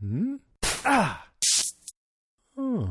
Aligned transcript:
Hmm? 0.00 0.36
Ah! 0.84 1.26
Oh. 2.56 2.88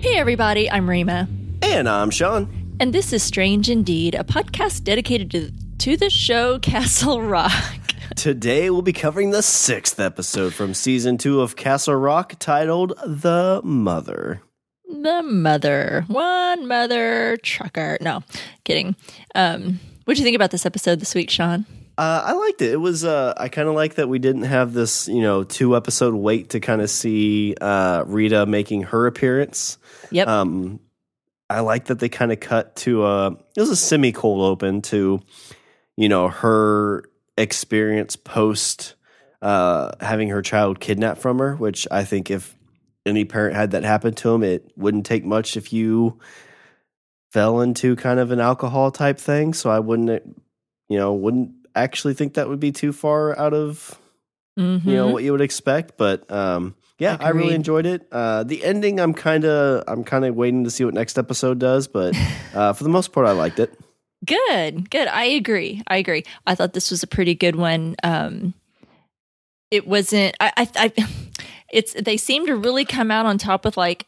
Hey, 0.00 0.16
everybody, 0.16 0.70
I'm 0.70 0.88
Rima. 0.88 1.28
And 1.60 1.86
I'm 1.86 2.08
Sean. 2.08 2.48
And 2.80 2.94
this 2.94 3.12
is 3.12 3.22
Strange 3.22 3.68
Indeed, 3.68 4.14
a 4.14 4.24
podcast 4.24 4.84
dedicated 4.84 5.30
to, 5.32 5.52
to 5.76 5.98
the 5.98 6.08
show 6.08 6.58
Castle 6.60 7.20
Rock. 7.20 7.52
Today 8.16 8.70
we'll 8.70 8.80
be 8.80 8.94
covering 8.94 9.30
the 9.30 9.42
sixth 9.42 10.00
episode 10.00 10.54
from 10.54 10.72
season 10.72 11.18
two 11.18 11.42
of 11.42 11.54
Castle 11.54 11.96
Rock 11.96 12.36
titled 12.38 12.94
The 13.04 13.60
Mother. 13.62 14.40
The 15.02 15.22
Mother. 15.22 16.04
One 16.06 16.68
Mother 16.68 17.36
Trucker. 17.38 17.98
No, 18.00 18.22
kidding. 18.62 18.94
Um, 19.34 19.80
what 20.04 20.14
do 20.14 20.20
you 20.20 20.24
think 20.24 20.36
about 20.36 20.52
this 20.52 20.64
episode 20.64 21.00
this 21.00 21.12
week, 21.14 21.28
Sean? 21.28 21.66
Uh, 21.98 22.22
I 22.24 22.32
liked 22.32 22.62
it. 22.62 22.72
It 22.72 22.76
was. 22.76 23.04
Uh, 23.04 23.34
I 23.36 23.48
kind 23.48 23.68
of 23.68 23.74
like 23.74 23.96
that 23.96 24.08
we 24.08 24.20
didn't 24.20 24.44
have 24.44 24.72
this, 24.72 25.08
you 25.08 25.20
know, 25.20 25.42
two 25.42 25.76
episode 25.76 26.14
wait 26.14 26.50
to 26.50 26.60
kind 26.60 26.80
of 26.80 26.88
see 26.88 27.56
uh, 27.60 28.04
Rita 28.06 28.46
making 28.46 28.84
her 28.84 29.06
appearance. 29.06 29.76
Yep. 30.12 30.28
Um, 30.28 30.78
I 31.50 31.60
like 31.60 31.86
that 31.86 31.98
they 31.98 32.08
kind 32.08 32.30
of 32.30 32.38
cut 32.38 32.76
to 32.76 33.04
a. 33.04 33.32
It 33.32 33.60
was 33.60 33.70
a 33.70 33.76
semi 33.76 34.12
cold 34.12 34.42
open 34.42 34.82
to, 34.82 35.20
you 35.96 36.08
know, 36.08 36.28
her 36.28 37.04
experience 37.36 38.14
post 38.14 38.94
uh, 39.42 39.90
having 40.00 40.28
her 40.28 40.42
child 40.42 40.78
kidnapped 40.78 41.20
from 41.20 41.40
her. 41.40 41.56
Which 41.56 41.88
I 41.90 42.04
think 42.04 42.30
if 42.30 42.56
any 43.06 43.24
parent 43.24 43.54
had 43.54 43.72
that 43.72 43.84
happen 43.84 44.14
to 44.14 44.30
them, 44.30 44.42
it 44.42 44.72
wouldn't 44.76 45.06
take 45.06 45.24
much 45.24 45.56
if 45.56 45.72
you 45.72 46.18
fell 47.32 47.60
into 47.60 47.96
kind 47.96 48.20
of 48.20 48.30
an 48.30 48.40
alcohol 48.40 48.90
type 48.90 49.18
thing. 49.18 49.54
So 49.54 49.70
I 49.70 49.78
wouldn't, 49.78 50.22
you 50.88 50.98
know, 50.98 51.14
wouldn't 51.14 51.52
actually 51.74 52.14
think 52.14 52.34
that 52.34 52.48
would 52.48 52.60
be 52.60 52.72
too 52.72 52.92
far 52.92 53.38
out 53.38 53.54
of 53.54 53.98
mm-hmm. 54.58 54.86
you 54.86 54.94
know 54.94 55.08
what 55.08 55.24
you 55.24 55.32
would 55.32 55.40
expect 55.40 55.96
but 55.96 56.30
um 56.30 56.74
yeah 56.98 57.14
Agreed. 57.14 57.26
i 57.26 57.30
really 57.30 57.54
enjoyed 57.54 57.86
it 57.86 58.06
uh 58.12 58.44
the 58.44 58.62
ending 58.62 59.00
i'm 59.00 59.14
kind 59.14 59.46
of 59.46 59.84
i'm 59.88 60.04
kind 60.04 60.26
of 60.26 60.34
waiting 60.34 60.64
to 60.64 60.70
see 60.70 60.84
what 60.84 60.92
next 60.92 61.16
episode 61.16 61.58
does 61.58 61.88
but 61.88 62.14
uh 62.54 62.74
for 62.74 62.84
the 62.84 62.90
most 62.90 63.10
part 63.10 63.26
i 63.26 63.32
liked 63.32 63.58
it 63.58 63.74
Good, 64.24 64.88
good. 64.88 65.08
I 65.08 65.24
agree. 65.24 65.82
I 65.88 65.96
agree. 65.96 66.24
I 66.46 66.54
thought 66.54 66.74
this 66.74 66.90
was 66.90 67.02
a 67.02 67.08
pretty 67.08 67.34
good 67.34 67.56
one. 67.56 67.96
Um, 68.04 68.54
it 69.70 69.86
wasn't. 69.86 70.36
I, 70.38 70.52
I, 70.56 70.92
I 70.96 71.08
it's. 71.72 71.94
They 71.94 72.16
seem 72.16 72.46
to 72.46 72.56
really 72.56 72.84
come 72.84 73.10
out 73.10 73.26
on 73.26 73.38
top 73.38 73.64
with 73.64 73.76
like 73.76 74.06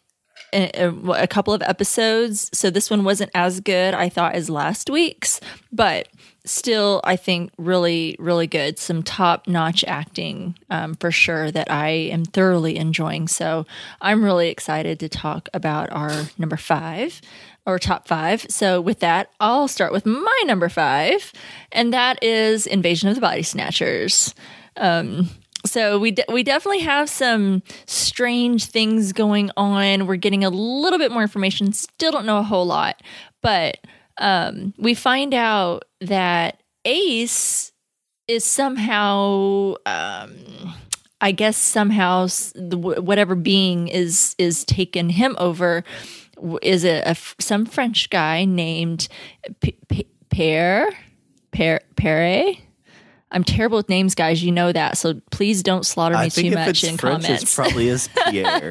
a, 0.52 0.88
a, 1.10 1.26
couple 1.26 1.52
of 1.52 1.62
episodes. 1.62 2.50
So 2.52 2.70
this 2.70 2.90
one 2.90 3.04
wasn't 3.04 3.30
as 3.34 3.60
good, 3.60 3.94
I 3.94 4.08
thought, 4.08 4.34
as 4.34 4.48
last 4.48 4.88
week's, 4.88 5.40
but 5.72 6.08
still, 6.44 7.00
I 7.04 7.16
think 7.16 7.50
really, 7.58 8.16
really 8.18 8.46
good. 8.46 8.78
Some 8.78 9.02
top 9.02 9.48
notch 9.48 9.84
acting 9.84 10.56
um, 10.70 10.94
for 10.94 11.10
sure 11.10 11.50
that 11.50 11.70
I 11.70 11.88
am 11.88 12.24
thoroughly 12.24 12.76
enjoying. 12.76 13.28
So 13.28 13.66
I'm 14.00 14.24
really 14.24 14.48
excited 14.48 15.00
to 15.00 15.08
talk 15.08 15.48
about 15.54 15.90
our 15.90 16.26
number 16.38 16.56
five 16.56 17.20
or 17.66 17.78
top 17.78 18.06
five. 18.06 18.46
So 18.48 18.80
with 18.80 19.00
that, 19.00 19.30
I'll 19.40 19.68
start 19.68 19.92
with 19.92 20.04
my 20.04 20.42
number 20.44 20.68
five, 20.68 21.32
and 21.72 21.92
that 21.94 22.22
is 22.22 22.66
Invasion 22.66 23.08
of 23.08 23.14
the 23.14 23.22
Body 23.22 23.42
Snatchers. 23.42 24.34
Um, 24.76 25.30
so 25.66 25.98
we 25.98 26.12
de- 26.12 26.24
we 26.28 26.42
definitely 26.42 26.80
have 26.80 27.08
some 27.08 27.62
strange 27.86 28.66
things 28.66 29.12
going 29.12 29.50
on. 29.56 30.06
We're 30.06 30.16
getting 30.16 30.44
a 30.44 30.50
little 30.50 30.98
bit 30.98 31.10
more 31.10 31.22
information. 31.22 31.72
Still 31.72 32.12
don't 32.12 32.26
know 32.26 32.38
a 32.38 32.42
whole 32.42 32.66
lot, 32.66 33.02
but 33.42 33.78
um, 34.18 34.74
we 34.78 34.94
find 34.94 35.34
out 35.34 35.84
that 36.00 36.62
Ace 36.84 37.72
is 38.28 38.44
somehow. 38.44 39.74
Um, 39.86 40.74
I 41.20 41.32
guess 41.32 41.56
somehow 41.56 42.26
the, 42.54 42.76
whatever 42.76 43.34
being 43.34 43.88
is 43.88 44.34
is 44.36 44.62
taken 44.64 45.08
him 45.08 45.36
over 45.38 45.82
is 46.60 46.84
a, 46.84 47.03
a 47.06 47.16
some 47.38 47.64
French 47.64 48.10
guy 48.10 48.44
named 48.44 49.08
P- 49.60 49.78
P- 49.88 50.06
Pere 50.28 50.92
Pere. 51.53 51.80
I'm 53.34 53.45
terrible 53.45 53.77
with 53.78 53.89
names, 53.89 54.15
guys. 54.15 54.43
You 54.43 54.53
know 54.53 54.72
that, 54.72 54.97
so 54.97 55.21
please 55.33 55.62
don't 55.62 55.84
slaughter 55.84 56.15
me 56.15 56.21
I 56.21 56.28
think 56.28 56.50
too 56.50 56.55
much 56.55 56.84
in 56.84 56.97
French, 56.97 57.25
comments. 57.25 57.43
It's 57.43 57.55
probably 57.55 57.89
is 57.89 58.09
Pierre. 58.28 58.71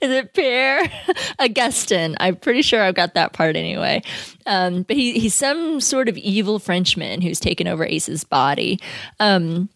Is 0.00 0.10
it 0.10 0.32
Pierre 0.34 0.90
Augustin? 1.40 2.16
I'm 2.20 2.36
pretty 2.36 2.62
sure 2.62 2.80
I've 2.80 2.94
got 2.94 3.14
that 3.14 3.32
part 3.32 3.56
anyway. 3.56 4.02
Um, 4.46 4.82
but 4.82 4.96
he, 4.96 5.18
he's 5.18 5.34
some 5.34 5.80
sort 5.80 6.08
of 6.08 6.16
evil 6.16 6.60
Frenchman 6.60 7.20
who's 7.20 7.40
taken 7.40 7.66
over 7.66 7.84
Ace's 7.84 8.22
body. 8.22 8.78
Um, 9.18 9.68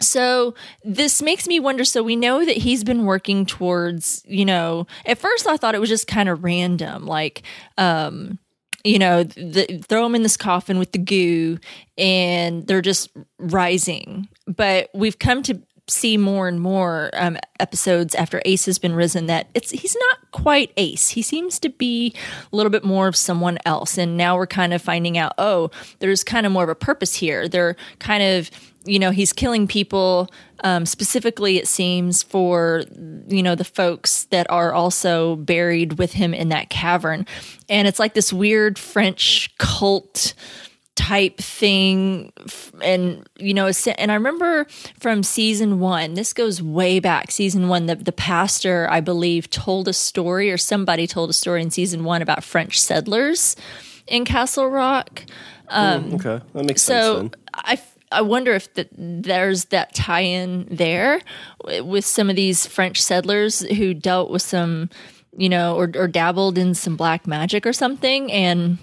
so 0.00 0.54
this 0.84 1.20
makes 1.20 1.46
me 1.46 1.60
wonder. 1.60 1.84
So 1.84 2.02
we 2.02 2.16
know 2.16 2.44
that 2.44 2.56
he's 2.56 2.84
been 2.84 3.04
working 3.04 3.44
towards, 3.44 4.22
you 4.26 4.44
know, 4.44 4.86
at 5.04 5.18
first 5.18 5.46
I 5.48 5.56
thought 5.56 5.74
it 5.74 5.80
was 5.80 5.88
just 5.88 6.06
kind 6.06 6.28
of 6.28 6.44
random, 6.44 7.06
like, 7.06 7.42
um, 7.76 8.38
you 8.84 8.98
know, 8.98 9.24
the, 9.24 9.82
throw 9.88 10.02
them 10.04 10.14
in 10.14 10.22
this 10.22 10.36
coffin 10.36 10.78
with 10.78 10.92
the 10.92 10.98
goo 10.98 11.58
and 11.96 12.66
they're 12.66 12.82
just 12.82 13.10
rising. 13.38 14.28
But 14.46 14.90
we've 14.94 15.18
come 15.18 15.42
to 15.44 15.60
see 15.88 16.16
more 16.16 16.48
and 16.48 16.60
more 16.60 17.10
um, 17.14 17.36
episodes 17.60 18.14
after 18.14 18.40
Ace 18.44 18.64
has 18.66 18.78
been 18.78 18.94
risen 18.94 19.26
that 19.26 19.48
it's 19.52 19.70
he's 19.70 19.96
not 20.08 20.30
quite 20.30 20.72
Ace. 20.76 21.10
He 21.10 21.22
seems 21.22 21.58
to 21.60 21.68
be 21.68 22.14
a 22.52 22.56
little 22.56 22.70
bit 22.70 22.84
more 22.84 23.06
of 23.06 23.16
someone 23.16 23.58
else. 23.66 23.98
And 23.98 24.16
now 24.16 24.36
we're 24.36 24.46
kind 24.46 24.72
of 24.72 24.80
finding 24.80 25.18
out, 25.18 25.32
oh, 25.38 25.70
there's 25.98 26.24
kind 26.24 26.46
of 26.46 26.52
more 26.52 26.64
of 26.64 26.70
a 26.70 26.74
purpose 26.74 27.14
here. 27.14 27.48
They're 27.48 27.76
kind 27.98 28.22
of 28.22 28.50
you 28.84 28.98
know 28.98 29.10
he's 29.10 29.32
killing 29.32 29.66
people 29.66 30.30
um, 30.62 30.86
specifically 30.86 31.58
it 31.58 31.66
seems 31.68 32.22
for 32.22 32.84
you 33.28 33.42
know 33.42 33.54
the 33.54 33.64
folks 33.64 34.24
that 34.24 34.46
are 34.50 34.72
also 34.72 35.36
buried 35.36 35.94
with 35.98 36.12
him 36.12 36.34
in 36.34 36.48
that 36.50 36.70
cavern 36.70 37.26
and 37.68 37.88
it's 37.88 37.98
like 37.98 38.14
this 38.14 38.32
weird 38.32 38.78
french 38.78 39.54
cult 39.58 40.34
type 40.94 41.38
thing 41.38 42.32
and 42.82 43.28
you 43.36 43.52
know 43.52 43.70
and 43.98 44.12
i 44.12 44.14
remember 44.14 44.64
from 45.00 45.24
season 45.24 45.80
one 45.80 46.14
this 46.14 46.32
goes 46.32 46.62
way 46.62 47.00
back 47.00 47.32
season 47.32 47.66
one 47.68 47.86
the, 47.86 47.96
the 47.96 48.12
pastor 48.12 48.86
i 48.90 49.00
believe 49.00 49.50
told 49.50 49.88
a 49.88 49.92
story 49.92 50.52
or 50.52 50.56
somebody 50.56 51.06
told 51.06 51.28
a 51.28 51.32
story 51.32 51.60
in 51.60 51.70
season 51.70 52.04
one 52.04 52.22
about 52.22 52.44
french 52.44 52.80
settlers 52.80 53.56
in 54.06 54.24
castle 54.24 54.68
rock 54.68 55.24
um, 55.68 56.10
Mm, 56.10 56.14
okay, 56.14 56.44
that 56.52 56.64
makes 56.64 56.82
so 56.82 57.20
sense. 57.20 57.30
Then. 57.32 57.40
I, 57.54 57.82
I 58.14 58.22
wonder 58.22 58.52
if 58.52 58.72
the, 58.74 58.88
there's 58.92 59.66
that 59.66 59.94
tie-in 59.94 60.66
there 60.70 61.20
with 61.82 62.04
some 62.04 62.30
of 62.30 62.36
these 62.36 62.66
French 62.66 63.02
settlers 63.02 63.60
who 63.60 63.94
dealt 63.94 64.30
with 64.30 64.42
some, 64.42 64.90
you 65.36 65.48
know, 65.48 65.76
or, 65.76 65.90
or 65.96 66.08
dabbled 66.08 66.58
in 66.58 66.74
some 66.74 66.96
black 66.96 67.26
magic 67.26 67.66
or 67.66 67.72
something, 67.72 68.30
and 68.32 68.78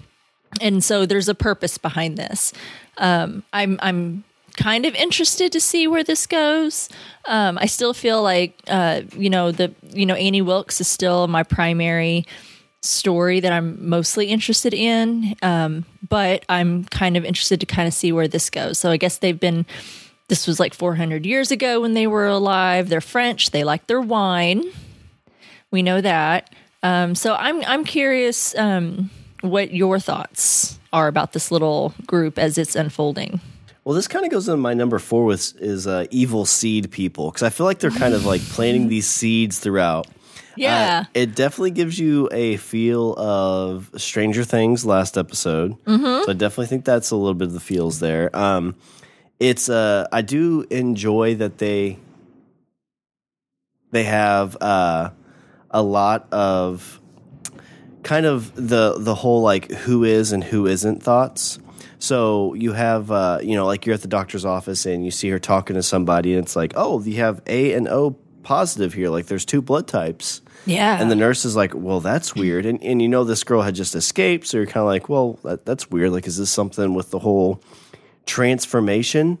and 0.60 0.84
so 0.84 1.06
there's 1.06 1.28
a 1.28 1.34
purpose 1.34 1.78
behind 1.78 2.18
this. 2.18 2.52
Um, 2.98 3.42
I'm 3.52 3.78
I'm 3.82 4.24
kind 4.56 4.84
of 4.84 4.94
interested 4.94 5.50
to 5.52 5.60
see 5.60 5.86
where 5.86 6.04
this 6.04 6.26
goes. 6.26 6.88
Um, 7.24 7.56
I 7.58 7.66
still 7.66 7.94
feel 7.94 8.22
like 8.22 8.60
uh, 8.68 9.02
you 9.16 9.30
know 9.30 9.50
the 9.50 9.74
you 9.90 10.06
know 10.06 10.14
Annie 10.14 10.42
Wilkes 10.42 10.80
is 10.80 10.88
still 10.88 11.26
my 11.28 11.42
primary 11.42 12.26
story 12.82 13.40
that 13.40 13.52
I'm 13.52 13.88
mostly 13.88 14.26
interested 14.26 14.74
in. 14.74 15.34
Um, 15.42 15.84
but 16.08 16.44
I'm 16.48 16.84
kind 16.84 17.16
of 17.16 17.24
interested 17.24 17.60
to 17.60 17.66
kind 17.66 17.88
of 17.88 17.94
see 17.94 18.12
where 18.12 18.28
this 18.28 18.50
goes. 18.50 18.78
So 18.78 18.90
I 18.90 18.96
guess 18.96 19.18
they've 19.18 19.38
been, 19.38 19.64
this 20.28 20.46
was 20.46 20.60
like 20.60 20.74
400 20.74 21.24
years 21.24 21.50
ago 21.50 21.80
when 21.80 21.94
they 21.94 22.06
were 22.06 22.26
alive. 22.26 22.88
They're 22.88 23.00
French. 23.00 23.50
They 23.50 23.64
like 23.64 23.86
their 23.86 24.00
wine. 24.00 24.64
We 25.70 25.82
know 25.82 26.00
that. 26.00 26.52
Um, 26.82 27.14
so 27.14 27.34
I'm, 27.36 27.64
I'm 27.64 27.84
curious 27.84 28.54
um, 28.56 29.10
what 29.40 29.72
your 29.72 30.00
thoughts 30.00 30.78
are 30.92 31.08
about 31.08 31.32
this 31.32 31.50
little 31.50 31.94
group 32.06 32.38
as 32.38 32.58
it's 32.58 32.74
unfolding. 32.74 33.40
Well, 33.84 33.94
this 33.96 34.06
kind 34.06 34.24
of 34.24 34.30
goes 34.30 34.48
into 34.48 34.58
my 34.58 34.74
number 34.74 34.98
four 34.98 35.24
with 35.24 35.60
is 35.60 35.86
uh, 35.86 36.06
evil 36.10 36.44
seed 36.44 36.90
people 36.90 37.30
because 37.30 37.42
I 37.42 37.50
feel 37.50 37.66
like 37.66 37.80
they're 37.80 37.90
kind 37.90 38.14
of 38.14 38.24
like 38.24 38.40
planting 38.40 38.88
these 38.88 39.06
seeds 39.06 39.58
throughout. 39.58 40.06
Yeah. 40.56 41.04
Uh, 41.04 41.10
it 41.14 41.34
definitely 41.34 41.70
gives 41.72 41.98
you 41.98 42.28
a 42.32 42.56
feel 42.56 43.14
of 43.14 43.90
Stranger 43.96 44.44
Things 44.44 44.84
last 44.84 45.16
episode. 45.16 45.72
Mm-hmm. 45.84 46.24
So 46.24 46.30
I 46.30 46.34
definitely 46.34 46.66
think 46.66 46.84
that's 46.84 47.10
a 47.10 47.16
little 47.16 47.34
bit 47.34 47.48
of 47.48 47.54
the 47.54 47.60
feels 47.60 48.00
there. 48.00 48.34
Um, 48.36 48.76
it's 49.40 49.68
uh, 49.68 50.06
I 50.12 50.22
do 50.22 50.66
enjoy 50.70 51.36
that 51.36 51.58
they 51.58 51.98
they 53.90 54.04
have 54.04 54.56
uh, 54.60 55.10
a 55.70 55.82
lot 55.82 56.32
of 56.32 57.00
kind 58.02 58.26
of 58.26 58.54
the 58.54 58.96
the 58.98 59.14
whole 59.14 59.42
like 59.42 59.70
who 59.70 60.04
is 60.04 60.32
and 60.32 60.44
who 60.44 60.66
isn't 60.66 61.02
thoughts. 61.02 61.58
So 61.98 62.54
you 62.54 62.72
have 62.72 63.10
uh, 63.10 63.38
you 63.42 63.56
know 63.56 63.66
like 63.66 63.86
you're 63.86 63.94
at 63.94 64.02
the 64.02 64.08
doctor's 64.08 64.44
office 64.44 64.86
and 64.86 65.04
you 65.04 65.10
see 65.10 65.28
her 65.30 65.38
talking 65.38 65.74
to 65.74 65.82
somebody 65.82 66.34
and 66.34 66.44
it's 66.44 66.56
like 66.56 66.72
oh 66.76 67.00
you 67.02 67.16
have 67.16 67.40
A 67.46 67.72
and 67.72 67.88
O 67.88 68.16
positive 68.42 68.92
here. 68.92 69.08
Like 69.08 69.26
there's 69.26 69.44
two 69.44 69.62
blood 69.62 69.88
types. 69.88 70.41
Yeah. 70.66 71.00
And 71.00 71.10
the 71.10 71.16
nurse 71.16 71.44
is 71.44 71.56
like, 71.56 71.72
well, 71.74 72.00
that's 72.00 72.34
weird. 72.34 72.66
And, 72.66 72.82
and 72.82 73.02
you 73.02 73.08
know, 73.08 73.24
this 73.24 73.42
girl 73.44 73.62
had 73.62 73.74
just 73.74 73.94
escaped. 73.94 74.46
So 74.46 74.58
you're 74.58 74.66
kind 74.66 74.82
of 74.82 74.86
like, 74.86 75.08
well, 75.08 75.38
that, 75.42 75.66
that's 75.66 75.90
weird. 75.90 76.12
Like, 76.12 76.26
is 76.26 76.36
this 76.36 76.50
something 76.50 76.94
with 76.94 77.10
the 77.10 77.18
whole 77.18 77.62
transformation? 78.26 79.38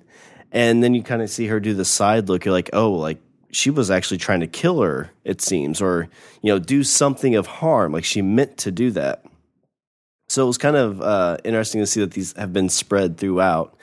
And 0.50 0.82
then 0.82 0.94
you 0.94 1.02
kind 1.02 1.22
of 1.22 1.30
see 1.30 1.46
her 1.46 1.60
do 1.60 1.74
the 1.74 1.84
side 1.84 2.28
look. 2.28 2.44
You're 2.44 2.52
like, 2.52 2.70
oh, 2.72 2.92
like 2.92 3.18
she 3.52 3.70
was 3.70 3.90
actually 3.90 4.18
trying 4.18 4.40
to 4.40 4.46
kill 4.46 4.80
her, 4.82 5.10
it 5.24 5.40
seems, 5.40 5.80
or, 5.80 6.08
you 6.42 6.52
know, 6.52 6.58
do 6.58 6.82
something 6.82 7.34
of 7.36 7.46
harm. 7.46 7.92
Like 7.92 8.04
she 8.04 8.22
meant 8.22 8.56
to 8.58 8.70
do 8.70 8.90
that. 8.92 9.24
So 10.28 10.44
it 10.44 10.46
was 10.46 10.58
kind 10.58 10.76
of 10.76 11.02
uh, 11.02 11.36
interesting 11.44 11.82
to 11.82 11.86
see 11.86 12.00
that 12.00 12.12
these 12.12 12.32
have 12.36 12.52
been 12.52 12.70
spread 12.70 13.18
throughout. 13.18 13.76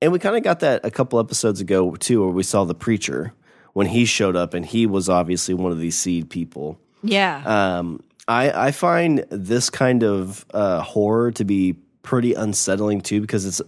And 0.00 0.12
we 0.12 0.18
kind 0.18 0.36
of 0.36 0.42
got 0.42 0.60
that 0.60 0.84
a 0.84 0.90
couple 0.90 1.18
episodes 1.18 1.60
ago, 1.60 1.94
too, 1.96 2.22
where 2.22 2.30
we 2.30 2.42
saw 2.42 2.64
the 2.64 2.74
preacher 2.74 3.34
when 3.72 3.86
he 3.86 4.04
showed 4.04 4.36
up, 4.36 4.54
and 4.54 4.64
he 4.64 4.86
was 4.86 5.08
obviously 5.08 5.54
one 5.54 5.72
of 5.72 5.78
these 5.78 5.96
seed 5.96 6.30
people. 6.30 6.78
yeah. 7.02 7.42
Um, 7.78 8.02
I, 8.28 8.68
I 8.68 8.70
find 8.70 9.24
this 9.30 9.70
kind 9.70 10.04
of 10.04 10.46
uh, 10.54 10.82
horror 10.82 11.32
to 11.32 11.44
be 11.44 11.74
pretty 12.02 12.34
unsettling 12.34 13.00
too 13.00 13.20
because 13.20 13.44
it's 13.44 13.60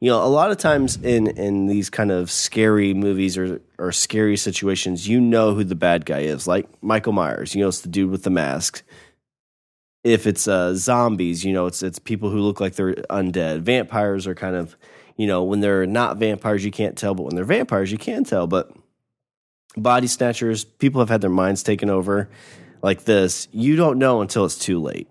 you 0.00 0.10
know 0.10 0.22
a 0.24 0.28
lot 0.28 0.50
of 0.50 0.58
times 0.58 0.96
in 0.96 1.28
in 1.28 1.66
these 1.66 1.88
kind 1.88 2.10
of 2.10 2.30
scary 2.30 2.92
movies 2.92 3.38
or 3.38 3.60
or 3.78 3.92
scary 3.92 4.36
situations 4.36 5.08
you 5.08 5.20
know 5.20 5.54
who 5.54 5.64
the 5.64 5.74
bad 5.74 6.04
guy 6.04 6.20
is 6.20 6.46
like 6.46 6.66
Michael 6.82 7.12
Myers 7.12 7.54
you 7.54 7.62
know 7.62 7.68
it's 7.68 7.80
the 7.80 7.88
dude 7.88 8.10
with 8.10 8.22
the 8.22 8.30
mask 8.30 8.82
if 10.04 10.26
it's 10.26 10.46
uh, 10.46 10.74
zombies 10.74 11.44
you 11.44 11.52
know 11.52 11.66
it's 11.66 11.82
it's 11.82 11.98
people 11.98 12.30
who 12.30 12.40
look 12.40 12.60
like 12.60 12.74
they're 12.74 12.94
undead 12.94 13.60
vampires 13.60 14.26
are 14.26 14.34
kind 14.34 14.56
of 14.56 14.76
you 15.16 15.26
know 15.26 15.42
when 15.42 15.60
they're 15.60 15.86
not 15.86 16.18
vampires 16.18 16.64
you 16.64 16.70
can't 16.70 16.98
tell 16.98 17.14
but 17.14 17.24
when 17.24 17.34
they're 17.34 17.44
vampires 17.44 17.90
you 17.90 17.98
can 17.98 18.24
tell 18.24 18.46
but 18.46 18.70
body 19.76 20.06
snatchers 20.06 20.64
people 20.64 21.00
have 21.00 21.08
had 21.08 21.20
their 21.20 21.30
minds 21.30 21.62
taken 21.62 21.90
over 21.90 22.28
like 22.82 23.04
this, 23.04 23.46
you 23.52 23.76
don't 23.76 23.98
know 23.98 24.20
until 24.22 24.44
it's 24.44 24.58
too 24.58 24.80
late. 24.80 25.06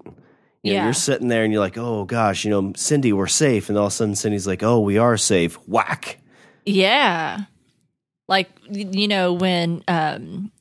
You 0.64 0.74
know, 0.74 0.80
Yeah. 0.80 0.84
you're 0.86 0.94
sitting 0.94 1.28
there 1.30 1.44
and 1.44 1.54
you're 1.54 1.62
like, 1.62 1.78
oh 1.78 2.04
gosh, 2.06 2.44
you 2.44 2.52
know, 2.52 2.74
Cindy, 2.76 3.14
we're 3.14 3.28
safe. 3.28 3.70
And 3.70 3.78
all 3.78 3.86
of 3.86 3.94
a 3.94 3.96
sudden, 3.96 4.16
Cindy's 4.16 4.48
like, 4.48 4.64
oh, 4.64 4.80
we 4.80 4.98
are 4.98 5.16
safe. 5.18 5.56
Whack. 5.68 6.18
Yeah. 6.66 7.42
Like 8.28 8.50
you 8.70 9.08
know 9.08 9.34
when 9.34 9.84
um 9.88 10.52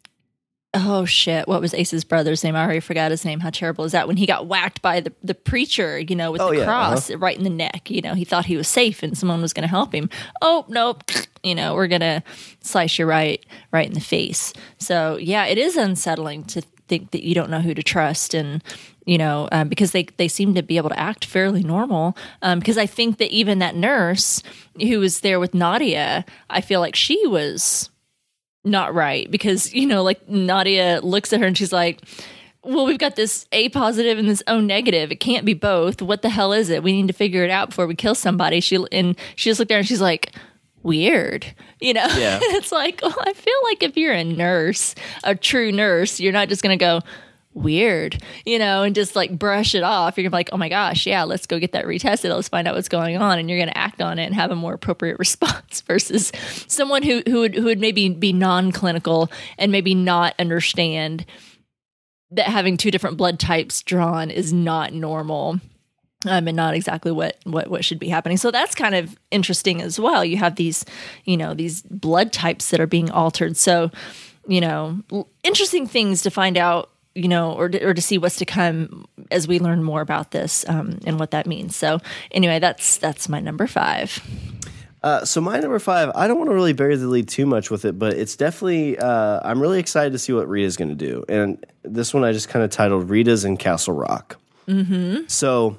oh 0.75 1.05
shit, 1.05 1.49
what 1.49 1.61
was 1.61 1.75
Ace's 1.75 2.05
brother's 2.05 2.45
name? 2.45 2.55
I 2.55 2.63
already 2.63 2.81
forgot 2.81 3.11
his 3.11 3.25
name. 3.25 3.41
How 3.41 3.51
terrible 3.51 3.85
is 3.85 3.93
that? 3.93 4.07
When 4.07 4.17
he 4.17 4.27
got 4.27 4.47
whacked 4.47 4.83
by 4.83 5.01
the 5.01 5.13
the 5.23 5.35
preacher, 5.35 5.99
you 5.99 6.15
know, 6.17 6.31
with 6.33 6.41
Oh, 6.41 6.51
the 6.51 6.59
yeah, 6.59 6.65
cross 6.65 7.11
right 7.13 7.37
in 7.37 7.45
the 7.45 7.51
neck. 7.51 7.91
You 7.91 8.03
know, 8.03 8.15
he 8.15 8.25
thought 8.25 8.45
he 8.47 8.57
was 8.57 8.69
safe 8.69 9.03
and 9.03 9.17
someone 9.17 9.41
was 9.41 9.53
going 9.53 9.63
to 9.63 9.69
help 9.69 9.95
him. 9.95 10.11
Oh, 10.43 10.65
nope. 10.69 11.05
You 11.45 11.55
know, 11.55 11.77
we're 11.77 11.87
going 11.87 12.01
to 12.01 12.21
slice 12.63 12.99
you 12.99 13.07
right 13.07 13.47
right 13.71 13.87
in 13.87 13.93
the 13.95 14.01
face. 14.01 14.53
So, 14.79 15.17
yeah, 15.19 15.47
it 15.47 15.57
is 15.57 15.77
unsettling 15.77 16.43
to 16.47 16.63
think 16.89 17.13
that 17.13 17.23
you 17.23 17.33
don't 17.33 17.49
know 17.49 17.61
who 17.61 17.75
to 17.75 17.83
trust 17.83 18.35
and 18.35 18.63
you 19.07 19.19
know 19.19 19.49
um, 19.53 19.69
because 19.69 19.93
they 19.93 20.03
they 20.17 20.27
seem 20.27 20.55
to 20.55 20.63
be 20.65 20.79
able 20.79 20.89
to 20.89 20.99
act 20.99 21.25
fairly 21.27 21.63
normal 21.63 22.17
um, 22.43 22.59
because 22.59 22.79
i 22.79 22.87
think 22.87 23.19
that 23.19 23.31
even 23.31 23.59
that 23.59 23.77
nurse 23.77 24.43
who 24.81 24.99
was 24.99 25.21
there 25.21 25.39
with 25.39 25.53
nadia 25.53 26.25
i 26.49 26.61
feel 26.63 26.81
like 26.81 26.97
she 26.97 27.27
was 27.27 27.91
not 28.65 28.95
right 28.95 29.31
because 29.31 29.73
you 29.73 29.87
know 29.87 30.03
like 30.03 30.29
nadia 30.29 31.01
looks 31.03 31.33
at 31.33 31.41
her 31.41 31.47
and 31.47 31.57
she's 31.57 31.73
like 31.73 32.01
well 32.63 32.85
we've 32.85 32.99
got 32.99 33.17
this 33.17 33.47
a 33.53 33.69
positive 33.71 34.19
and 34.19 34.29
this 34.29 34.43
o 34.47 34.61
negative. 34.61 35.11
It 35.11 35.21
can't 35.21 35.47
be 35.47 35.55
both. 35.55 36.03
What 36.03 36.23
the 36.23 36.29
hell 36.29 36.53
is 36.53 36.69
it? 36.69 36.83
We 36.83 36.93
need 36.93 37.07
to 37.07 37.15
figure 37.15 37.45
it 37.45 37.51
out 37.51 37.71
before 37.71 37.87
we 37.87 37.95
kill 37.95 38.15
somebody. 38.15 38.61
She 38.61 38.85
and 38.93 39.17
she 39.37 39.49
just 39.49 39.59
looked 39.59 39.71
there 39.71 39.79
and 39.79 39.87
she's 39.87 40.03
like 40.03 40.33
weird 40.83 41.47
you 41.81 41.93
know? 41.93 42.07
Yeah. 42.17 42.39
it's 42.43 42.73
like 42.73 43.01
well, 43.03 43.15
i 43.21 43.33
feel 43.33 43.55
like 43.65 43.83
if 43.83 43.97
you're 43.97 44.13
a 44.13 44.25
nurse 44.25 44.95
a 45.25 45.35
true 45.35 45.73
nurse 45.73 46.21
you're 46.21 46.33
not 46.33 46.49
just 46.49 46.63
gonna 46.63 46.77
go 46.77 47.01
weird 47.55 48.23
you 48.45 48.59
know 48.59 48.83
and 48.83 48.95
just 48.95 49.17
like 49.17 49.37
brush 49.37 49.75
it 49.75 49.83
off 49.83 50.17
you're 50.17 50.31
like 50.31 50.49
oh 50.53 50.57
my 50.57 50.69
gosh 50.69 51.07
yeah 51.07 51.25
let's 51.25 51.47
go 51.47 51.59
get 51.59 51.73
that 51.73 51.87
retested 51.87 52.33
let's 52.35 52.49
find 52.49 52.69
out 52.69 52.75
what's 52.75 52.89
going 52.89 53.17
on 53.17 53.39
and 53.39 53.51
you're 53.51 53.59
gonna 53.59 53.73
act 53.75 54.01
on 54.01 54.19
it 54.19 54.27
and 54.27 54.35
have 54.35 54.51
a 54.51 54.57
more 54.57 54.75
appropriate 54.75 55.19
response 55.19 55.81
versus 55.83 56.31
someone 56.69 57.03
who 57.03 57.23
who 57.27 57.41
would 57.41 57.55
who 57.55 57.65
would 57.65 57.81
maybe 57.81 58.09
be 58.11 58.33
non-clinical 58.33 59.31
and 59.57 59.73
maybe 59.73 59.95
not 59.95 60.35
understand 60.39 61.25
that 62.31 62.47
having 62.47 62.77
two 62.77 62.91
different 62.91 63.17
blood 63.17 63.39
types 63.39 63.83
drawn 63.83 64.31
is 64.31 64.53
not 64.53 64.93
normal 64.93 65.61
um, 66.27 66.49
and 66.49 66.57
not 66.57 66.75
exactly 66.75 67.13
what, 67.13 67.37
what 67.45 67.69
what 67.69 67.85
should 67.85 67.99
be 67.99 68.09
happening. 68.09 68.37
So 68.37 68.51
that's 68.51 68.75
kind 68.75 68.95
of 68.95 69.17
interesting 69.31 69.81
as 69.81 70.01
well. 70.01 70.25
You 70.25 70.37
have 70.39 70.57
these, 70.57 70.85
you 71.25 71.37
know, 71.37 71.55
these 71.55 71.83
blood 71.83 72.33
types 72.33 72.71
that 72.71 72.81
are 72.81 72.87
being 72.87 73.11
altered. 73.11 73.57
So, 73.57 73.91
you 74.47 74.61
know, 74.61 75.01
interesting 75.43 75.87
things 75.87 76.23
to 76.23 76.31
find 76.31 76.57
out, 76.57 76.91
you 77.15 77.29
know, 77.29 77.53
or 77.53 77.69
to, 77.69 77.85
or 77.85 77.95
to 77.95 78.03
see 78.03 78.19
what's 78.19 78.37
to 78.37 78.45
come 78.45 79.07
as 79.31 79.49
we 79.49 79.59
learn 79.59 79.83
more 79.83 80.01
about 80.01 80.31
this 80.31 80.65
um, 80.69 80.99
and 81.05 81.19
what 81.19 81.33
that 81.33 81.47
means. 81.47 81.75
So, 81.77 82.01
anyway, 82.31 82.59
that's 82.59 82.99
that's 82.99 83.29
my 83.29 83.41
number 83.41 83.67
five. 83.67 84.23
Uh, 85.03 85.25
so 85.25 85.41
my 85.41 85.59
number 85.61 85.79
five, 85.79 86.11
I 86.15 86.27
don't 86.27 86.39
want 86.39 86.51
to 86.51 86.55
really 86.55 86.73
bury 86.73 86.97
the 86.97 87.07
lead 87.07 87.29
too 87.29 87.47
much 87.47 87.71
with 87.71 87.85
it, 87.85 87.99
but 87.99 88.15
it's 88.15 88.35
definitely, 88.37 88.99
uh, 88.99 89.41
I'm 89.45 89.61
really 89.61 89.79
excited 89.79 90.13
to 90.13 90.19
see 90.19 90.33
what 90.33 90.49
Rita's 90.49 90.77
going 90.77 90.89
to 90.89 90.97
do. 90.97 91.25
And 91.29 91.65
this 91.85 92.13
one 92.13 92.25
I 92.25 92.33
just 92.33 92.49
kind 92.49 92.65
of 92.65 92.71
titled 92.71 93.09
Rita's 93.09 93.45
in 93.45 93.57
Castle 93.57 93.95
Rock. 93.95 94.39
Mm-hmm. 94.67 95.29
So 95.29 95.79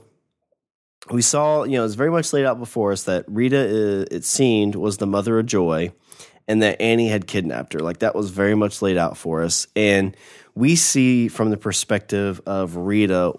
we 1.11 1.21
saw, 1.21 1.63
you 1.63 1.73
know, 1.73 1.85
it's 1.85 1.95
very 1.95 2.11
much 2.11 2.31
laid 2.31 2.45
out 2.45 2.59
before 2.59 2.93
us 2.93 3.03
that 3.03 3.25
Rita, 3.27 3.59
uh, 3.59 4.05
it 4.09 4.23
seemed, 4.23 4.75
was 4.75 4.97
the 4.97 5.07
mother 5.07 5.37
of 5.37 5.45
Joy 5.45 5.91
and 6.47 6.63
that 6.63 6.81
Annie 6.81 7.09
had 7.09 7.27
kidnapped 7.27 7.73
her. 7.73 7.79
Like 7.79 7.99
that 7.99 8.15
was 8.15 8.29
very 8.29 8.55
much 8.55 8.81
laid 8.81 8.97
out 8.97 9.17
for 9.17 9.43
us. 9.43 9.67
And 9.75 10.15
we 10.59 10.75
see 10.75 11.29
from 11.29 11.51
the 11.51 11.57
perspective 11.57 12.41
of 12.45 12.75
Rita, 12.75 13.31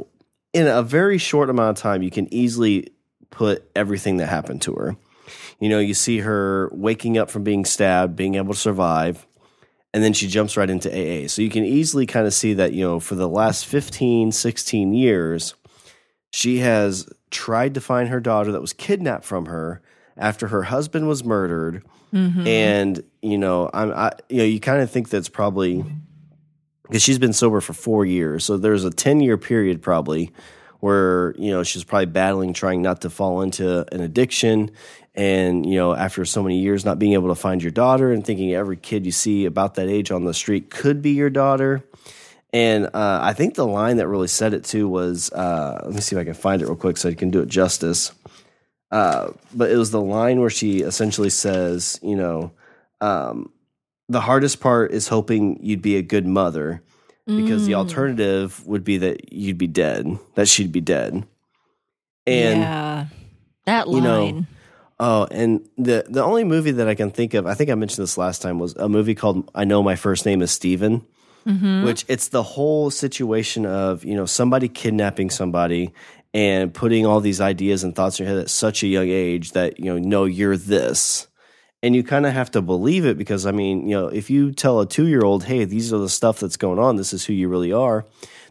in 0.55 0.67
a 0.67 0.83
very 0.83 1.19
short 1.19 1.51
amount 1.51 1.79
of 1.79 1.83
time, 1.83 2.03
you 2.03 2.11
can 2.11 2.33
easily 2.33 2.89
put 3.29 3.71
everything 3.77 4.17
that 4.17 4.27
happened 4.27 4.63
to 4.63 4.75
her. 4.75 4.97
You 5.61 5.69
know, 5.69 5.79
you 5.79 5.93
see 5.93 6.21
her 6.21 6.71
waking 6.73 7.19
up 7.19 7.31
from 7.31 7.45
being 7.45 7.67
stabbed, 7.67 8.17
being 8.17 8.37
able 8.37 8.55
to 8.55 8.59
survive, 8.59 9.27
and 9.93 10.03
then 10.03 10.15
she 10.15 10.29
jumps 10.29 10.57
right 10.57 10.71
into 10.71 10.89
AA. 10.89 11.29
So 11.29 11.43
you 11.43 11.51
can 11.51 11.63
easily 11.63 12.07
kind 12.07 12.27
of 12.27 12.33
see 12.33 12.55
that, 12.55 12.73
you 12.73 12.85
know, 12.85 12.99
for 12.99 13.17
the 13.17 13.29
last 13.29 13.67
15, 13.67 14.33
16 14.33 14.95
years, 14.95 15.55
she 16.31 16.59
has 16.61 17.07
tried 17.31 17.75
to 17.75 17.83
find 17.83 18.09
her 18.09 18.21
daughter 18.21 18.51
that 18.53 18.63
was 18.63 18.73
kidnapped 18.73 19.25
from 19.27 19.45
her 19.45 19.83
after 20.17 20.49
her 20.49 20.63
husband 20.63 21.07
was 21.07 21.23
murdered. 21.23 21.85
Mm-hmm. 22.15 22.47
And, 22.47 23.05
you 23.21 23.37
know, 23.37 23.69
I'm, 23.75 23.93
I, 23.93 24.13
you 24.31 24.39
know, 24.39 24.45
you 24.45 24.59
kind 24.59 24.81
of 24.81 24.91
think 24.91 25.11
that's 25.11 25.29
probably 25.29 25.85
because 26.91 27.05
she's 27.05 27.21
been 27.21 27.33
sober 27.33 27.61
for 27.61 27.73
four 27.73 28.05
years. 28.05 28.45
So 28.45 28.57
there's 28.57 28.85
a 28.85 28.91
10 28.91 29.21
year 29.21 29.39
period 29.39 29.81
probably 29.81 30.33
where, 30.81 31.37
you 31.39 31.53
know, 31.53 31.63
she's 31.63 31.85
probably 31.85 32.07
battling, 32.07 32.53
trying 32.53 32.83
not 32.83 33.03
to 33.03 33.11
fall 33.11 33.43
into 33.43 33.87
an 33.95 34.01
addiction. 34.01 34.73
And, 35.15 35.65
you 35.65 35.77
know, 35.77 35.95
after 35.95 36.25
so 36.25 36.43
many 36.43 36.59
years 36.59 36.85
not 36.85 36.99
being 36.99 37.13
able 37.13 37.29
to 37.29 37.37
find 37.37 37.63
your 37.63 37.71
daughter 37.71 38.11
and 38.11 38.27
thinking 38.27 38.55
every 38.55 38.77
kid 38.77 39.07
you 39.07 39.13
see 39.13 39.45
about 39.45 39.75
that 39.75 39.89
age 39.89 40.11
on 40.11 40.25
the 40.25 40.35
street 40.35 40.69
could 40.69 41.01
be 41.01 41.13
your 41.13 41.31
daughter. 41.31 41.85
And 42.53 42.87
uh, 42.87 43.21
I 43.23 43.35
think 43.35 43.55
the 43.55 43.67
line 43.67 43.99
that 43.99 44.09
really 44.09 44.27
said 44.27 44.53
it 44.53 44.65
too 44.65 44.89
was 44.89 45.31
uh, 45.31 45.83
let 45.85 45.95
me 45.95 46.01
see 46.01 46.17
if 46.17 46.21
I 46.21 46.25
can 46.25 46.35
find 46.35 46.61
it 46.61 46.67
real 46.67 46.77
quick 46.77 46.97
so 46.97 47.09
I 47.09 47.15
can 47.15 47.31
do 47.31 47.41
it 47.41 47.49
justice. 47.49 48.11
Uh, 48.91 49.31
but 49.55 49.71
it 49.71 49.77
was 49.77 49.93
the 49.93 50.01
line 50.01 50.41
where 50.41 50.51
she 50.51 50.81
essentially 50.81 51.31
says, 51.31 52.01
you 52.03 52.17
know, 52.17 52.51
um, 53.01 53.53
the 54.11 54.21
hardest 54.21 54.61
part 54.61 54.93
is 54.93 55.09
hoping 55.09 55.59
you'd 55.63 55.81
be 55.83 55.97
a 55.97 56.03
good 56.03 56.27
mother 56.27 56.83
because 57.27 57.65
the 57.67 57.73
Mm. 57.73 57.77
alternative 57.83 58.67
would 58.67 58.83
be 58.83 58.99
that 58.99 59.33
you'd 59.33 59.57
be 59.57 59.69
dead, 59.69 60.19
that 60.35 60.49
she'd 60.49 60.73
be 60.73 60.81
dead. 60.81 61.25
And 62.27 62.61
yeah, 62.61 63.07
that 63.67 63.87
you 63.89 64.01
know, 64.01 64.25
line. 64.25 64.47
Oh, 64.99 65.27
and 65.31 65.67
the 65.79 66.05
the 66.09 66.23
only 66.23 66.45
movie 66.45 66.73
that 66.73 66.89
I 66.89 66.95
can 66.95 67.11
think 67.11 67.33
of, 67.35 67.47
I 67.47 67.55
think 67.55 67.71
I 67.71 67.75
mentioned 67.75 68.03
this 68.03 68.19
last 68.19 68.43
time, 68.43 68.59
was 68.59 68.75
a 68.77 68.89
movie 68.89 69.15
called 69.15 69.49
I 69.55 69.65
Know 69.65 69.83
My 69.83 69.97
First 69.97 70.27
Name 70.27 70.43
is 70.43 70.51
Steven, 70.51 71.03
which 71.85 72.05
it's 72.09 72.29
the 72.29 72.43
whole 72.43 72.91
situation 72.91 73.65
of, 73.65 74.05
you 74.05 74.15
know, 74.15 74.27
somebody 74.27 74.69
kidnapping 74.69 75.31
somebody 75.31 75.93
and 76.35 76.73
putting 76.75 77.07
all 77.07 77.21
these 77.21 77.41
ideas 77.41 77.83
and 77.83 77.95
thoughts 77.97 78.21
in 78.21 78.27
your 78.27 78.35
head 78.35 78.43
at 78.43 78.51
such 78.51 78.83
a 78.83 78.87
young 78.87 79.09
age 79.09 79.53
that, 79.53 79.79
you 79.81 79.87
know, 79.87 79.99
no, 79.99 80.25
you're 80.27 80.57
this. 80.57 81.27
And 81.83 81.97
you 81.97 82.03
kind 82.03 82.27
of 82.27 82.33
have 82.33 82.51
to 82.51 82.61
believe 82.61 83.07
it 83.07 83.17
because, 83.17 83.47
I 83.47 83.53
mean, 83.53 83.89
you 83.89 83.95
know, 83.95 84.09
if 84.09 84.29
you 84.29 84.53
tell 84.53 84.81
a 84.81 84.87
two 84.87 85.07
year 85.07 85.23
old, 85.23 85.45
hey, 85.45 85.65
these 85.65 85.93
are 85.93 85.99
the 85.99 86.11
stuff 86.11 86.39
that's 86.39 86.59
going 86.59 86.79
on, 86.79 86.97
this 86.97 87.13
is 87.13 87.25
who 87.25 87.33
you 87.33 87.49
really 87.49 87.73
are, 87.73 88.07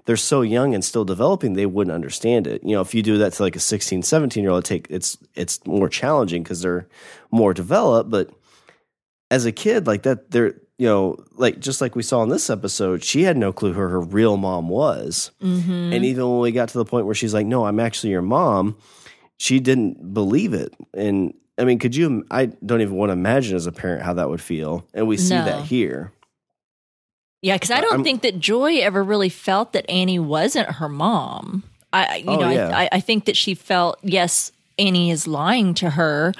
they're 0.05 0.17
so 0.17 0.41
young 0.41 0.73
and 0.73 0.83
still 0.83 1.05
developing 1.05 1.53
they 1.53 1.67
wouldn't 1.67 1.93
understand 1.93 2.47
it. 2.47 2.63
You 2.63 2.71
know 2.71 2.81
if 2.81 2.95
you 2.95 3.03
do 3.03 3.19
that 3.19 3.33
to 3.33 3.43
like 3.43 3.55
a 3.55 3.59
16 3.59 4.01
17 4.01 4.43
year 4.43 4.51
old 4.51 4.65
take 4.65 4.87
it's 4.89 5.17
it's 5.35 5.63
more 5.67 5.89
challenging 5.89 6.41
because 6.41 6.61
they're 6.61 6.87
more 7.29 7.53
developed. 7.53 8.09
But 8.09 8.31
as 9.29 9.45
a 9.45 9.51
kid 9.51 9.85
like 9.85 10.03
that 10.03 10.31
they're 10.31 10.55
you 10.79 10.87
know 10.87 11.23
like 11.33 11.59
just 11.59 11.81
like 11.81 11.95
we 11.95 12.01
saw 12.01 12.23
in 12.23 12.29
this 12.29 12.49
episode 12.49 13.03
she 13.03 13.21
had 13.21 13.37
no 13.37 13.53
clue 13.53 13.73
who 13.73 13.81
her 13.81 14.01
real 14.01 14.37
mom 14.37 14.69
was. 14.69 15.29
Mm-hmm. 15.43 15.93
and 15.93 16.05
even 16.05 16.27
when 16.27 16.39
we 16.39 16.51
got 16.51 16.69
to 16.69 16.77
the 16.79 16.85
point 16.85 17.05
where 17.05 17.13
she's 17.13 17.33
like 17.35 17.45
no 17.45 17.67
i'm 17.67 17.79
actually 17.79 18.09
your 18.09 18.23
mom 18.23 18.75
she 19.39 19.59
didn't 19.59 20.13
believe 20.13 20.53
it. 20.53 20.73
And 20.93 21.33
i 21.59 21.63
mean 21.65 21.77
could 21.77 21.95
you 21.95 22.25
i 22.31 22.45
don't 22.65 22.81
even 22.81 22.95
want 22.95 23.09
to 23.09 23.13
imagine 23.13 23.55
as 23.55 23.67
a 23.67 23.71
parent 23.71 24.01
how 24.01 24.13
that 24.13 24.29
would 24.29 24.41
feel 24.41 24.85
and 24.93 25.07
we 25.07 25.17
see 25.17 25.35
No. 25.35 25.45
that 25.45 25.65
here 25.65 26.11
Yeah, 27.41 27.55
because 27.55 27.71
I 27.71 27.79
don't 27.81 27.93
I'm- 27.93 28.03
think 28.03 28.21
that 28.23 28.39
Joy 28.39 28.79
ever 28.79 29.01
really 29.03 29.29
felt 29.29 29.71
that 29.73 29.89
Annie 29.89 30.19
wasn't 30.19 30.67
her 30.71 30.89
mom. 30.89 31.63
I, 31.93 32.17
you 32.17 32.25
Oh, 32.27 32.35
know, 32.35 32.49
yeah. 32.49 32.77
I- 32.77 32.89
I 32.91 32.99
think 32.99 33.25
that 33.25 33.37
she 33.37 33.53
felt 33.55 33.97
yes, 34.03 34.51
Annie 34.79 35.11
is 35.11 35.27
lying 35.27 35.73
to 35.75 35.91
her, 35.91 36.33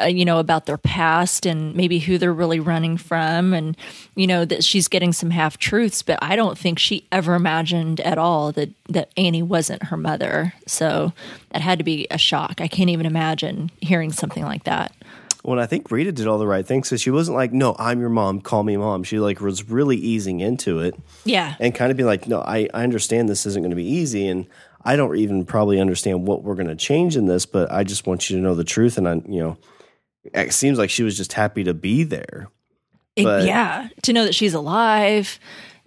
uh, 0.00 0.04
you 0.04 0.24
know, 0.24 0.38
about 0.38 0.66
their 0.66 0.76
past 0.78 1.46
and 1.46 1.74
maybe 1.74 1.98
who 1.98 2.18
they're 2.18 2.32
really 2.32 2.60
running 2.60 2.96
from, 2.96 3.54
and 3.54 3.76
you 4.14 4.26
know 4.26 4.44
that 4.44 4.62
she's 4.62 4.86
getting 4.86 5.12
some 5.12 5.30
half 5.30 5.58
truths. 5.58 6.02
But 6.02 6.18
I 6.22 6.36
don't 6.36 6.58
think 6.58 6.78
she 6.78 7.06
ever 7.10 7.34
imagined 7.34 8.00
at 8.00 8.18
all 8.18 8.52
that 8.52 8.70
that 8.88 9.10
Annie 9.16 9.42
wasn't 9.42 9.84
her 9.84 9.96
mother. 9.96 10.52
So 10.66 11.12
that 11.50 11.62
had 11.62 11.78
to 11.78 11.84
be 11.84 12.06
a 12.10 12.18
shock. 12.18 12.60
I 12.60 12.68
can't 12.68 12.90
even 12.90 13.06
imagine 13.06 13.70
hearing 13.80 14.12
something 14.12 14.44
like 14.44 14.64
that. 14.64 14.92
Well, 15.42 15.60
I 15.60 15.66
think 15.66 15.92
Rita 15.92 16.10
did 16.10 16.26
all 16.26 16.38
the 16.38 16.46
right 16.46 16.66
things. 16.66 16.88
So 16.88 16.96
she 16.96 17.10
wasn't 17.10 17.36
like, 17.36 17.52
"No, 17.52 17.76
I'm 17.78 18.00
your 18.00 18.08
mom. 18.08 18.40
Call 18.40 18.64
me 18.64 18.76
mom." 18.76 19.04
She 19.04 19.20
like 19.20 19.40
was 19.40 19.70
really 19.70 19.96
easing 19.96 20.40
into 20.40 20.80
it 20.80 20.96
Yeah, 21.24 21.54
and 21.60 21.72
kind 21.72 21.92
of 21.92 21.96
be 21.96 22.02
like, 22.02 22.26
"No, 22.26 22.40
I, 22.40 22.68
I 22.74 22.82
understand 22.82 23.28
this 23.28 23.46
isn't 23.46 23.62
going 23.62 23.70
to 23.70 23.76
be 23.76 23.88
easy, 23.88 24.26
and 24.26 24.46
I 24.86 24.96
don't 24.96 25.16
even 25.16 25.44
probably 25.44 25.80
understand 25.80 26.26
what 26.26 26.42
we're 26.42 26.54
going 26.54 26.68
to 26.68 26.76
change 26.76 27.16
in 27.16 27.26
this, 27.26 27.44
but 27.46 27.70
I 27.70 27.84
just 27.84 28.06
want 28.06 28.30
you 28.30 28.36
to 28.36 28.42
know 28.42 28.54
the 28.54 28.64
truth." 28.64 28.96
And 28.98 29.08
I, 29.08 29.14
you 29.26 29.40
know, 29.40 29.56
it 30.24 30.52
seems 30.52 30.78
like 30.78 30.90
she 30.90 31.02
was 31.02 31.16
just 31.16 31.32
happy 31.32 31.64
to 31.64 31.74
be 31.74 32.04
there. 32.04 32.48
It- 33.16 33.46
yeah, 33.46 33.88
to 34.02 34.12
know 34.12 34.24
that 34.24 34.34
she's 34.34 34.54
alive, 34.54 35.38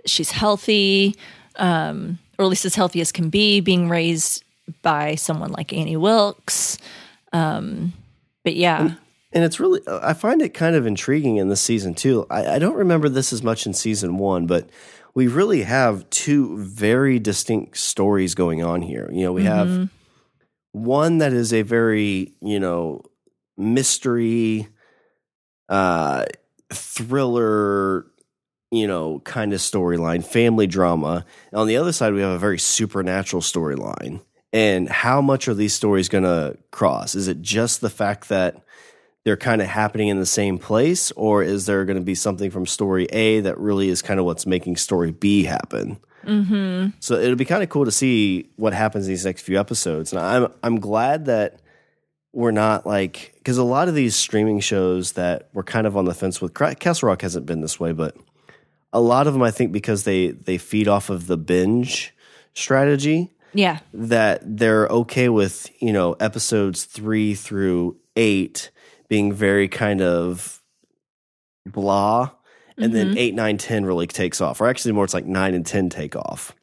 she's 0.05 0.31
healthy, 0.31 1.15
um, 1.55 2.19
or 2.37 2.45
at 2.45 2.49
least 2.49 2.65
as 2.65 2.75
healthy 2.75 3.01
as 3.01 3.11
can 3.11 3.29
be, 3.29 3.59
being 3.59 3.89
raised 3.89 4.43
by 4.81 5.15
someone 5.15 5.51
like 5.51 5.73
Annie 5.73 5.97
Wilkes. 5.97 6.77
Um, 7.33 7.93
but 8.43 8.55
yeah, 8.55 8.95
And 9.31 9.43
it's 9.43 9.59
really, 9.59 9.81
I 9.87 10.13
find 10.13 10.41
it 10.41 10.55
kind 10.55 10.75
of 10.75 10.87
intriguing 10.87 11.37
in 11.37 11.49
this 11.49 11.61
season 11.61 11.93
too. 11.93 12.25
I, 12.31 12.55
I 12.55 12.59
don't 12.59 12.75
remember 12.75 13.09
this 13.09 13.31
as 13.31 13.43
much 13.43 13.67
in 13.67 13.73
season 13.73 14.17
one, 14.17 14.47
but 14.47 14.69
we 15.13 15.27
really 15.27 15.63
have 15.63 16.09
two 16.09 16.57
very 16.57 17.19
distinct 17.19 17.77
stories 17.77 18.35
going 18.35 18.63
on 18.63 18.81
here. 18.81 19.09
You 19.11 19.25
know, 19.25 19.33
we 19.33 19.43
have 19.43 19.89
one 20.71 21.17
that 21.19 21.33
is 21.33 21.53
a 21.53 21.61
very, 21.61 22.33
you 22.41 22.59
know, 22.59 23.03
mystery, 23.57 24.67
uh, 25.67 26.25
thriller, 26.71 28.05
you 28.71 28.87
know, 28.87 29.19
kind 29.19 29.53
of 29.53 29.59
storyline, 29.59 30.23
family 30.23 30.67
drama. 30.67 31.25
And 31.51 31.59
on 31.59 31.67
the 31.67 31.77
other 31.77 31.91
side, 31.91 32.13
we 32.13 32.21
have 32.21 32.31
a 32.31 32.37
very 32.37 32.59
supernatural 32.59 33.41
storyline. 33.41 34.21
And 34.51 34.89
how 34.89 35.21
much 35.21 35.47
are 35.47 35.53
these 35.53 35.73
stories 35.73 36.09
going 36.09 36.23
to 36.23 36.57
cross? 36.71 37.15
Is 37.15 37.27
it 37.27 37.41
just 37.41 37.81
the 37.81 37.89
fact 37.89 38.29
that 38.29 38.63
they're 39.25 39.37
kind 39.37 39.61
of 39.61 39.67
happening 39.67 40.07
in 40.07 40.19
the 40.19 40.25
same 40.25 40.57
place, 40.57 41.11
or 41.11 41.43
is 41.43 41.65
there 41.65 41.85
going 41.85 41.97
to 41.97 42.03
be 42.03 42.15
something 42.15 42.51
from 42.51 42.65
story 42.65 43.05
A 43.11 43.41
that 43.41 43.57
really 43.57 43.89
is 43.89 44.01
kind 44.01 44.19
of 44.19 44.25
what's 44.25 44.45
making 44.45 44.77
story 44.77 45.11
B 45.11 45.43
happen? 45.43 45.99
Mm-hmm. 46.25 46.89
So 46.99 47.15
it'll 47.15 47.35
be 47.35 47.45
kind 47.45 47.63
of 47.63 47.69
cool 47.69 47.85
to 47.85 47.91
see 47.91 48.49
what 48.55 48.73
happens 48.73 49.07
in 49.07 49.11
these 49.11 49.25
next 49.25 49.41
few 49.41 49.59
episodes. 49.59 50.13
And 50.13 50.21
I'm 50.21 50.53
I'm 50.63 50.79
glad 50.79 51.25
that 51.25 51.59
we're 52.33 52.51
not 52.51 52.85
like 52.85 53.33
because 53.37 53.57
a 53.57 53.63
lot 53.63 53.87
of 53.87 53.95
these 53.95 54.15
streaming 54.15 54.59
shows 54.59 55.13
that 55.13 55.49
we're 55.53 55.63
kind 55.63 55.87
of 55.87 55.97
on 55.97 56.05
the 56.05 56.13
fence 56.13 56.41
with. 56.41 56.53
Castle 56.53 57.07
Rock 57.07 57.21
hasn't 57.21 57.45
been 57.45 57.61
this 57.61 57.79
way, 57.79 57.91
but 57.91 58.15
a 58.93 59.01
lot 59.01 59.27
of 59.27 59.33
them 59.33 59.41
I 59.41 59.51
think 59.51 59.71
because 59.71 60.03
they 60.03 60.31
they 60.31 60.57
feed 60.57 60.87
off 60.87 61.09
of 61.09 61.27
the 61.27 61.37
binge 61.37 62.13
strategy 62.53 63.31
yeah, 63.53 63.79
that 63.93 64.41
they're 64.43 64.87
okay 64.87 65.29
with, 65.29 65.69
you 65.81 65.93
know, 65.93 66.13
episodes 66.13 66.85
three 66.85 67.33
through 67.33 67.97
eight 68.15 68.69
being 69.09 69.33
very 69.33 69.67
kind 69.67 70.01
of 70.01 70.61
blah. 71.65 72.31
And 72.77 72.95
then 72.95 73.17
eight, 73.17 73.35
nine, 73.35 73.57
ten 73.57 73.85
really 73.85 74.07
takes 74.07 74.39
off. 74.39 74.61
Or 74.61 74.69
actually 74.69 74.93
more 74.93 75.03
it's 75.03 75.13
like 75.13 75.25
nine 75.25 75.53
and 75.53 75.65
ten 75.65 75.89
take 75.89 76.15
off. 76.15 76.55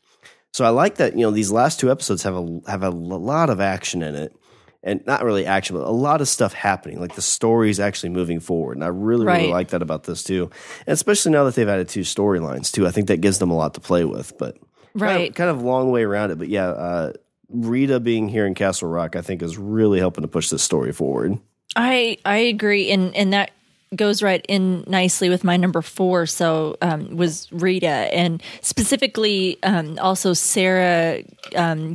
So 0.55 0.65
I 0.65 0.71
like 0.71 0.95
that, 0.97 1.12
you 1.15 1.21
know, 1.21 1.31
these 1.31 1.50
last 1.50 1.79
two 1.79 1.91
episodes 1.91 2.23
have 2.23 2.35
a 2.35 2.61
have 2.69 2.83
a 2.83 2.88
lot 2.91 3.50
of 3.50 3.61
action 3.61 4.03
in 4.03 4.15
it. 4.15 4.35
And 4.83 5.05
not 5.05 5.25
really 5.25 5.45
action, 5.47 5.76
but 5.76 5.85
a 5.85 5.91
lot 5.91 6.21
of 6.21 6.29
stuff 6.29 6.53
happening. 6.53 7.00
Like 7.00 7.17
the 7.17 7.23
story 7.23 7.71
is 7.71 7.81
actually 7.81 8.11
moving 8.11 8.38
forward. 8.38 8.76
And 8.76 8.85
I 8.85 8.88
really, 8.88 9.26
really 9.26 9.50
like 9.53 9.69
that 9.71 9.83
about 9.83 10.05
this 10.05 10.23
too. 10.23 10.49
And 10.87 10.95
especially 10.95 11.33
now 11.33 11.43
that 11.45 11.57
they've 11.57 11.69
added 11.69 11.88
two 11.88 12.03
storylines 12.03 12.71
too. 12.73 12.87
I 12.87 12.93
think 12.93 13.09
that 13.09 13.21
gives 13.21 13.41
them 13.41 13.50
a 13.50 13.57
lot 13.57 13.75
to 13.75 13.81
play 13.81 14.05
with. 14.05 14.38
But 14.38 14.55
kind 14.55 14.62
of- 14.95 15.03
right. 15.03 15.35
kind 15.35 15.50
of 15.50 15.61
long 15.62 15.91
way 15.91 16.05
around 16.05 16.31
it, 16.31 16.38
but 16.38 16.49
yeah, 16.49 16.69
uh, 16.69 17.12
Rita 17.50 17.99
being 18.00 18.29
here 18.29 18.47
in 18.47 18.55
Castle 18.55 18.88
Rock, 18.88 19.17
I 19.17 19.23
think, 19.23 19.43
is 19.43 19.59
really 19.59 19.99
helping 19.99 20.23
to 20.23 20.29
push 20.29 20.50
this 20.50 20.62
story 20.62 20.93
forward. 20.93 21.38
I 21.76 22.18
I 22.25 22.38
agree, 22.38 22.90
and 22.90 23.14
and 23.14 23.33
that 23.33 23.50
goes 23.95 24.23
right 24.23 24.45
in 24.49 24.83
nicely 24.88 25.28
with 25.28 25.45
my 25.45 25.56
number 25.56 25.80
four. 25.80 26.26
So 26.26 26.76
um, 26.83 27.16
was 27.16 27.49
Rita, 27.52 27.87
and 27.87 28.42
specifically 28.62 29.59
um, 29.62 29.99
also 30.00 30.33
Sarah 30.33 31.23
um, 31.54 31.95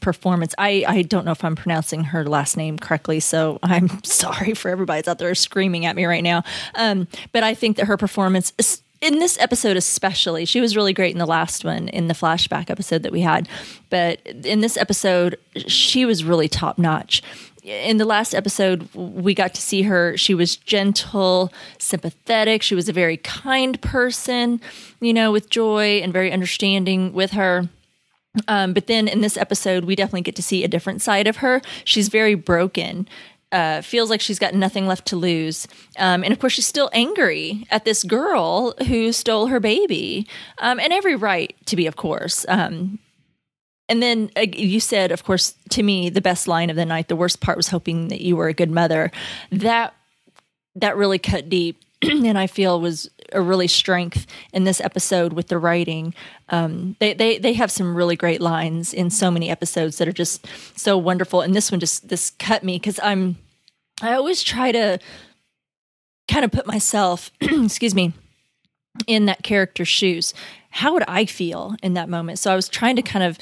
performance. 0.00 0.54
I 0.58 0.84
I 0.88 1.02
don't 1.02 1.24
know 1.24 1.32
if 1.32 1.44
I'm 1.44 1.54
pronouncing 1.54 2.04
her 2.04 2.24
last 2.24 2.56
name 2.56 2.78
correctly, 2.78 3.20
so 3.20 3.58
I'm 3.62 3.88
sorry 4.04 4.54
for 4.54 4.70
everybody 4.70 4.98
that's 4.98 5.08
out 5.08 5.18
there 5.18 5.34
screaming 5.34 5.86
at 5.86 5.94
me 5.94 6.06
right 6.06 6.24
now. 6.24 6.42
Um, 6.74 7.06
but 7.32 7.44
I 7.44 7.54
think 7.54 7.76
that 7.76 7.86
her 7.86 7.96
performance. 7.96 8.52
is 8.58 8.82
in 9.02 9.18
this 9.18 9.36
episode 9.40 9.76
especially 9.76 10.44
she 10.44 10.60
was 10.60 10.76
really 10.76 10.92
great 10.92 11.10
in 11.10 11.18
the 11.18 11.26
last 11.26 11.64
one 11.64 11.88
in 11.88 12.06
the 12.06 12.14
flashback 12.14 12.70
episode 12.70 13.02
that 13.02 13.10
we 13.10 13.20
had 13.20 13.48
but 13.90 14.24
in 14.24 14.60
this 14.60 14.76
episode 14.76 15.36
she 15.56 16.04
was 16.04 16.22
really 16.22 16.48
top 16.48 16.78
notch 16.78 17.20
in 17.62 17.96
the 17.96 18.04
last 18.04 18.34
episode 18.34 18.92
we 18.94 19.34
got 19.34 19.54
to 19.54 19.62
see 19.62 19.82
her 19.82 20.16
she 20.16 20.34
was 20.34 20.56
gentle 20.56 21.52
sympathetic 21.78 22.62
she 22.62 22.74
was 22.74 22.88
a 22.88 22.92
very 22.92 23.16
kind 23.18 23.80
person 23.80 24.60
you 25.00 25.12
know 25.12 25.30
with 25.30 25.48
joy 25.48 26.00
and 26.02 26.12
very 26.12 26.32
understanding 26.32 27.12
with 27.12 27.30
her 27.32 27.68
um, 28.48 28.72
but 28.72 28.86
then 28.86 29.08
in 29.08 29.20
this 29.20 29.36
episode, 29.36 29.84
we 29.84 29.94
definitely 29.94 30.22
get 30.22 30.36
to 30.36 30.42
see 30.42 30.64
a 30.64 30.68
different 30.68 31.02
side 31.02 31.26
of 31.26 31.38
her. 31.38 31.60
She's 31.84 32.08
very 32.08 32.34
broken. 32.34 33.08
Uh, 33.50 33.82
feels 33.82 34.08
like 34.08 34.22
she's 34.22 34.38
got 34.38 34.54
nothing 34.54 34.86
left 34.86 35.06
to 35.08 35.16
lose. 35.16 35.68
Um, 35.98 36.24
and 36.24 36.32
of 36.32 36.38
course, 36.38 36.54
she's 36.54 36.66
still 36.66 36.88
angry 36.94 37.66
at 37.70 37.84
this 37.84 38.02
girl 38.02 38.74
who 38.88 39.12
stole 39.12 39.48
her 39.48 39.60
baby. 39.60 40.26
Um, 40.58 40.80
and 40.80 40.92
every 40.92 41.16
right 41.16 41.54
to 41.66 41.76
be, 41.76 41.86
of 41.86 41.96
course. 41.96 42.46
Um, 42.48 42.98
and 43.88 44.02
then 44.02 44.30
uh, 44.36 44.46
you 44.52 44.80
said, 44.80 45.12
of 45.12 45.24
course, 45.24 45.54
to 45.70 45.82
me, 45.82 46.08
the 46.08 46.20
best 46.20 46.48
line 46.48 46.70
of 46.70 46.76
the 46.76 46.86
night, 46.86 47.08
the 47.08 47.16
worst 47.16 47.40
part 47.40 47.56
was 47.56 47.68
hoping 47.68 48.08
that 48.08 48.20
you 48.20 48.36
were 48.36 48.48
a 48.48 48.54
good 48.54 48.70
mother. 48.70 49.10
That 49.50 49.94
that 50.76 50.96
really 50.96 51.18
cut 51.18 51.48
deep 51.48 51.78
and 52.02 52.38
I 52.38 52.46
feel 52.46 52.80
was 52.80 53.10
a 53.32 53.40
really 53.40 53.68
strength 53.68 54.26
in 54.52 54.64
this 54.64 54.80
episode 54.80 55.32
with 55.32 55.48
the 55.48 55.58
writing. 55.58 56.14
Um, 56.48 56.96
they, 56.98 57.14
they 57.14 57.38
they 57.38 57.52
have 57.54 57.70
some 57.70 57.94
really 57.94 58.16
great 58.16 58.40
lines 58.40 58.92
in 58.92 59.10
so 59.10 59.30
many 59.30 59.48
episodes 59.48 59.98
that 59.98 60.08
are 60.08 60.12
just 60.12 60.46
so 60.76 60.98
wonderful. 60.98 61.40
And 61.40 61.54
this 61.54 61.70
one 61.70 61.80
just 61.80 62.08
this 62.08 62.30
cut 62.30 62.64
me 62.64 62.76
because 62.76 62.98
I'm 63.02 63.36
I 64.00 64.14
always 64.14 64.42
try 64.42 64.72
to 64.72 64.98
kind 66.28 66.44
of 66.44 66.50
put 66.50 66.66
myself, 66.66 67.30
excuse 67.40 67.94
me, 67.94 68.12
in 69.06 69.26
that 69.26 69.42
character's 69.42 69.88
shoes. 69.88 70.34
How 70.70 70.92
would 70.94 71.04
I 71.06 71.26
feel 71.26 71.76
in 71.82 71.94
that 71.94 72.08
moment? 72.08 72.38
So 72.38 72.52
I 72.52 72.56
was 72.56 72.68
trying 72.68 72.96
to 72.96 73.02
kind 73.02 73.24
of 73.24 73.38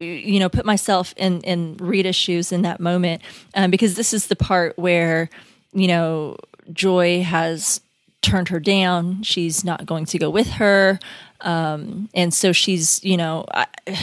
you 0.00 0.38
know 0.38 0.48
put 0.48 0.64
myself 0.64 1.12
in 1.16 1.40
in 1.42 1.76
Rita's 1.78 2.16
shoes 2.16 2.52
in 2.52 2.62
that 2.62 2.80
moment 2.80 3.22
um, 3.54 3.70
because 3.70 3.94
this 3.94 4.12
is 4.12 4.28
the 4.28 4.36
part 4.36 4.78
where 4.78 5.28
you 5.72 5.88
know 5.88 6.36
Joy 6.72 7.22
has 7.22 7.80
turned 8.22 8.48
her 8.48 8.60
down. 8.60 9.22
She's 9.22 9.64
not 9.64 9.86
going 9.86 10.04
to 10.06 10.18
go 10.18 10.30
with 10.30 10.48
her, 10.48 10.98
um, 11.40 12.08
and 12.14 12.32
so 12.32 12.52
she's 12.52 13.02
you 13.04 13.16
know. 13.16 13.44
I, 13.52 13.66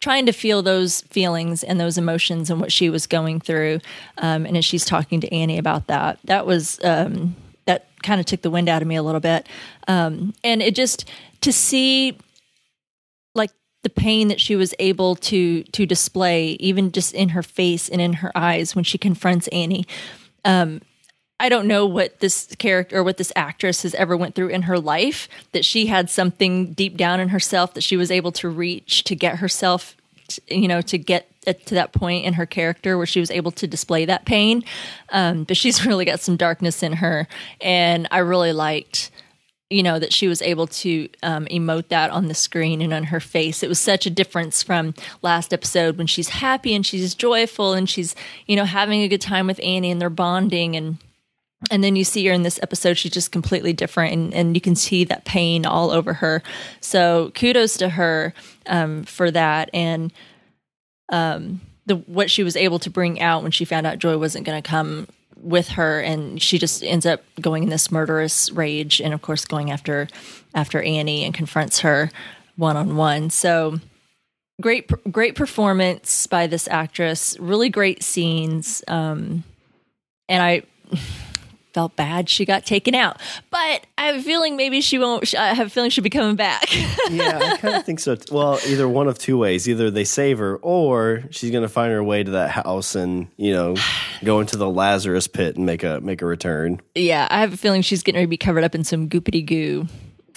trying 0.00 0.26
to 0.26 0.32
feel 0.32 0.62
those 0.62 1.02
feelings 1.02 1.62
and 1.62 1.78
those 1.78 1.96
emotions 1.96 2.50
and 2.50 2.60
what 2.60 2.72
she 2.72 2.90
was 2.90 3.06
going 3.06 3.38
through 3.38 3.78
um, 4.18 4.44
and 4.44 4.56
as 4.56 4.64
she's 4.64 4.84
talking 4.84 5.20
to 5.20 5.32
annie 5.32 5.58
about 5.58 5.86
that 5.86 6.18
that 6.24 6.44
was 6.44 6.80
um, 6.82 7.36
that 7.66 7.86
kind 8.02 8.18
of 8.18 8.26
took 8.26 8.42
the 8.42 8.50
wind 8.50 8.68
out 8.68 8.82
of 8.82 8.88
me 8.88 8.96
a 8.96 9.02
little 9.04 9.20
bit 9.20 9.46
um, 9.86 10.34
and 10.42 10.60
it 10.60 10.74
just 10.74 11.08
to 11.40 11.52
see 11.52 12.18
the 13.82 13.90
pain 13.90 14.28
that 14.28 14.40
she 14.40 14.56
was 14.56 14.74
able 14.78 15.16
to 15.16 15.62
to 15.64 15.86
display 15.86 16.50
even 16.60 16.92
just 16.92 17.14
in 17.14 17.30
her 17.30 17.42
face 17.42 17.88
and 17.88 18.00
in 18.00 18.14
her 18.14 18.32
eyes 18.34 18.74
when 18.74 18.84
she 18.84 18.98
confronts 18.98 19.48
annie. 19.48 19.86
Um, 20.44 20.80
I 21.40 21.48
don't 21.48 21.66
know 21.66 21.86
what 21.86 22.20
this 22.20 22.54
character 22.58 22.98
or 22.98 23.02
what 23.02 23.16
this 23.16 23.32
actress 23.34 23.82
has 23.82 23.94
ever 23.94 24.16
went 24.16 24.36
through 24.36 24.48
in 24.48 24.62
her 24.62 24.78
life 24.78 25.28
that 25.50 25.64
she 25.64 25.86
had 25.86 26.08
something 26.08 26.72
deep 26.72 26.96
down 26.96 27.18
in 27.18 27.30
herself 27.30 27.74
that 27.74 27.82
she 27.82 27.96
was 27.96 28.12
able 28.12 28.30
to 28.32 28.48
reach 28.48 29.02
to 29.04 29.16
get 29.16 29.38
herself 29.38 29.96
you 30.46 30.68
know 30.68 30.80
to 30.80 30.98
get 30.98 31.28
to 31.44 31.74
that 31.74 31.92
point 31.92 32.24
in 32.24 32.34
her 32.34 32.46
character 32.46 32.96
where 32.96 33.06
she 33.06 33.20
was 33.20 33.30
able 33.30 33.50
to 33.50 33.66
display 33.66 34.04
that 34.04 34.24
pain. 34.24 34.64
Um, 35.10 35.44
but 35.44 35.56
she's 35.56 35.84
really 35.86 36.04
got 36.04 36.20
some 36.20 36.36
darkness 36.36 36.82
in 36.82 36.94
her. 36.94 37.26
And 37.60 38.08
i 38.10 38.18
really 38.18 38.52
liked 38.52 39.10
you 39.72 39.82
know 39.82 39.98
that 39.98 40.12
she 40.12 40.28
was 40.28 40.42
able 40.42 40.66
to 40.66 41.08
um, 41.22 41.46
emote 41.46 41.88
that 41.88 42.10
on 42.10 42.28
the 42.28 42.34
screen 42.34 42.82
and 42.82 42.92
on 42.92 43.04
her 43.04 43.20
face. 43.20 43.62
It 43.62 43.68
was 43.68 43.80
such 43.80 44.06
a 44.06 44.10
difference 44.10 44.62
from 44.62 44.94
last 45.22 45.52
episode 45.52 45.98
when 45.98 46.06
she's 46.06 46.28
happy 46.28 46.74
and 46.74 46.84
she's 46.84 47.14
joyful 47.14 47.72
and 47.72 47.88
she's 47.88 48.14
you 48.46 48.56
know 48.56 48.64
having 48.64 49.02
a 49.02 49.08
good 49.08 49.20
time 49.20 49.46
with 49.46 49.60
annie 49.62 49.90
and 49.90 50.00
they're 50.00 50.10
bonding 50.10 50.76
and 50.76 50.98
and 51.70 51.82
then 51.82 51.96
you 51.96 52.04
see 52.04 52.26
her 52.26 52.32
in 52.32 52.42
this 52.42 52.58
episode 52.62 52.94
she's 52.94 53.12
just 53.12 53.32
completely 53.32 53.72
different 53.72 54.12
and, 54.12 54.34
and 54.34 54.56
you 54.56 54.60
can 54.60 54.74
see 54.74 55.04
that 55.04 55.24
pain 55.24 55.64
all 55.64 55.90
over 55.90 56.14
her. 56.14 56.42
So 56.80 57.30
kudos 57.34 57.76
to 57.78 57.90
her 57.90 58.34
um, 58.66 59.04
for 59.04 59.30
that 59.30 59.70
and 59.72 60.12
um, 61.10 61.60
the 61.86 61.96
what 61.96 62.30
she 62.30 62.42
was 62.42 62.56
able 62.56 62.78
to 62.80 62.90
bring 62.90 63.20
out 63.20 63.42
when 63.42 63.52
she 63.52 63.64
found 63.64 63.86
out 63.86 63.98
joy 63.98 64.16
wasn't 64.16 64.46
going 64.46 64.60
to 64.60 64.68
come 64.68 65.06
with 65.42 65.68
her 65.68 66.00
and 66.00 66.40
she 66.40 66.58
just 66.58 66.82
ends 66.82 67.04
up 67.04 67.22
going 67.40 67.64
in 67.64 67.68
this 67.68 67.90
murderous 67.90 68.50
rage 68.52 69.00
and 69.00 69.12
of 69.12 69.22
course 69.22 69.44
going 69.44 69.70
after 69.70 70.08
after 70.54 70.80
annie 70.82 71.24
and 71.24 71.34
confronts 71.34 71.80
her 71.80 72.10
one-on-one. 72.56 73.30
So 73.30 73.78
great 74.60 74.90
great 75.10 75.34
performance 75.34 76.26
by 76.26 76.46
this 76.46 76.68
actress 76.68 77.36
really 77.40 77.68
great 77.68 78.02
scenes 78.02 78.82
um, 78.86 79.42
and 80.28 80.42
i 80.42 80.62
felt 81.72 81.96
bad 81.96 82.28
she 82.28 82.44
got 82.44 82.66
taken 82.66 82.94
out. 82.94 83.20
But 83.50 83.86
I 83.98 84.06
have 84.06 84.16
a 84.16 84.22
feeling 84.22 84.56
maybe 84.56 84.80
she 84.80 84.98
won't. 84.98 85.34
I 85.34 85.54
have 85.54 85.66
a 85.66 85.70
feeling 85.70 85.90
she'll 85.90 86.04
be 86.04 86.10
coming 86.10 86.36
back. 86.36 86.74
yeah, 87.10 87.38
I 87.42 87.56
kind 87.56 87.76
of 87.76 87.84
think 87.84 88.00
so. 88.00 88.16
Well, 88.30 88.58
either 88.66 88.88
one 88.88 89.08
of 89.08 89.18
two 89.18 89.38
ways: 89.38 89.68
either 89.68 89.90
they 89.90 90.04
save 90.04 90.38
her, 90.38 90.56
or 90.56 91.24
she's 91.30 91.50
going 91.50 91.62
to 91.62 91.68
find 91.68 91.92
her 91.92 92.02
way 92.02 92.22
to 92.22 92.32
that 92.32 92.50
house 92.50 92.94
and 92.94 93.28
you 93.36 93.52
know 93.52 93.76
go 94.24 94.40
into 94.40 94.56
the 94.56 94.68
Lazarus 94.68 95.26
pit 95.26 95.56
and 95.56 95.66
make 95.66 95.82
a 95.82 96.00
make 96.00 96.22
a 96.22 96.26
return. 96.26 96.80
Yeah, 96.94 97.28
I 97.30 97.40
have 97.40 97.52
a 97.52 97.56
feeling 97.56 97.82
she's 97.82 98.02
getting 98.02 98.22
to 98.22 98.28
be 98.28 98.36
covered 98.36 98.64
up 98.64 98.74
in 98.74 98.84
some 98.84 99.08
goopity 99.08 99.44
goo. 99.44 99.86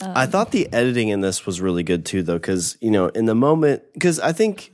Um, 0.01 0.11
I 0.13 0.25
thought 0.25 0.51
the 0.51 0.71
editing 0.73 1.07
in 1.07 1.21
this 1.21 1.45
was 1.45 1.61
really 1.61 1.83
good 1.83 2.05
too, 2.05 2.21
though, 2.23 2.37
because 2.37 2.77
you 2.81 2.91
know, 2.91 3.07
in 3.07 3.25
the 3.25 3.35
moment, 3.35 3.83
because 3.93 4.19
I 4.19 4.33
think 4.33 4.73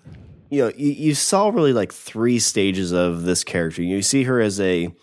you 0.52 0.66
know, 0.66 0.72
you, 0.76 0.92
you 0.92 1.16
saw 1.16 1.50
really 1.50 1.74
like 1.74 1.94
three 1.94 2.38
stages 2.38 2.92
of 2.92 3.24
this 3.24 3.44
character. 3.44 3.82
You 3.82 4.02
see 4.02 4.24
her 4.24 4.40
as 4.40 4.60
a 4.60 4.94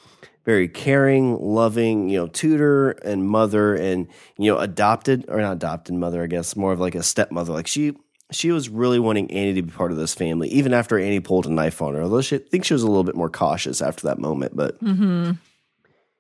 very 0.49 0.67
caring, 0.67 1.38
loving, 1.38 2.09
you 2.09 2.17
know, 2.17 2.26
tutor 2.26 2.93
and 2.93 3.28
mother 3.28 3.75
and, 3.75 4.09
you 4.38 4.50
know, 4.50 4.59
adopted 4.59 5.26
or 5.28 5.43
not 5.43 5.52
adopted 5.52 5.95
mother, 5.95 6.23
I 6.23 6.26
guess, 6.26 6.57
more 6.57 6.73
of 6.73 6.81
like 6.81 6.95
a 6.95 7.02
stepmother. 7.02 7.52
Like 7.52 7.67
she 7.67 7.95
she 8.31 8.50
was 8.50 8.71
really 8.71 8.99
wanting 8.99 9.31
Annie 9.31 9.52
to 9.52 9.62
be 9.62 9.71
part 9.71 9.90
of 9.90 9.99
this 9.99 10.14
family, 10.14 10.49
even 10.49 10.73
after 10.73 10.99
Annie 10.99 11.21
pulled 11.21 11.45
a 11.45 11.52
knife 11.52 11.83
on 11.83 11.93
her. 11.93 12.02
Although 12.02 12.23
she, 12.23 12.37
I 12.37 12.38
think 12.38 12.64
she 12.64 12.73
was 12.73 12.83
a 12.83 12.87
little 12.87 13.05
bit 13.05 13.14
more 13.14 13.28
cautious 13.28 13.83
after 13.83 14.07
that 14.07 14.19
moment. 14.19 14.57
But, 14.57 14.83
mm-hmm. 14.83 15.33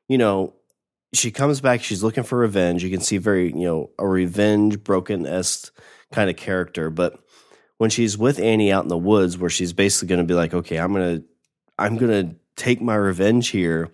you 0.08 0.18
know, 0.18 0.52
she 1.14 1.30
comes 1.30 1.62
back. 1.62 1.82
She's 1.82 2.02
looking 2.02 2.24
for 2.24 2.36
revenge. 2.36 2.84
You 2.84 2.90
can 2.90 3.00
see 3.00 3.16
very, 3.16 3.46
you 3.46 3.64
know, 3.64 3.90
a 3.98 4.06
revenge 4.06 4.84
broken 4.84 5.24
esque 5.24 5.72
kind 6.12 6.28
of 6.28 6.36
character. 6.36 6.90
But 6.90 7.18
when 7.78 7.88
she's 7.88 8.18
with 8.18 8.40
Annie 8.40 8.72
out 8.72 8.82
in 8.82 8.88
the 8.88 8.98
woods, 8.98 9.38
where 9.38 9.48
she's 9.48 9.72
basically 9.72 10.08
going 10.08 10.20
to 10.20 10.30
be 10.30 10.34
like, 10.34 10.52
okay, 10.52 10.78
I'm 10.78 10.92
going 10.92 11.20
to, 11.20 11.24
I'm 11.78 11.96
going 11.96 12.28
to 12.28 12.36
take 12.56 12.82
my 12.82 12.94
revenge 12.94 13.48
here 13.48 13.88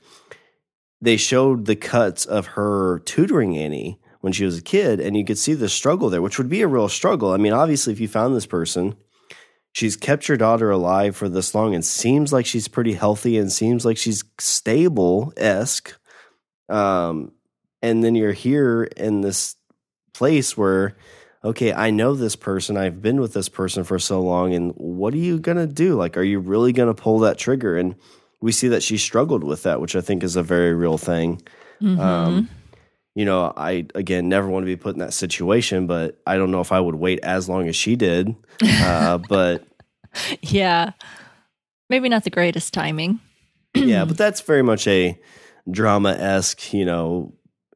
they 1.01 1.17
showed 1.17 1.67
the 1.67 1.77
cuts 1.77 2.25
of 2.25 2.47
her 2.49 3.01
tutoring 3.01 3.57
Annie 3.57 4.01
when 4.21 4.33
she 4.33 4.45
was 4.45 4.59
a 4.59 4.63
kid, 4.63 5.01
and 5.01 5.17
you 5.17 5.25
could 5.25 5.37
see 5.37 5.55
the 5.55 5.69
struggle 5.69 6.09
there, 6.09 6.23
which 6.23 6.39
would 6.39 6.49
be 6.49 6.63
a 6.63 6.67
real 6.67 6.89
struggle. 6.89 7.33
I 7.33 7.37
mean, 7.37 7.53
obviously, 7.53 7.93
if 7.93 8.01
you 8.01 8.09
found 8.09 8.35
this 8.35 8.47
person, 8.47 8.97
she's 9.73 9.97
kept 9.97 10.29
your 10.29 10.39
daughter 10.39 10.71
alive 10.71 11.15
for 11.15 11.29
this 11.29 11.55
long 11.55 11.75
and 11.75 11.85
seems 11.85 12.33
like 12.33 12.47
she's 12.47 12.69
pretty 12.69 12.95
healthy 12.95 13.37
and 13.37 13.53
seems 13.53 13.85
like 13.85 13.99
she's 13.99 14.25
stable 14.39 15.33
esque. 15.37 15.95
Um, 16.71 17.33
and 17.83 18.03
then 18.03 18.15
you're 18.15 18.33
here 18.33 18.85
in 18.85 19.21
this 19.21 19.57
place 20.15 20.57
where, 20.57 20.97
okay, 21.45 21.75
I 21.75 21.91
know 21.91 22.15
this 22.15 22.37
person, 22.37 22.79
I've 22.79 23.03
been 23.03 23.21
with 23.21 23.35
this 23.35 23.51
person 23.51 23.85
for 23.85 23.99
so 23.99 24.23
long, 24.23 24.55
and 24.55 24.73
what 24.77 25.13
are 25.13 25.19
you 25.19 25.39
gonna 25.39 25.67
do? 25.67 25.97
Like, 25.97 26.17
are 26.17 26.23
you 26.23 26.39
really 26.39 26.73
gonna 26.73 26.95
pull 26.95 27.19
that 27.19 27.37
trigger? 27.37 27.77
And 27.77 27.97
we 28.45 28.53
see 28.53 28.69
that 28.69 28.83
she 28.83 28.99
struggled 28.99 29.43
with 29.43 29.63
that, 29.63 29.81
which 29.81 29.97
I 29.97 30.03
think 30.03 30.23
is 30.23 30.37
a 30.37 30.43
very 30.43 30.75
real 30.75 30.99
thing. 30.99 31.41
Mm-hmm. 31.81 31.99
Um, 31.99 32.51
you 33.15 33.25
know, 33.25 33.51
I 33.57 33.87
again 33.95 34.29
never 34.29 34.47
want 34.47 34.65
to 34.65 34.67
be 34.67 34.77
put 34.77 34.95
in 34.95 34.99
that 34.99 35.15
situation, 35.15 35.87
but 35.87 36.21
I 36.27 36.37
don't 36.37 36.51
know 36.51 36.61
if 36.61 36.71
I 36.71 36.79
would 36.79 36.97
wait 36.97 37.21
as 37.21 37.49
long 37.49 37.69
as 37.69 37.75
she 37.75 37.97
did. 37.97 38.37
Uh, 38.63 39.17
but 39.31 39.67
yeah, 40.43 40.91
maybe 41.89 42.11
not 42.11 42.25
the 42.25 42.31
greatest 42.31 42.75
timing. 42.75 43.19
yeah, 43.75 44.05
but 44.05 44.19
that's 44.19 44.43
very 44.43 44.63
much 44.63 44.87
a 44.89 45.19
drama 45.71 46.11
esque, 46.11 46.75
you 46.75 46.85
know, 46.85 47.33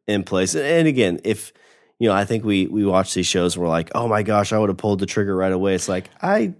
in 0.07 0.23
place. 0.23 0.55
And 0.55 0.87
again, 0.87 1.19
if 1.25 1.55
you 1.99 2.11
know, 2.11 2.15
I 2.15 2.27
think 2.27 2.45
we 2.45 2.67
we 2.67 2.85
watch 2.85 3.15
these 3.15 3.27
shows, 3.27 3.55
and 3.55 3.63
we're 3.63 3.71
like, 3.71 3.91
oh 3.95 4.07
my 4.07 4.23
gosh, 4.23 4.53
I 4.53 4.59
would 4.59 4.69
have 4.69 4.77
pulled 4.77 4.99
the 4.99 5.07
trigger 5.07 5.35
right 5.35 5.51
away. 5.51 5.75
It's 5.75 5.89
like 5.89 6.11
I 6.21 6.53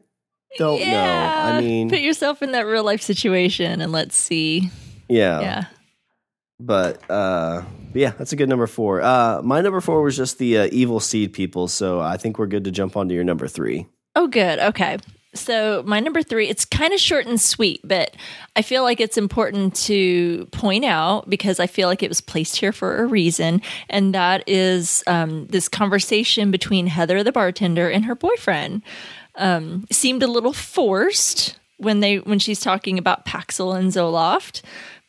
don't 0.57 0.81
yeah. 0.81 1.51
know. 1.51 1.57
I 1.57 1.61
mean, 1.61 1.91
put 1.91 2.01
yourself 2.01 2.43
in 2.43 2.53
that 2.53 2.63
real 2.63 2.85
life 2.85 3.03
situation 3.03 3.81
and 3.81 3.93
let's 3.93 4.17
see. 4.17 4.71
Yeah. 5.09 5.41
Yeah. 5.41 5.65
But 6.61 7.09
uh 7.11 7.63
yeah, 7.95 8.11
that's 8.11 8.33
a 8.33 8.37
good 8.37 8.49
number 8.49 8.67
4. 8.67 9.03
Uh 9.03 9.43
my 9.43 9.61
number 9.61 9.81
4 9.81 10.03
was 10.03 10.17
just 10.17 10.39
the 10.39 10.59
uh, 10.59 10.69
evil 10.73 11.01
seed 11.01 11.33
people, 11.33 11.69
so 11.69 12.01
I 12.01 12.17
think 12.17 12.39
we're 12.39 12.47
good 12.47 12.65
to 12.65 12.71
jump 12.71 12.97
on 12.97 13.09
to 13.09 13.15
your 13.15 13.25
number 13.25 13.47
3. 13.47 13.87
Oh 14.17 14.27
good. 14.27 14.59
Okay. 14.59 14.99
So 15.35 15.83
my 15.87 16.01
number 16.01 16.23
3, 16.23 16.49
it's 16.49 16.65
kind 16.65 16.95
of 16.95 16.99
short 16.99 17.27
and 17.27 17.41
sweet, 17.41 17.81
but 17.85 18.17
I 18.57 18.63
feel 18.63 18.83
like 18.83 18.99
it's 18.99 19.19
important 19.19 19.75
to 19.77 20.47
point 20.53 20.87
out 20.87 21.29
because 21.29 21.61
I 21.61 21.67
feel 21.67 21.87
like 21.87 22.03
it 22.03 22.09
was 22.09 22.23
placed 22.23 22.57
here 22.57 22.73
for 22.73 22.97
a 22.97 23.07
reason, 23.07 23.61
and 23.91 24.15
that 24.15 24.43
is 24.49 25.05
um, 25.07 25.47
this 25.49 25.69
conversation 25.69 26.51
between 26.51 26.87
Heather 26.87 27.23
the 27.23 27.31
bartender 27.31 27.91
and 27.91 28.07
her 28.07 28.15
boyfriend 28.15 28.83
um, 29.39 29.87
seemed 29.91 30.23
a 30.23 30.29
little 30.29 30.53
forced 30.53 31.57
when 31.79 32.01
they 32.01 32.19
when 32.19 32.39
she's 32.39 32.61
talking 32.61 32.99
about 32.99 33.25
Paxil 33.25 33.79
and 33.79 33.91
Zoloft. 33.93 34.63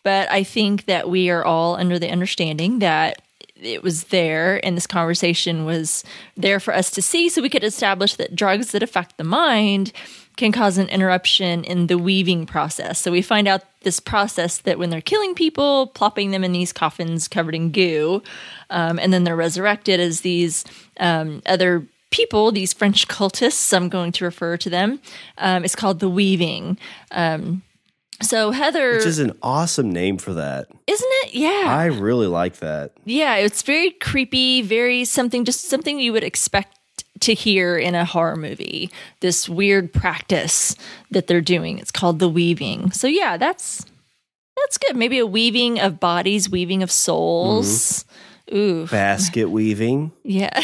But 0.04 0.32
I 0.32 0.44
think 0.44 0.86
that 0.86 1.10
we 1.10 1.30
are 1.30 1.44
all 1.44 1.76
under 1.76 2.00
the 2.00 2.10
understanding 2.10 2.80
that 2.80 3.22
it 3.62 3.84
was 3.84 4.06
there 4.06 4.66
and 4.66 4.78
this 4.78 4.88
conversation 4.88 5.66
was 5.66 6.06
there 6.38 6.62
for 6.62 6.74
us 6.74 6.90
to 6.92 7.02
see 7.02 7.28
so 7.28 7.42
we 7.42 7.50
could 7.50 7.64
establish 7.64 8.16
that 8.16 8.36
drugs 8.36 8.72
that 8.72 8.82
affect 8.82 9.18
the 9.18 9.24
mind 9.24 9.92
can 10.38 10.54
cause 10.54 10.78
an 10.78 10.88
interruption 10.88 11.66
in 11.66 11.88
the 11.88 11.98
weaving 11.98 12.46
process. 12.46 13.02
So 13.02 13.12
we 13.12 13.22
find 13.22 13.46
out 13.46 13.64
this 13.82 14.00
process 14.00 14.60
that 14.60 14.80
when 14.80 14.90
they're 14.90 15.02
killing 15.02 15.36
people, 15.36 15.88
plopping 15.88 16.32
them 16.32 16.46
in 16.46 16.54
these 16.54 16.72
coffins 16.72 17.28
covered 17.28 17.56
in 17.56 17.72
goo, 17.72 18.24
um, 18.70 19.00
and 19.00 19.12
then 19.12 19.26
they're 19.26 19.36
resurrected 19.36 20.00
as 20.00 20.22
these 20.22 20.64
um, 21.02 21.42
other 21.46 21.86
people, 22.12 22.52
these 22.52 22.74
French 22.74 23.08
cultists, 23.08 23.74
I'm 23.74 23.90
going 23.90 24.12
to 24.14 24.26
refer 24.26 24.58
to 24.58 24.70
them. 24.70 25.00
Um, 25.38 25.64
it's 25.64 25.76
called 25.76 26.00
the 26.00 26.10
Weaving. 26.10 26.78
Um, 27.12 27.64
so 28.22 28.52
Heather, 28.52 28.96
which 28.96 29.06
is 29.06 29.20
an 29.20 29.38
awesome 29.42 29.92
name 29.92 30.18
for 30.18 30.34
that, 30.34 30.68
isn't 30.88 31.12
it? 31.24 31.36
Yeah, 31.36 31.64
I 31.68 31.86
really 31.86 32.28
like 32.28 32.58
that. 32.58 32.92
Yeah, 33.06 33.36
it's 33.36 33.62
very 33.62 33.92
creepy, 33.92 34.62
very 34.62 35.06
something, 35.06 35.46
just 35.46 35.70
something 35.70 36.00
you 36.00 36.12
would 36.12 36.24
expect 36.24 36.76
to 37.22 37.34
hear 37.34 37.78
in 37.78 37.96
a 37.96 38.06
horror 38.06 38.36
movie. 38.36 38.90
This 39.22 39.48
weird 39.48 39.94
practice 39.94 40.76
that 41.12 41.28
they're 41.28 41.42
doing. 41.42 41.80
It's 41.80 41.92
called 41.92 42.20
the 42.20 42.30
weaving. 42.30 42.92
So 42.92 43.08
yeah, 43.08 43.38
that's 43.38 43.86
that's 44.58 44.78
good. 44.78 44.98
Maybe 44.98 45.20
a 45.20 45.26
weaving 45.26 45.80
of 45.80 46.00
bodies, 46.00 46.50
weaving 46.50 46.84
of 46.84 46.92
souls. 46.92 47.68
Mm-hmm. 48.04 48.09
Ooh, 48.54 48.88
basket 48.88 49.50
weaving. 49.50 50.12
Yeah. 50.24 50.60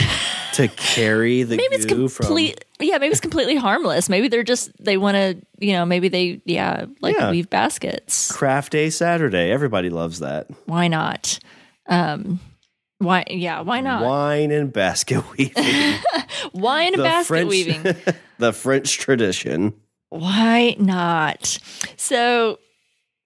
to 0.54 0.68
carry 0.70 1.44
the 1.44 1.58
maybe 1.58 1.76
it's 1.76 1.86
complete. 1.86 2.64
From... 2.78 2.88
Yeah, 2.88 2.98
maybe 2.98 3.12
it's 3.12 3.22
completely 3.22 3.56
harmless. 3.56 4.10
Maybe 4.10 4.28
they're 4.28 4.44
just 4.44 4.72
they 4.84 4.98
want 4.98 5.16
to. 5.16 5.42
You 5.60 5.74
know, 5.74 5.86
maybe 5.86 6.10
they 6.10 6.42
yeah 6.46 6.86
like 7.02 7.16
yeah. 7.16 7.32
weave 7.32 7.50
baskets. 7.50 8.32
Craft 8.32 8.72
Day 8.72 8.90
Saturday. 8.90 9.52
Everybody 9.52 9.90
loves 9.90 10.20
that. 10.20 10.48
Why 10.66 10.88
not? 10.88 11.40
Um, 11.88 12.40
why? 13.00 13.26
Yeah, 13.30 13.62
why 13.62 13.82
not? 13.82 14.04
Wine 14.04 14.52
and 14.52 14.72
basket 14.72 15.24
weaving. 15.38 16.00
Wine 16.54 16.94
and 16.94 17.04
basket 17.04 17.28
French, 17.28 17.50
weaving. 17.50 17.96
the 18.40 18.54
French 18.54 18.98
tradition. 18.98 19.74
Why 20.10 20.76
not? 20.80 21.60
So 21.98 22.60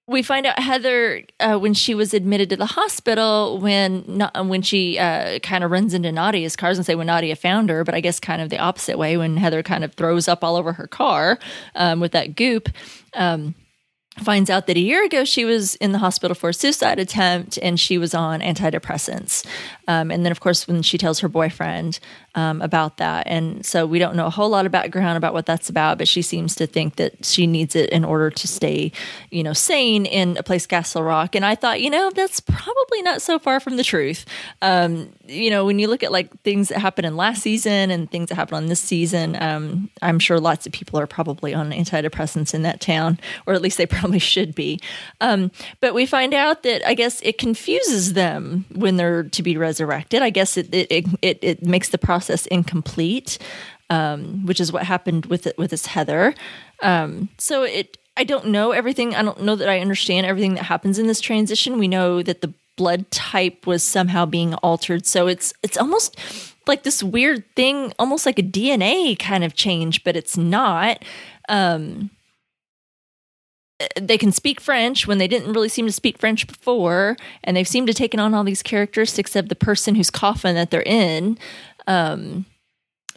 we 0.09 0.23
find 0.23 0.47
out 0.47 0.57
Heather 0.57 1.23
uh, 1.39 1.57
when 1.57 1.75
she 1.75 1.93
was 1.93 2.13
admitted 2.15 2.49
to 2.49 2.57
the 2.57 2.65
hospital 2.65 3.59
when 3.59 4.21
when 4.35 4.61
she 4.63 4.97
uh, 4.97 5.37
kind 5.39 5.63
of 5.63 5.69
runs 5.69 5.93
into 5.93 6.11
Nadia's 6.11 6.55
cars 6.55 6.77
and 6.77 6.85
say 6.85 6.95
when 6.95 7.07
Nadia 7.07 7.35
found 7.35 7.69
her, 7.69 7.83
but 7.83 7.93
I 7.93 8.01
guess 8.01 8.19
kind 8.19 8.41
of 8.41 8.49
the 8.49 8.57
opposite 8.57 8.97
way 8.97 9.17
when 9.17 9.37
Heather 9.37 9.61
kind 9.61 9.83
of 9.83 9.93
throws 9.93 10.27
up 10.27 10.43
all 10.43 10.55
over 10.55 10.73
her 10.73 10.87
car 10.87 11.37
um, 11.75 11.99
with 11.99 12.11
that 12.13 12.35
goop. 12.35 12.69
Um, 13.13 13.53
finds 14.17 14.49
out 14.49 14.67
that 14.67 14.75
a 14.75 14.81
year 14.81 15.05
ago 15.05 15.23
she 15.23 15.45
was 15.45 15.75
in 15.75 15.91
the 15.93 15.97
hospital 15.97 16.35
for 16.35 16.49
a 16.49 16.53
suicide 16.53 16.99
attempt 16.99 17.57
and 17.61 17.79
she 17.79 17.97
was 17.97 18.13
on 18.13 18.41
antidepressants. 18.41 19.45
Um, 19.87 20.11
and 20.11 20.25
then, 20.25 20.31
of 20.31 20.41
course, 20.41 20.67
when 20.67 20.81
she 20.81 20.97
tells 20.97 21.19
her 21.19 21.29
boyfriend, 21.29 21.99
um, 22.39 22.61
about 22.61 22.97
that. 22.97 23.27
And 23.27 23.65
so 23.65 23.85
we 23.85 23.99
don't 23.99 24.15
know 24.15 24.25
a 24.25 24.29
whole 24.29 24.49
lot 24.49 24.65
of 24.65 24.71
background 24.71 25.17
about 25.17 25.33
what 25.33 25.45
that's 25.45 25.69
about, 25.69 25.97
but 25.97 26.07
she 26.07 26.21
seems 26.21 26.55
to 26.55 26.65
think 26.65 26.95
that 26.95 27.25
she 27.25 27.45
needs 27.47 27.75
it 27.75 27.89
in 27.89 28.05
order 28.05 28.29
to 28.29 28.47
stay, 28.47 28.93
you 29.29 29.43
know, 29.43 29.51
sane 29.51 30.05
in 30.05 30.37
a 30.37 30.43
place, 30.43 30.65
Castle 30.65 31.03
Rock. 31.03 31.35
And 31.35 31.45
I 31.45 31.55
thought, 31.55 31.81
you 31.81 31.89
know, 31.89 32.09
that's 32.11 32.39
probably 32.39 33.01
not 33.01 33.21
so 33.21 33.39
far 33.39 33.59
from 33.59 33.75
the 33.75 33.83
truth. 33.83 34.25
Um, 34.61 35.11
you 35.27 35.49
know, 35.49 35.65
when 35.65 35.79
you 35.79 35.87
look 35.87 36.01
at 36.01 36.13
like 36.13 36.29
things 36.43 36.69
that 36.69 36.79
happened 36.79 37.05
in 37.05 37.17
last 37.17 37.41
season 37.41 37.91
and 37.91 38.09
things 38.09 38.29
that 38.29 38.35
happened 38.35 38.57
on 38.57 38.65
this 38.67 38.79
season, 38.79 39.35
um, 39.41 39.89
I'm 40.01 40.19
sure 40.19 40.39
lots 40.39 40.65
of 40.65 40.71
people 40.71 40.97
are 40.97 41.07
probably 41.07 41.53
on 41.53 41.71
antidepressants 41.71 42.53
in 42.53 42.61
that 42.61 42.79
town, 42.79 43.19
or 43.45 43.53
at 43.53 43.61
least 43.61 43.77
they 43.77 43.85
probably 43.97 44.19
should 44.19 44.55
be. 44.55 44.79
Um, 45.19 45.51
but 45.81 45.93
we 45.93 46.05
find 46.05 46.33
out 46.33 46.63
that 46.63 46.87
I 46.87 46.93
guess 46.93 47.21
it 47.21 47.37
confuses 47.37 48.13
them 48.13 48.65
when 48.73 48.95
they're 48.95 49.23
to 49.23 49.43
be 49.43 49.57
resurrected. 49.57 50.21
I 50.21 50.29
guess 50.29 50.55
it 50.55 50.73
it 50.73 51.05
it, 51.21 51.39
it 51.41 51.63
makes 51.63 51.89
the 51.89 51.97
process 51.97 52.28
incomplete, 52.47 53.37
um, 53.89 54.45
which 54.45 54.59
is 54.59 54.71
what 54.71 54.83
happened 54.83 55.25
with 55.27 55.47
it 55.47 55.57
with 55.57 55.71
this 55.71 55.87
Heather. 55.87 56.33
Um, 56.81 57.29
so 57.37 57.63
it. 57.63 57.97
I 58.17 58.25
don't 58.25 58.47
know 58.47 58.71
everything. 58.71 59.15
I 59.15 59.21
don't 59.21 59.43
know 59.43 59.55
that 59.55 59.69
I 59.69 59.79
understand 59.79 60.25
everything 60.25 60.55
that 60.55 60.63
happens 60.63 60.99
in 60.99 61.07
this 61.07 61.21
transition. 61.21 61.79
We 61.79 61.87
know 61.87 62.21
that 62.21 62.41
the 62.41 62.53
blood 62.75 63.09
type 63.11 63.65
was 63.65 63.81
somehow 63.81 64.25
being 64.25 64.55
altered, 64.55 65.05
so 65.05 65.27
it's 65.27 65.53
it's 65.63 65.77
almost 65.77 66.19
like 66.67 66.83
this 66.83 67.01
weird 67.01 67.43
thing, 67.55 67.93
almost 67.97 68.25
like 68.25 68.37
a 68.37 68.43
DNA 68.43 69.17
kind 69.17 69.43
of 69.43 69.55
change, 69.55 70.03
but 70.03 70.15
it's 70.15 70.37
not. 70.37 71.03
Um, 71.47 72.11
they 73.99 74.17
can 74.17 74.31
speak 74.31 74.59
French 74.59 75.07
when 75.07 75.19
they 75.19 75.27
didn't 75.27 75.53
really 75.53 75.69
seem 75.69 75.85
to 75.85 75.91
speak 75.91 76.17
French 76.17 76.47
before, 76.47 77.15
and 77.43 77.55
they've 77.55 77.67
seemed 77.67 77.87
to 77.87 77.93
taken 77.93 78.19
on 78.19 78.33
all 78.33 78.43
these 78.43 78.61
characteristics 78.61 79.35
of 79.35 79.49
the 79.49 79.55
person 79.55 79.95
whose 79.95 80.09
coffin 80.09 80.55
that 80.55 80.69
they're 80.69 80.83
in. 80.83 81.37
Um, 81.89 82.45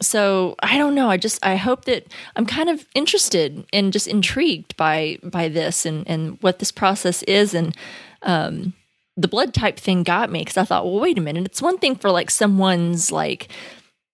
so 0.01 0.55
I 0.61 0.77
don't 0.77 0.95
know. 0.95 1.09
I 1.09 1.17
just 1.17 1.39
I 1.45 1.55
hope 1.55 1.85
that 1.85 2.11
I'm 2.35 2.45
kind 2.45 2.69
of 2.69 2.85
interested 2.93 3.65
and 3.71 3.93
just 3.93 4.07
intrigued 4.07 4.75
by 4.75 5.19
by 5.23 5.47
this 5.47 5.85
and 5.85 6.05
and 6.07 6.37
what 6.41 6.59
this 6.59 6.71
process 6.71 7.23
is 7.23 7.53
and 7.53 7.75
um, 8.23 8.73
the 9.15 9.27
blood 9.27 9.53
type 9.53 9.77
thing 9.77 10.03
got 10.03 10.31
me 10.31 10.39
because 10.39 10.57
I 10.57 10.65
thought, 10.65 10.85
well, 10.85 10.99
wait 10.99 11.17
a 11.17 11.21
minute. 11.21 11.45
It's 11.45 11.61
one 11.61 11.77
thing 11.77 11.95
for 11.95 12.11
like 12.11 12.31
someone's 12.31 13.11
like 13.11 13.47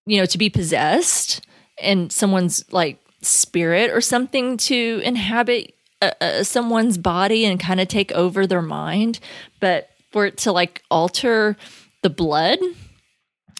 you 0.06 0.18
know 0.18 0.26
to 0.26 0.38
be 0.38 0.50
possessed 0.50 1.46
and 1.82 2.12
someone's 2.12 2.72
like 2.72 3.00
spirit 3.22 3.90
or 3.92 4.02
something 4.02 4.58
to 4.58 5.02
inhabit 5.04 5.74
uh, 6.02 6.44
someone's 6.44 6.98
body 6.98 7.46
and 7.46 7.60
kind 7.60 7.80
of 7.80 7.88
take 7.88 8.12
over 8.12 8.46
their 8.46 8.62
mind, 8.62 9.20
but 9.60 9.90
for 10.12 10.26
it 10.26 10.38
to 10.38 10.52
like 10.52 10.82
alter 10.90 11.58
the 12.02 12.10
blood, 12.10 12.60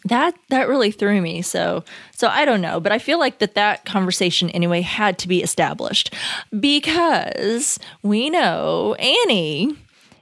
that 0.06 0.34
that 0.50 0.68
really 0.70 0.92
threw 0.92 1.22
me. 1.22 1.42
So 1.42 1.84
so 2.16 2.28
I 2.28 2.46
don't 2.46 2.62
know, 2.62 2.80
but 2.80 2.92
I 2.92 3.00
feel 3.00 3.20
like 3.20 3.40
that 3.40 3.56
that 3.56 3.86
conversation 3.86 4.50
anyway 4.52 4.82
had 4.82 5.18
to 5.20 5.28
be 5.28 5.42
established 5.44 6.14
because 6.60 7.80
we 8.04 8.30
know 8.30 8.96
Annie 8.96 9.76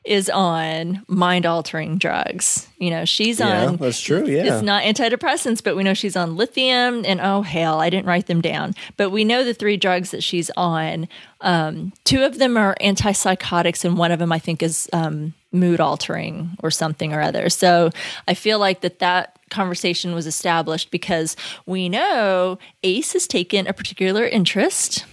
is 0.04 0.30
on 0.30 1.04
mind 1.10 1.46
altering 1.46 1.98
drugs. 1.98 2.70
You 2.78 2.90
know, 2.92 3.04
she's 3.04 3.40
Yeah, 3.42 3.66
on 3.66 3.76
that's 3.76 4.00
true. 4.00 4.26
Yeah. 4.26 4.54
it's 4.56 4.64
not 4.64 4.84
antidepressants, 4.84 5.62
but 5.62 5.76
we 5.76 5.84
know 5.84 5.94
she's 5.94 6.16
on 6.16 6.38
lithium 6.38 7.04
and 7.06 7.20
oh 7.20 7.42
hell, 7.42 7.82
I 7.82 7.90
didn't 7.90 8.06
write 8.08 8.28
them 8.28 8.40
down. 8.40 8.74
But 8.96 9.10
we 9.10 9.26
know 9.26 9.44
the 9.44 9.54
three 9.54 9.76
drugs 9.76 10.12
that 10.12 10.24
she's 10.24 10.50
on. 10.56 11.10
Um, 11.42 11.92
two 12.06 12.24
of 12.24 12.40
them 12.40 12.56
are 12.56 12.76
antipsychotics, 12.80 13.84
and 13.84 13.98
one 13.98 14.14
of 14.14 14.20
them 14.20 14.32
I 14.32 14.40
think 14.40 14.64
is 14.64 14.90
um, 14.94 15.34
mood 15.52 15.82
altering 15.82 16.52
or 16.64 16.72
something 16.72 17.12
or 17.14 17.22
other. 17.22 17.50
So 17.50 17.90
I 18.30 18.34
feel 18.34 18.60
like 18.60 18.82
that 18.82 19.00
that 19.00 19.37
conversation 19.50 20.14
was 20.14 20.28
established 20.28 20.92
because 20.92 21.36
we 21.66 21.90
know 21.90 22.58
Ace 22.84 23.14
has 23.14 23.28
taken 23.28 23.68
a 23.68 23.74
particular 23.74 24.26
interest 24.26 25.06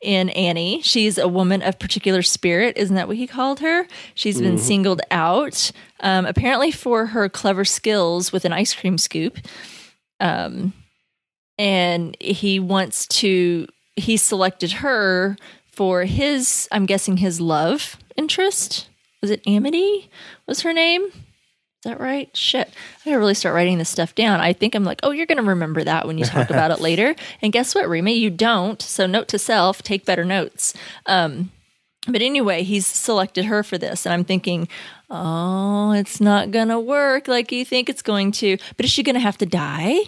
in 0.00 0.30
Annie. 0.30 0.82
She's 0.82 1.16
a 1.18 1.28
woman 1.28 1.62
of 1.62 1.78
particular 1.78 2.22
spirit. 2.22 2.76
Isn't 2.76 2.96
that 2.96 3.08
what 3.08 3.16
he 3.16 3.26
called 3.26 3.60
her? 3.60 3.86
She's 4.14 4.40
been 4.40 4.58
singled 4.58 5.00
out, 5.10 5.70
um, 6.00 6.26
apparently 6.26 6.70
for 6.70 7.06
her 7.06 7.28
clever 7.28 7.64
skills 7.64 8.32
with 8.32 8.44
an 8.44 8.52
ice 8.52 8.74
cream 8.74 8.98
scoop. 8.98 9.38
Um, 10.20 10.72
and 11.58 12.16
he 12.20 12.58
wants 12.58 13.06
to, 13.06 13.66
he 13.96 14.16
selected 14.16 14.72
her 14.72 15.36
for 15.66 16.04
his, 16.04 16.68
I'm 16.72 16.86
guessing 16.86 17.18
his 17.18 17.40
love 17.40 17.96
interest. 18.16 18.88
Was 19.20 19.30
it 19.30 19.42
Amity? 19.46 20.10
Was 20.46 20.62
her 20.62 20.72
name? 20.72 21.10
Is 21.84 21.90
that 21.90 21.98
right? 22.00 22.30
Shit. 22.36 22.68
I 22.68 23.04
gotta 23.06 23.18
really 23.18 23.34
start 23.34 23.56
writing 23.56 23.78
this 23.78 23.88
stuff 23.88 24.14
down. 24.14 24.38
I 24.38 24.52
think 24.52 24.76
I'm 24.76 24.84
like, 24.84 25.00
oh, 25.02 25.10
you're 25.10 25.26
gonna 25.26 25.42
remember 25.42 25.82
that 25.82 26.06
when 26.06 26.16
you 26.16 26.24
talk 26.24 26.48
about 26.48 26.70
it 26.70 26.80
later. 26.80 27.16
And 27.42 27.52
guess 27.52 27.74
what, 27.74 27.88
Rima? 27.88 28.10
You 28.12 28.30
don't. 28.30 28.80
So 28.80 29.04
note 29.08 29.26
to 29.28 29.38
self, 29.38 29.82
take 29.82 30.04
better 30.04 30.24
notes. 30.24 30.74
Um, 31.06 31.50
but 32.06 32.22
anyway, 32.22 32.62
he's 32.62 32.86
selected 32.86 33.46
her 33.46 33.64
for 33.64 33.78
this, 33.78 34.06
and 34.06 34.12
I'm 34.12 34.22
thinking, 34.22 34.68
oh, 35.10 35.90
it's 35.90 36.20
not 36.20 36.52
gonna 36.52 36.78
work 36.78 37.26
like 37.26 37.50
you 37.50 37.64
think 37.64 37.88
it's 37.88 38.02
going 38.02 38.30
to. 38.32 38.58
But 38.76 38.86
is 38.86 38.92
she 38.92 39.02
gonna 39.02 39.18
have 39.18 39.38
to 39.38 39.46
die? 39.46 40.02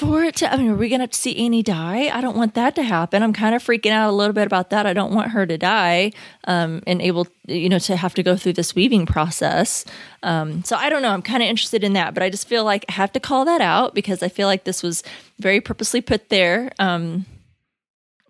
For 0.00 0.24
it 0.24 0.36
to, 0.36 0.50
I 0.50 0.56
mean, 0.56 0.70
are 0.70 0.74
we 0.76 0.88
gonna 0.88 1.02
have 1.02 1.10
to 1.10 1.18
see 1.18 1.36
Annie 1.44 1.62
die? 1.62 2.08
I 2.08 2.22
don't 2.22 2.34
want 2.34 2.54
that 2.54 2.74
to 2.76 2.82
happen. 2.82 3.22
I'm 3.22 3.34
kind 3.34 3.54
of 3.54 3.62
freaking 3.62 3.90
out 3.90 4.08
a 4.08 4.12
little 4.12 4.32
bit 4.32 4.46
about 4.46 4.70
that. 4.70 4.86
I 4.86 4.94
don't 4.94 5.12
want 5.12 5.32
her 5.32 5.44
to 5.44 5.58
die, 5.58 6.12
um, 6.44 6.82
and 6.86 7.02
able, 7.02 7.28
you 7.46 7.68
know, 7.68 7.78
to 7.80 7.96
have 7.96 8.14
to 8.14 8.22
go 8.22 8.34
through 8.34 8.54
this 8.54 8.74
weaving 8.74 9.04
process. 9.04 9.84
Um, 10.22 10.64
so 10.64 10.74
I 10.74 10.88
don't 10.88 11.02
know. 11.02 11.10
I'm 11.10 11.20
kind 11.20 11.42
of 11.42 11.50
interested 11.50 11.84
in 11.84 11.92
that, 11.92 12.14
but 12.14 12.22
I 12.22 12.30
just 12.30 12.48
feel 12.48 12.64
like 12.64 12.86
I 12.88 12.92
have 12.92 13.12
to 13.12 13.20
call 13.20 13.44
that 13.44 13.60
out 13.60 13.94
because 13.94 14.22
I 14.22 14.30
feel 14.30 14.48
like 14.48 14.64
this 14.64 14.82
was 14.82 15.02
very 15.38 15.60
purposely 15.60 16.00
put 16.00 16.30
there 16.30 16.72
um, 16.78 17.26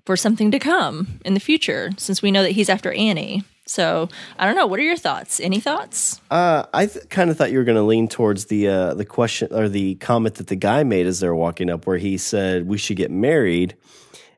for 0.06 0.16
something 0.16 0.50
to 0.50 0.58
come 0.58 1.20
in 1.24 1.34
the 1.34 1.40
future, 1.40 1.92
since 1.98 2.20
we 2.20 2.32
know 2.32 2.42
that 2.42 2.50
he's 2.50 2.68
after 2.68 2.90
Annie. 2.90 3.44
So 3.70 4.08
I 4.36 4.46
don't 4.46 4.56
know. 4.56 4.66
What 4.66 4.80
are 4.80 4.82
your 4.82 4.96
thoughts? 4.96 5.38
Any 5.38 5.60
thoughts? 5.60 6.20
Uh, 6.28 6.64
I 6.74 6.86
th- 6.86 7.08
kind 7.08 7.30
of 7.30 7.36
thought 7.36 7.52
you 7.52 7.58
were 7.58 7.64
going 7.64 7.76
to 7.76 7.84
lean 7.84 8.08
towards 8.08 8.46
the 8.46 8.66
uh, 8.66 8.94
the 8.94 9.04
question 9.04 9.48
or 9.52 9.68
the 9.68 9.94
comment 9.94 10.34
that 10.36 10.48
the 10.48 10.56
guy 10.56 10.82
made 10.82 11.06
as 11.06 11.20
they 11.20 11.28
were 11.28 11.36
walking 11.36 11.70
up, 11.70 11.86
where 11.86 11.96
he 11.96 12.18
said 12.18 12.66
we 12.66 12.78
should 12.78 12.96
get 12.96 13.12
married, 13.12 13.76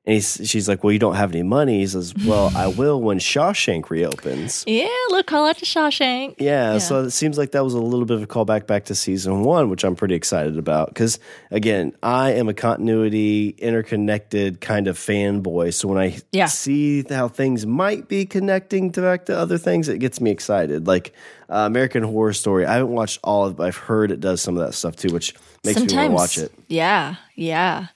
and 0.05 0.15
he's, 0.15 0.41
she's 0.45 0.69
like, 0.69 0.83
"Well, 0.83 0.93
you 0.93 0.99
don't 0.99 1.15
have 1.15 1.33
any 1.33 1.43
money." 1.43 1.79
He 1.81 1.87
says, 1.87 2.13
"Well, 2.27 2.51
I 2.57 2.67
will 2.79 3.01
when 3.01 3.19
Shawshank 3.19 3.89
reopens." 3.91 4.65
Yeah, 4.67 4.89
look, 5.11 5.27
call 5.27 5.47
out 5.47 5.59
to 5.59 5.65
Shawshank. 5.65 6.37
Yeah, 6.39 6.79
so 6.79 7.05
it 7.05 7.11
seems 7.11 7.39
like 7.39 7.53
that 7.53 7.63
was 7.63 7.75
a 7.75 7.81
little 7.81 8.05
bit 8.07 8.17
of 8.17 8.23
a 8.23 8.27
callback 8.27 8.67
back 8.67 8.87
to 8.87 8.95
season 8.95 9.43
one, 9.43 9.71
which 9.71 9.85
I'm 9.85 9.95
pretty 9.97 10.15
excited 10.17 10.59
about. 10.59 10.89
Because 10.89 11.19
again, 11.51 11.93
I 12.03 12.33
am 12.33 12.49
a 12.49 12.55
continuity, 12.55 13.51
interconnected 13.59 14.61
kind 14.61 14.89
of 14.89 14.97
fanboy. 14.99 15.73
So 15.75 15.89
when 15.89 15.99
I 15.99 16.19
Yeah. 16.33 16.47
see 16.47 17.03
how 17.09 17.29
things 17.29 17.67
might 17.67 18.09
be 18.09 18.27
connecting 18.27 18.91
to 18.93 19.01
back 19.01 19.27
to 19.27 19.37
other 19.37 19.59
things, 19.59 19.89
it 19.89 19.99
gets 19.99 20.21
me 20.21 20.31
excited. 20.31 20.87
Like 20.87 21.13
uh, 21.49 21.65
American 21.67 22.03
Horror 22.03 22.33
Story, 22.33 22.65
I 22.67 22.75
haven't 22.75 22.93
watched 22.93 23.19
all 23.23 23.45
of 23.45 23.53
it, 23.53 23.57
but 23.57 23.67
I've 23.67 23.77
heard 23.77 24.11
it 24.11 24.21
does 24.21 24.41
some 24.41 24.57
of 24.57 24.65
that 24.67 24.73
stuff 24.73 24.97
too, 24.97 25.13
which 25.13 25.35
makes 25.65 25.79
me 25.81 25.95
want 25.95 26.09
to 26.09 26.13
watch 26.15 26.39
it. 26.39 26.53
Yeah, 26.69 27.17
yeah. 27.35 27.89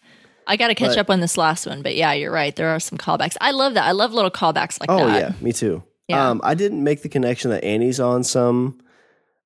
I 0.46 0.56
got 0.56 0.68
to 0.68 0.74
catch 0.74 0.90
But- 0.90 0.98
up 0.98 1.10
on 1.10 1.20
this 1.20 1.36
last 1.36 1.66
one, 1.66 1.82
but 1.82 1.96
yeah, 1.96 2.12
you're 2.12 2.32
right. 2.32 2.54
There 2.54 2.68
are 2.68 2.80
some 2.80 2.98
callbacks. 2.98 3.36
I 3.40 3.50
love 3.50 3.74
that. 3.74 3.84
I 3.86 3.92
love 3.92 4.12
little 4.12 4.30
callbacks 4.30 4.78
like 4.80 4.88
Oh 4.90 4.98
that. 4.98 5.14
Oh 5.14 5.18
yeah, 5.18 5.32
me 5.40 5.52
too. 5.52 5.82
Yeah. 6.08 6.30
Um, 6.30 6.40
I 6.44 6.54
didn't 6.54 6.84
make 6.84 7.02
the 7.02 7.08
connection 7.08 7.50
that 7.50 7.64
Annie's 7.64 7.98
on 7.98 8.22
some 8.22 8.78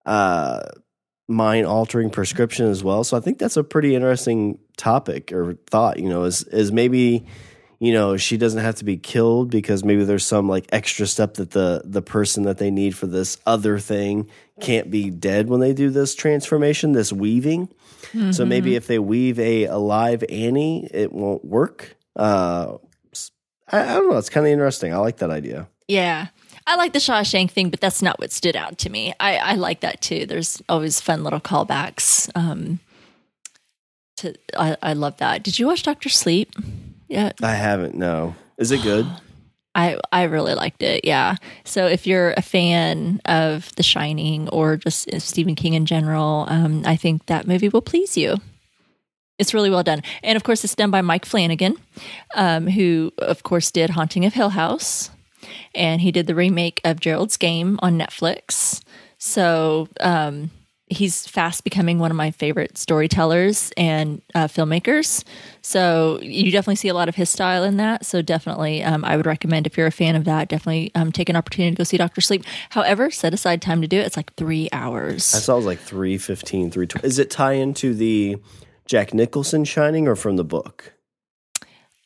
uh, 0.05 0.61
mind 1.29 1.67
altering 1.67 2.11
prescription 2.11 2.67
as 2.67 2.85
well. 2.85 3.03
So 3.05 3.17
I 3.17 3.21
think 3.21 3.39
that's 3.39 3.57
a 3.57 3.65
pretty 3.65 3.95
interesting 3.95 4.59
topic 4.77 5.33
or 5.33 5.55
thought. 5.71 5.99
You 5.99 6.09
know, 6.09 6.25
is 6.25 6.43
is 6.45 6.71
maybe 6.73 7.27
you 7.81 7.93
know 7.93 8.17
she 8.17 8.37
doesn't 8.37 8.61
have 8.61 8.77
to 8.77 8.85
be 8.85 8.97
killed 8.97 9.51
because 9.51 9.83
maybe 9.83 10.05
there's 10.05 10.25
some 10.25 10.49
like 10.49 10.67
extra 10.71 11.07
step 11.07 11.35
that 11.35 11.51
the 11.51 11.83
the 11.85 12.03
person 12.03 12.45
that 12.45 12.59
they 12.59 12.71
need 12.71 12.95
for 12.97 13.07
this 13.09 13.39
other 13.47 13.79
thing 13.79 14.29
can't 14.61 14.91
be 14.91 15.11
dead 15.11 15.49
when 15.49 15.59
they 15.61 15.73
do 15.73 15.91
this 15.91 16.15
transformation, 16.15 16.93
this 16.93 17.13
weaving. 17.13 17.67
So 18.13 18.19
Mm-hmm. 18.19 18.49
maybe 18.49 18.75
if 18.77 18.87
they 18.87 18.99
weave 18.99 19.39
a 19.39 19.65
alive 19.67 20.25
Annie, 20.29 20.89
it 20.93 21.13
won't 21.13 21.45
work. 21.45 21.97
Uh, 22.17 22.79
I, 23.71 23.81
I 23.83 23.95
don't 23.95 24.11
know. 24.11 24.17
It's 24.19 24.31
kind 24.31 24.47
of 24.47 24.53
interesting. 24.53 24.93
I 24.93 24.97
like 24.97 25.19
that 25.19 25.31
idea. 25.31 25.69
Yeah. 25.87 26.29
I 26.67 26.77
like 26.77 26.93
the 26.93 26.99
Shawshank 26.99 27.51
thing, 27.53 27.71
but 27.71 27.81
that's 27.81 28.03
not 28.03 28.19
what 28.19 28.33
stood 28.33 28.57
out 28.57 28.79
to 28.79 28.91
me. 28.91 29.15
I, 29.21 29.37
I 29.37 29.55
like 29.55 29.81
that 29.81 30.01
too. 30.01 30.27
There's 30.27 30.61
always 30.69 31.01
fun 31.01 31.23
little 31.23 31.41
callbacks. 31.41 32.29
Um, 32.35 32.81
to 34.17 34.35
I, 34.59 34.77
I 34.83 34.93
love 34.95 35.17
that. 35.19 35.43
Did 35.43 35.59
you 35.59 35.67
watch 35.67 35.83
Doctor 35.85 36.09
Sleep? 36.09 36.53
Yeah, 37.11 37.33
I 37.43 37.55
haven't. 37.55 37.97
No, 37.97 38.37
is 38.57 38.71
it 38.71 38.83
good? 38.83 39.05
I 39.75 39.99
I 40.13 40.25
really 40.25 40.55
liked 40.55 40.83
it. 40.83 41.05
Yeah. 41.05 41.37
So 41.65 41.87
if 41.87 42.07
you're 42.07 42.33
a 42.37 42.43
fan 42.43 43.21
of 43.25 43.75
The 43.75 43.83
Shining 43.83 44.49
or 44.49 44.77
just 44.77 45.21
Stephen 45.21 45.55
King 45.55 45.75
in 45.75 45.87
general, 45.87 46.47
um, 46.49 46.83
I 46.87 46.97
think 46.97 47.27
that 47.27 47.47
movie 47.47 47.69
will 47.69 47.83
please 47.83 48.17
you. 48.17 48.37
It's 49.39 49.55
really 49.55 49.71
well 49.71 49.83
done, 49.83 50.03
and 50.23 50.37
of 50.37 50.45
course, 50.45 50.65
it's 50.65 50.75
done 50.75 50.91
by 50.91 51.01
Mike 51.01 51.25
Flanagan, 51.25 51.77
um, 52.35 52.67
who 52.69 53.13
of 53.19 53.43
course 53.43 53.71
did 53.71 53.91
Haunting 53.91 54.25
of 54.25 54.35
Hill 54.35 54.51
House, 54.51 55.11
and 55.75 56.01
he 56.01 56.13
did 56.13 56.27
the 56.27 56.35
remake 56.35 56.81
of 56.85 57.01
Gerald's 57.01 57.37
Game 57.37 57.79
on 57.83 57.99
Netflix. 57.99 58.83
So 59.19 59.89
um, 60.01 60.51
he's 60.91 61.27
fast 61.27 61.63
becoming 61.65 61.99
one 62.01 62.11
of 62.11 62.17
my 62.17 62.31
favorite 62.33 62.77
storytellers 62.77 63.73
and 63.77 64.21
uh, 64.35 64.49
filmmakers. 64.49 65.25
So 65.63 66.19
you 66.21 66.51
definitely 66.51 66.77
see 66.77 66.89
a 66.89 66.95
lot 66.95 67.09
of 67.09 67.15
his 67.15 67.31
style 67.31 67.63
in 67.65 67.77
that. 67.77 68.05
So 68.05 68.23
definitely, 68.23 68.83
um, 68.83 69.05
I 69.05 69.17
would 69.17 69.25
recommend 69.27 69.67
if 69.67 69.79
you're 69.79 69.87
a 69.87 69.93
fan 69.93 70.17
of 70.17 70.25
that, 70.25 70.49
definitely 70.49 70.91
um, 70.95 71.13
take 71.13 71.29
an 71.29 71.37
opportunity 71.37 71.71
to 71.75 71.79
go 71.79 71.85
see 71.85 71.97
Doctor 71.97 72.21
Sleep. 72.21 72.45
However, 72.71 73.11
set 73.11 73.33
aside 73.33 73.63
time 73.63 73.81
to 73.83 73.89
do 73.89 73.99
it. 74.01 74.07
It's 74.07 74.17
like 74.17 74.35
three 74.35 74.69
hours. 74.73 75.33
I 75.35 75.39
saw 75.39 75.55
it 75.55 75.57
was 75.59 75.67
like 75.67 75.79
315, 75.79 76.71
320. 76.71 77.07
Is 77.07 77.19
it 77.19 77.31
tie 77.31 77.53
into 77.53 77.95
the 77.95 78.37
Jack 78.87 79.15
Nicholson 79.15 79.65
Shining 79.65 80.09
or 80.09 80.17
from 80.17 80.37
the 80.37 80.45
book? 80.45 80.93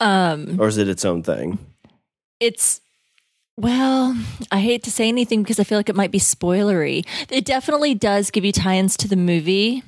Um, 0.01 0.61
Or 0.61 0.69
is 0.69 0.77
it 0.77 0.89
its 0.89 1.05
own 1.05 1.23
thing? 1.23 1.59
it's 2.41 2.81
well, 3.57 4.17
I 4.51 4.61
hate 4.61 4.83
to 4.85 4.91
say 4.91 5.09
anything 5.09 5.43
because 5.43 5.61
I 5.61 5.65
feel 5.65 5.79
like 5.79 5.89
it 5.89 5.97
might 5.97 6.11
be 6.11 6.19
spoilery. 6.19 7.07
It 7.31 7.45
definitely 7.45 7.95
does 7.95 8.31
give 8.31 8.45
you 8.45 8.53
tie-ins 8.53 8.97
to 8.99 9.09
the 9.09 9.17
movie, 9.17 9.83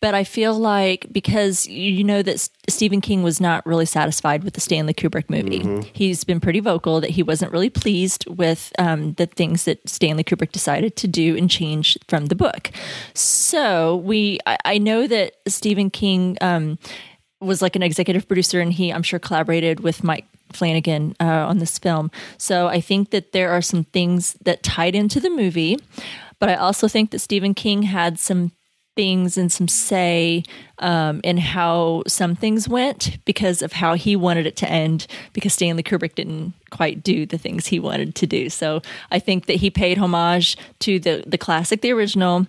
but 0.00 0.14
I 0.14 0.24
feel 0.24 0.54
like 0.54 1.06
because 1.10 1.66
you 1.66 2.04
know 2.04 2.22
that 2.22 2.34
S- 2.34 2.50
Stephen 2.68 3.00
King 3.00 3.22
was 3.22 3.40
not 3.40 3.64
really 3.66 3.86
satisfied 3.86 4.44
with 4.44 4.54
the 4.54 4.60
Stanley 4.60 4.92
Kubrick 4.94 5.30
movie. 5.30 5.88
He's 5.92 6.22
been 6.22 6.38
pretty 6.38 6.60
vocal 6.60 7.00
that 7.00 7.10
he 7.10 7.22
wasn't 7.22 7.50
really 7.50 7.70
pleased 7.70 8.26
with 8.28 8.72
um, 8.78 9.14
the 9.14 9.26
things 9.26 9.64
that 9.64 9.88
Stanley 9.88 10.22
Kubrick 10.22 10.52
decided 10.52 10.94
to 10.96 11.08
do 11.08 11.36
and 11.36 11.50
change 11.50 11.96
from 12.08 12.26
the 12.26 12.34
book. 12.34 12.70
So 13.14 13.96
we, 13.96 14.38
I, 14.46 14.58
I 14.64 14.78
know 14.78 15.06
that 15.06 15.34
Stephen 15.46 15.90
King. 15.90 16.36
Um, 16.40 16.78
was 17.40 17.62
like 17.62 17.76
an 17.76 17.84
executive 17.84 18.26
producer 18.26 18.60
and 18.60 18.72
he 18.72 18.90
i'm 18.92 19.04
sure 19.04 19.20
collaborated 19.20 19.78
with 19.78 20.02
mike 20.02 20.26
flanagan 20.52 21.14
uh, 21.20 21.46
on 21.46 21.58
this 21.58 21.78
film. 21.78 22.10
So 22.38 22.68
i 22.68 22.80
think 22.80 23.10
that 23.10 23.32
there 23.32 23.50
are 23.50 23.62
some 23.62 23.84
things 23.84 24.36
that 24.42 24.62
tied 24.62 24.94
into 24.94 25.20
the 25.20 25.30
movie 25.30 25.78
but 26.38 26.48
i 26.48 26.54
also 26.54 26.88
think 26.88 27.10
that 27.10 27.18
stephen 27.20 27.54
king 27.54 27.82
had 27.82 28.18
some 28.18 28.52
things 28.96 29.38
and 29.38 29.52
some 29.52 29.68
say 29.68 30.42
um, 30.80 31.20
in 31.22 31.38
how 31.38 32.02
some 32.08 32.34
things 32.34 32.68
went 32.68 33.18
because 33.24 33.62
of 33.62 33.72
how 33.72 33.94
he 33.94 34.16
wanted 34.16 34.44
it 34.44 34.56
to 34.56 34.68
end 34.68 35.06
because 35.32 35.54
stanley 35.54 35.84
kubrick 35.84 36.16
didn't 36.16 36.52
quite 36.70 37.02
do 37.04 37.24
the 37.24 37.38
things 37.38 37.66
he 37.66 37.78
wanted 37.78 38.14
to 38.16 38.26
do. 38.26 38.50
So 38.50 38.82
i 39.12 39.20
think 39.20 39.46
that 39.46 39.54
he 39.54 39.70
paid 39.70 39.98
homage 39.98 40.56
to 40.80 40.98
the 40.98 41.22
the 41.26 41.38
classic 41.38 41.80
the 41.80 41.92
original 41.92 42.48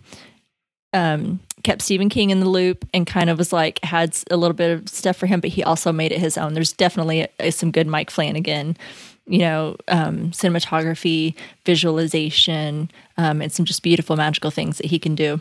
um, 0.92 1.40
kept 1.64 1.82
Stephen 1.82 2.10
King 2.10 2.30
in 2.30 2.40
the 2.40 2.50
loop 2.50 2.88
and 2.94 3.06
kind 3.06 3.30
of 3.30 3.38
was 3.38 3.52
like 3.52 3.84
had 3.84 4.18
a 4.32 4.38
little 4.38 4.56
bit 4.56 4.72
of 4.72 4.90
stuff 4.90 5.18
for 5.18 5.26
him, 5.26 5.40
but 5.40 5.50
he 5.50 5.64
also 5.64 5.92
made 5.92 6.12
it 6.12 6.20
his 6.20 6.38
own. 6.38 6.54
There's 6.54 6.74
definitely 6.74 7.28
a, 7.40 7.52
some 7.52 7.72
good 7.72 7.88
Mike 7.88 8.10
Flanagan, 8.10 8.78
you 9.28 9.40
know, 9.40 9.76
um, 9.88 10.32
cinematography, 10.32 11.36
visualization, 11.66 12.90
um, 13.18 13.42
and 13.42 13.52
some 13.52 13.66
just 13.66 13.84
beautiful 13.84 14.16
magical 14.16 14.52
things 14.52 14.78
that 14.78 14.88
he 14.88 15.00
can 15.00 15.16
do. 15.16 15.40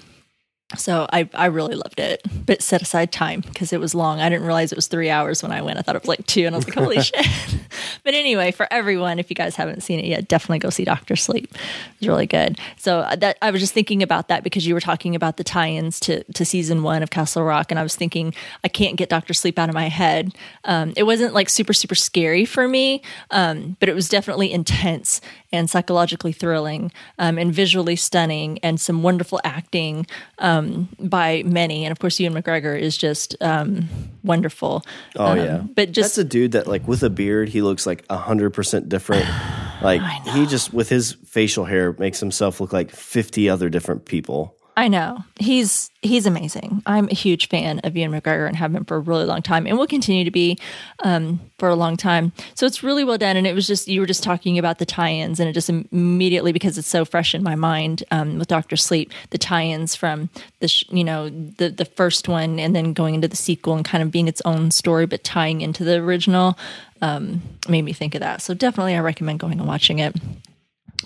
So 0.76 1.06
I, 1.10 1.28
I 1.32 1.46
really 1.46 1.76
loved 1.76 1.98
it, 1.98 2.22
but 2.44 2.60
set 2.60 2.82
aside 2.82 3.10
time 3.10 3.40
because 3.40 3.72
it 3.72 3.80
was 3.80 3.94
long. 3.94 4.20
I 4.20 4.28
didn't 4.28 4.44
realize 4.44 4.70
it 4.70 4.76
was 4.76 4.86
three 4.86 5.08
hours 5.08 5.42
when 5.42 5.50
I 5.50 5.62
went. 5.62 5.78
I 5.78 5.82
thought 5.82 5.96
it 5.96 6.02
was 6.02 6.08
like 6.08 6.26
two, 6.26 6.44
and 6.44 6.54
I 6.54 6.58
was 6.58 6.66
like, 6.66 6.74
holy 6.74 7.00
shit. 7.02 7.26
But 8.04 8.14
anyway, 8.14 8.52
for 8.52 8.66
everyone, 8.70 9.18
if 9.18 9.28
you 9.28 9.36
guys 9.36 9.54
haven't 9.56 9.82
seen 9.82 10.00
it 10.00 10.06
yet, 10.06 10.28
definitely 10.28 10.60
go 10.60 10.70
see 10.70 10.84
Doctor 10.84 11.14
Sleep. 11.14 11.54
It's 11.98 12.06
really 12.06 12.26
good. 12.26 12.58
So 12.76 13.00
uh, 13.00 13.16
that 13.16 13.36
I 13.42 13.50
was 13.50 13.60
just 13.60 13.74
thinking 13.74 14.02
about 14.02 14.28
that 14.28 14.42
because 14.42 14.66
you 14.66 14.72
were 14.72 14.80
talking 14.80 15.14
about 15.14 15.36
the 15.36 15.44
tie-ins 15.44 16.00
to 16.00 16.24
to 16.32 16.44
season 16.44 16.82
one 16.82 17.02
of 17.02 17.10
Castle 17.10 17.42
Rock, 17.44 17.70
and 17.70 17.78
I 17.78 17.82
was 17.82 17.96
thinking 17.96 18.34
I 18.64 18.68
can't 18.68 18.96
get 18.96 19.10
Doctor 19.10 19.34
Sleep 19.34 19.58
out 19.58 19.68
of 19.68 19.74
my 19.74 19.88
head. 19.88 20.34
Um, 20.64 20.94
it 20.96 21.02
wasn't 21.02 21.34
like 21.34 21.50
super 21.50 21.74
super 21.74 21.94
scary 21.94 22.44
for 22.44 22.66
me, 22.66 23.02
um, 23.30 23.76
but 23.78 23.88
it 23.88 23.94
was 23.94 24.08
definitely 24.08 24.52
intense 24.52 25.20
and 25.52 25.68
psychologically 25.70 26.32
thrilling 26.32 26.92
um, 27.18 27.38
and 27.38 27.52
visually 27.52 27.96
stunning 27.96 28.58
and 28.62 28.80
some 28.80 29.02
wonderful 29.02 29.40
acting 29.44 30.06
um, 30.38 30.88
by 31.00 31.42
many. 31.46 31.84
And 31.84 31.92
of 31.92 31.98
course, 31.98 32.20
Ewan 32.20 32.42
McGregor 32.42 32.78
is 32.78 32.96
just 32.96 33.34
um, 33.40 33.88
wonderful. 34.22 34.84
Oh 35.16 35.26
Um, 35.26 35.38
yeah, 35.38 35.62
but 35.74 35.92
just 35.92 36.16
that's 36.16 36.18
a 36.18 36.24
dude 36.24 36.52
that 36.52 36.66
like 36.66 36.86
with 36.86 37.02
a 37.02 37.10
beard, 37.10 37.48
he 37.48 37.62
looks 37.62 37.86
like 37.86 38.06
hundred 38.10 38.50
percent 38.50 38.88
different. 38.88 39.26
Like 39.80 40.02
he 40.34 40.44
just 40.46 40.74
with 40.74 40.88
his 40.88 41.12
facial 41.24 41.64
hair 41.64 41.94
makes 42.00 42.18
himself 42.18 42.60
look 42.60 42.72
like 42.72 42.90
fifty 42.90 43.48
other 43.48 43.68
different 43.68 44.06
people. 44.06 44.56
I 44.78 44.86
know 44.86 45.24
he's 45.40 45.90
he's 46.02 46.24
amazing. 46.24 46.84
I'm 46.86 47.08
a 47.08 47.14
huge 47.14 47.48
fan 47.48 47.80
of 47.80 47.96
Ewan 47.96 48.12
McGregor 48.12 48.46
and 48.46 48.54
have 48.54 48.72
been 48.72 48.84
for 48.84 48.94
a 48.96 49.00
really 49.00 49.24
long 49.24 49.42
time, 49.42 49.66
and 49.66 49.76
will 49.76 49.88
continue 49.88 50.22
to 50.22 50.30
be 50.30 50.56
um, 51.02 51.40
for 51.58 51.68
a 51.68 51.74
long 51.74 51.96
time. 51.96 52.30
So 52.54 52.64
it's 52.64 52.80
really 52.84 53.02
well 53.02 53.18
done. 53.18 53.36
And 53.36 53.44
it 53.44 53.56
was 53.56 53.66
just 53.66 53.88
you 53.88 54.00
were 54.00 54.06
just 54.06 54.22
talking 54.22 54.56
about 54.56 54.78
the 54.78 54.86
tie-ins, 54.86 55.40
and 55.40 55.48
it 55.48 55.52
just 55.52 55.68
immediately 55.68 56.52
because 56.52 56.78
it's 56.78 56.86
so 56.86 57.04
fresh 57.04 57.34
in 57.34 57.42
my 57.42 57.56
mind 57.56 58.04
um, 58.12 58.38
with 58.38 58.46
Doctor 58.46 58.76
Sleep, 58.76 59.12
the 59.30 59.38
tie-ins 59.38 59.96
from 59.96 60.30
the 60.60 60.68
sh- 60.68 60.84
you 60.90 61.02
know 61.02 61.28
the 61.28 61.70
the 61.70 61.84
first 61.84 62.28
one, 62.28 62.60
and 62.60 62.76
then 62.76 62.92
going 62.92 63.16
into 63.16 63.26
the 63.26 63.34
sequel 63.34 63.74
and 63.74 63.84
kind 63.84 64.00
of 64.00 64.12
being 64.12 64.28
its 64.28 64.42
own 64.44 64.70
story, 64.70 65.06
but 65.06 65.24
tying 65.24 65.60
into 65.60 65.82
the 65.82 65.96
original 65.96 66.56
um, 67.02 67.42
made 67.68 67.82
me 67.82 67.92
think 67.92 68.14
of 68.14 68.20
that. 68.20 68.42
So 68.42 68.54
definitely, 68.54 68.94
I 68.94 69.00
recommend 69.00 69.40
going 69.40 69.58
and 69.58 69.66
watching 69.66 69.98
it. 69.98 70.14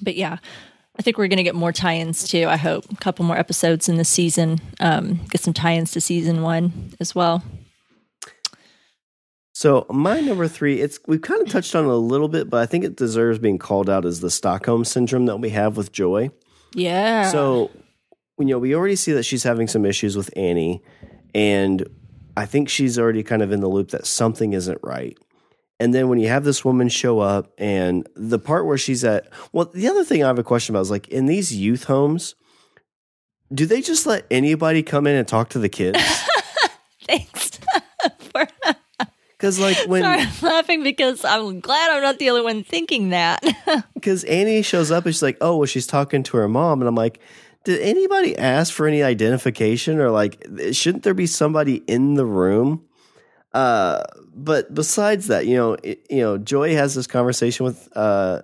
But 0.03 0.15
yeah. 0.17 0.37
I 1.03 1.05
think 1.05 1.19
we're 1.19 1.27
going 1.27 1.39
to 1.39 1.43
get 1.43 1.57
more 1.57 1.73
tie-ins 1.73 2.29
too. 2.29 2.47
I 2.47 2.55
hope 2.55 2.85
a 2.93 2.95
couple 2.95 3.25
more 3.25 3.37
episodes 3.37 3.89
in 3.89 3.97
the 3.97 4.05
season. 4.05 4.61
Um, 4.79 5.19
get 5.31 5.41
some 5.41 5.53
tie-ins 5.53 5.91
to 5.91 6.01
season 6.01 6.43
one 6.43 6.93
as 7.01 7.13
well. 7.13 7.43
So 9.53 9.85
my 9.91 10.21
number 10.21 10.47
three, 10.47 10.81
it's 10.81 11.01
we've 11.09 11.21
kind 11.21 11.43
of 11.43 11.49
touched 11.49 11.75
on 11.75 11.87
it 11.87 11.91
a 11.91 11.97
little 11.97 12.29
bit, 12.29 12.49
but 12.49 12.61
I 12.61 12.67
think 12.67 12.85
it 12.85 12.95
deserves 12.95 13.41
being 13.41 13.59
called 13.59 13.91
out 13.91 14.05
as 14.05 14.21
the 14.21 14.31
Stockholm 14.31 14.85
syndrome 14.85 15.27
that 15.27 15.39
we 15.39 15.51
have 15.51 15.77
with 15.77 15.91
Joy. 15.91 16.31
Yeah. 16.73 17.33
So, 17.33 17.73
you 18.39 18.45
know, 18.45 18.61
we 18.61 18.73
already 18.77 18.95
see 18.95 19.11
that 19.11 19.25
she's 19.25 19.43
having 19.43 19.67
some 19.67 19.85
issues 19.85 20.17
with 20.17 20.31
Annie, 20.37 20.85
and 21.35 21.85
I 22.37 22.47
think 22.47 22.69
she's 22.69 22.97
already 22.97 23.25
kind 23.25 23.43
of 23.43 23.51
in 23.51 23.59
the 23.59 23.69
loop 23.69 23.91
that 23.91 24.07
something 24.07 24.53
isn't 24.53 24.79
right. 24.85 25.19
And 25.83 25.93
then 25.93 26.09
when 26.09 26.21
you 26.21 26.29
have 26.29 26.45
this 26.45 26.65
woman 26.65 26.89
show 26.89 27.19
up, 27.19 27.53
and 27.59 28.09
the 28.15 28.39
part 28.39 28.67
where 28.67 28.79
she's 28.79 29.03
at, 29.03 29.27
well, 29.51 29.65
the 29.65 29.89
other 29.89 30.05
thing 30.05 30.23
I 30.23 30.29
have 30.29 30.39
a 30.39 30.45
question 30.45 30.77
about 30.77 30.83
is 30.83 30.93
like 30.93 31.09
in 31.09 31.27
these 31.27 31.53
youth 31.53 31.85
homes, 31.85 32.37
do 33.53 33.67
they 33.67 33.81
just 33.81 34.07
let 34.07 34.25
anybody 34.31 34.85
come 34.85 35.09
in 35.09 35.17
and 35.17 35.27
talk 35.27 35.49
to 35.51 35.59
the 35.59 35.69
kids? 35.69 35.99
thanks. 37.03 37.59
for, 38.33 38.47
Because 39.31 39.59
like 39.59 39.77
when 39.89 40.03
sorry, 40.03 40.21
I'm 40.21 40.29
laughing 40.41 40.85
because 40.85 41.25
I'm 41.25 41.59
glad 41.59 41.91
I'm 41.91 42.01
not 42.01 42.21
the 42.21 42.31
only 42.31 42.43
one 42.43 42.63
thinking 42.63 43.11
that. 43.11 43.43
because 43.95 44.23
Annie 44.23 44.63
shows 44.63 44.93
up 44.93 45.05
and 45.05 45.13
she's 45.13 45.21
like, 45.23 45.39
oh, 45.41 45.57
well, 45.57 45.67
she's 45.67 45.89
talking 45.89 46.23
to 46.23 46.37
her 46.37 46.47
mom, 46.47 46.81
and 46.81 46.87
I'm 46.87 46.95
like, 46.95 47.19
did 47.65 47.81
anybody 47.81 48.39
ask 48.39 48.73
for 48.73 48.87
any 48.87 49.03
identification 49.03 49.99
or 49.99 50.11
like, 50.11 50.47
shouldn't 50.71 51.03
there 51.03 51.13
be 51.13 51.27
somebody 51.27 51.83
in 51.89 52.15
the 52.15 52.25
room? 52.25 52.85
Uh, 53.53 54.05
but 54.35 54.73
besides 54.73 55.29
that, 55.29 55.47
you 55.47 55.57
know, 55.57 55.77
it, 55.83 56.07
you 56.11 56.21
know, 56.21 56.39
Joy 56.39 56.75
has 56.75 56.95
this 56.95 57.07
conversation 57.07 57.65
with 57.65 57.89
uh, 57.95 58.43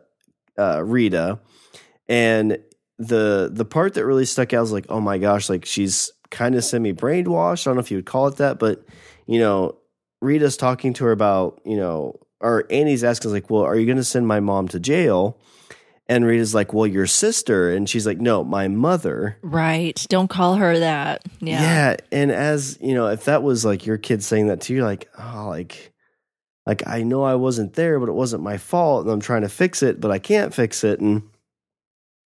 uh, 0.59 0.83
Rita, 0.85 1.38
and 2.09 2.59
the 2.98 3.48
the 3.53 3.64
part 3.64 3.94
that 3.94 4.05
really 4.05 4.24
stuck 4.24 4.53
out 4.53 4.61
was 4.61 4.72
like, 4.72 4.87
oh 4.88 5.01
my 5.01 5.18
gosh, 5.18 5.48
like 5.48 5.64
she's 5.64 6.11
kind 6.31 6.55
of 6.55 6.64
semi 6.64 6.92
brainwashed. 6.92 7.66
I 7.66 7.70
don't 7.70 7.77
know 7.77 7.81
if 7.81 7.90
you 7.90 7.98
would 7.98 8.07
call 8.07 8.27
it 8.29 8.37
that, 8.37 8.59
but 8.59 8.85
you 9.27 9.38
know, 9.38 9.77
Rita's 10.20 10.57
talking 10.57 10.92
to 10.94 11.05
her 11.05 11.12
about, 11.12 11.61
you 11.64 11.77
know, 11.77 12.18
or 12.40 12.66
Annie's 12.70 13.05
asking 13.05 13.33
like, 13.33 13.51
well, 13.51 13.62
are 13.62 13.77
you 13.77 13.87
going 13.87 13.96
to 13.98 14.05
send 14.05 14.27
my 14.27 14.40
mom 14.40 14.68
to 14.68 14.81
jail? 14.81 15.38
And 16.11 16.25
Rita's 16.25 16.55
like, 16.55 16.73
well, 16.73 16.87
your 16.87 17.07
sister, 17.07 17.71
and 17.71 17.88
she's 17.88 18.07
like, 18.07 18.18
no, 18.18 18.42
my 18.42 18.66
mother. 18.68 19.37
right. 19.42 20.07
Don't 20.09 20.29
call 20.29 20.55
her 20.55 20.79
that. 20.79 21.23
Yeah. 21.40 21.61
Yeah. 21.61 21.97
And 22.11 22.31
as 22.33 22.79
you 22.81 22.94
know, 22.94 23.09
if 23.09 23.25
that 23.25 23.42
was 23.42 23.64
like 23.64 23.85
your 23.85 23.99
kid 23.99 24.25
saying 24.25 24.47
that 24.47 24.62
to 24.62 24.75
you, 24.75 24.85
like, 24.85 25.11
oh, 25.18 25.47
like, 25.49 25.92
like 26.66 26.87
I 26.87 27.03
know 27.03 27.23
I 27.25 27.35
wasn't 27.35 27.75
there, 27.75 28.01
but 28.01 28.09
it 28.09 28.14
wasn't 28.14 28.42
my 28.42 28.57
fault, 28.57 29.05
and 29.05 29.12
I'm 29.12 29.21
trying 29.21 29.42
to 29.42 29.49
fix 29.51 29.83
it, 29.83 30.01
but 30.01 30.11
I 30.11 30.18
can't 30.18 30.55
fix 30.55 30.83
it, 30.83 31.01
and 31.01 31.23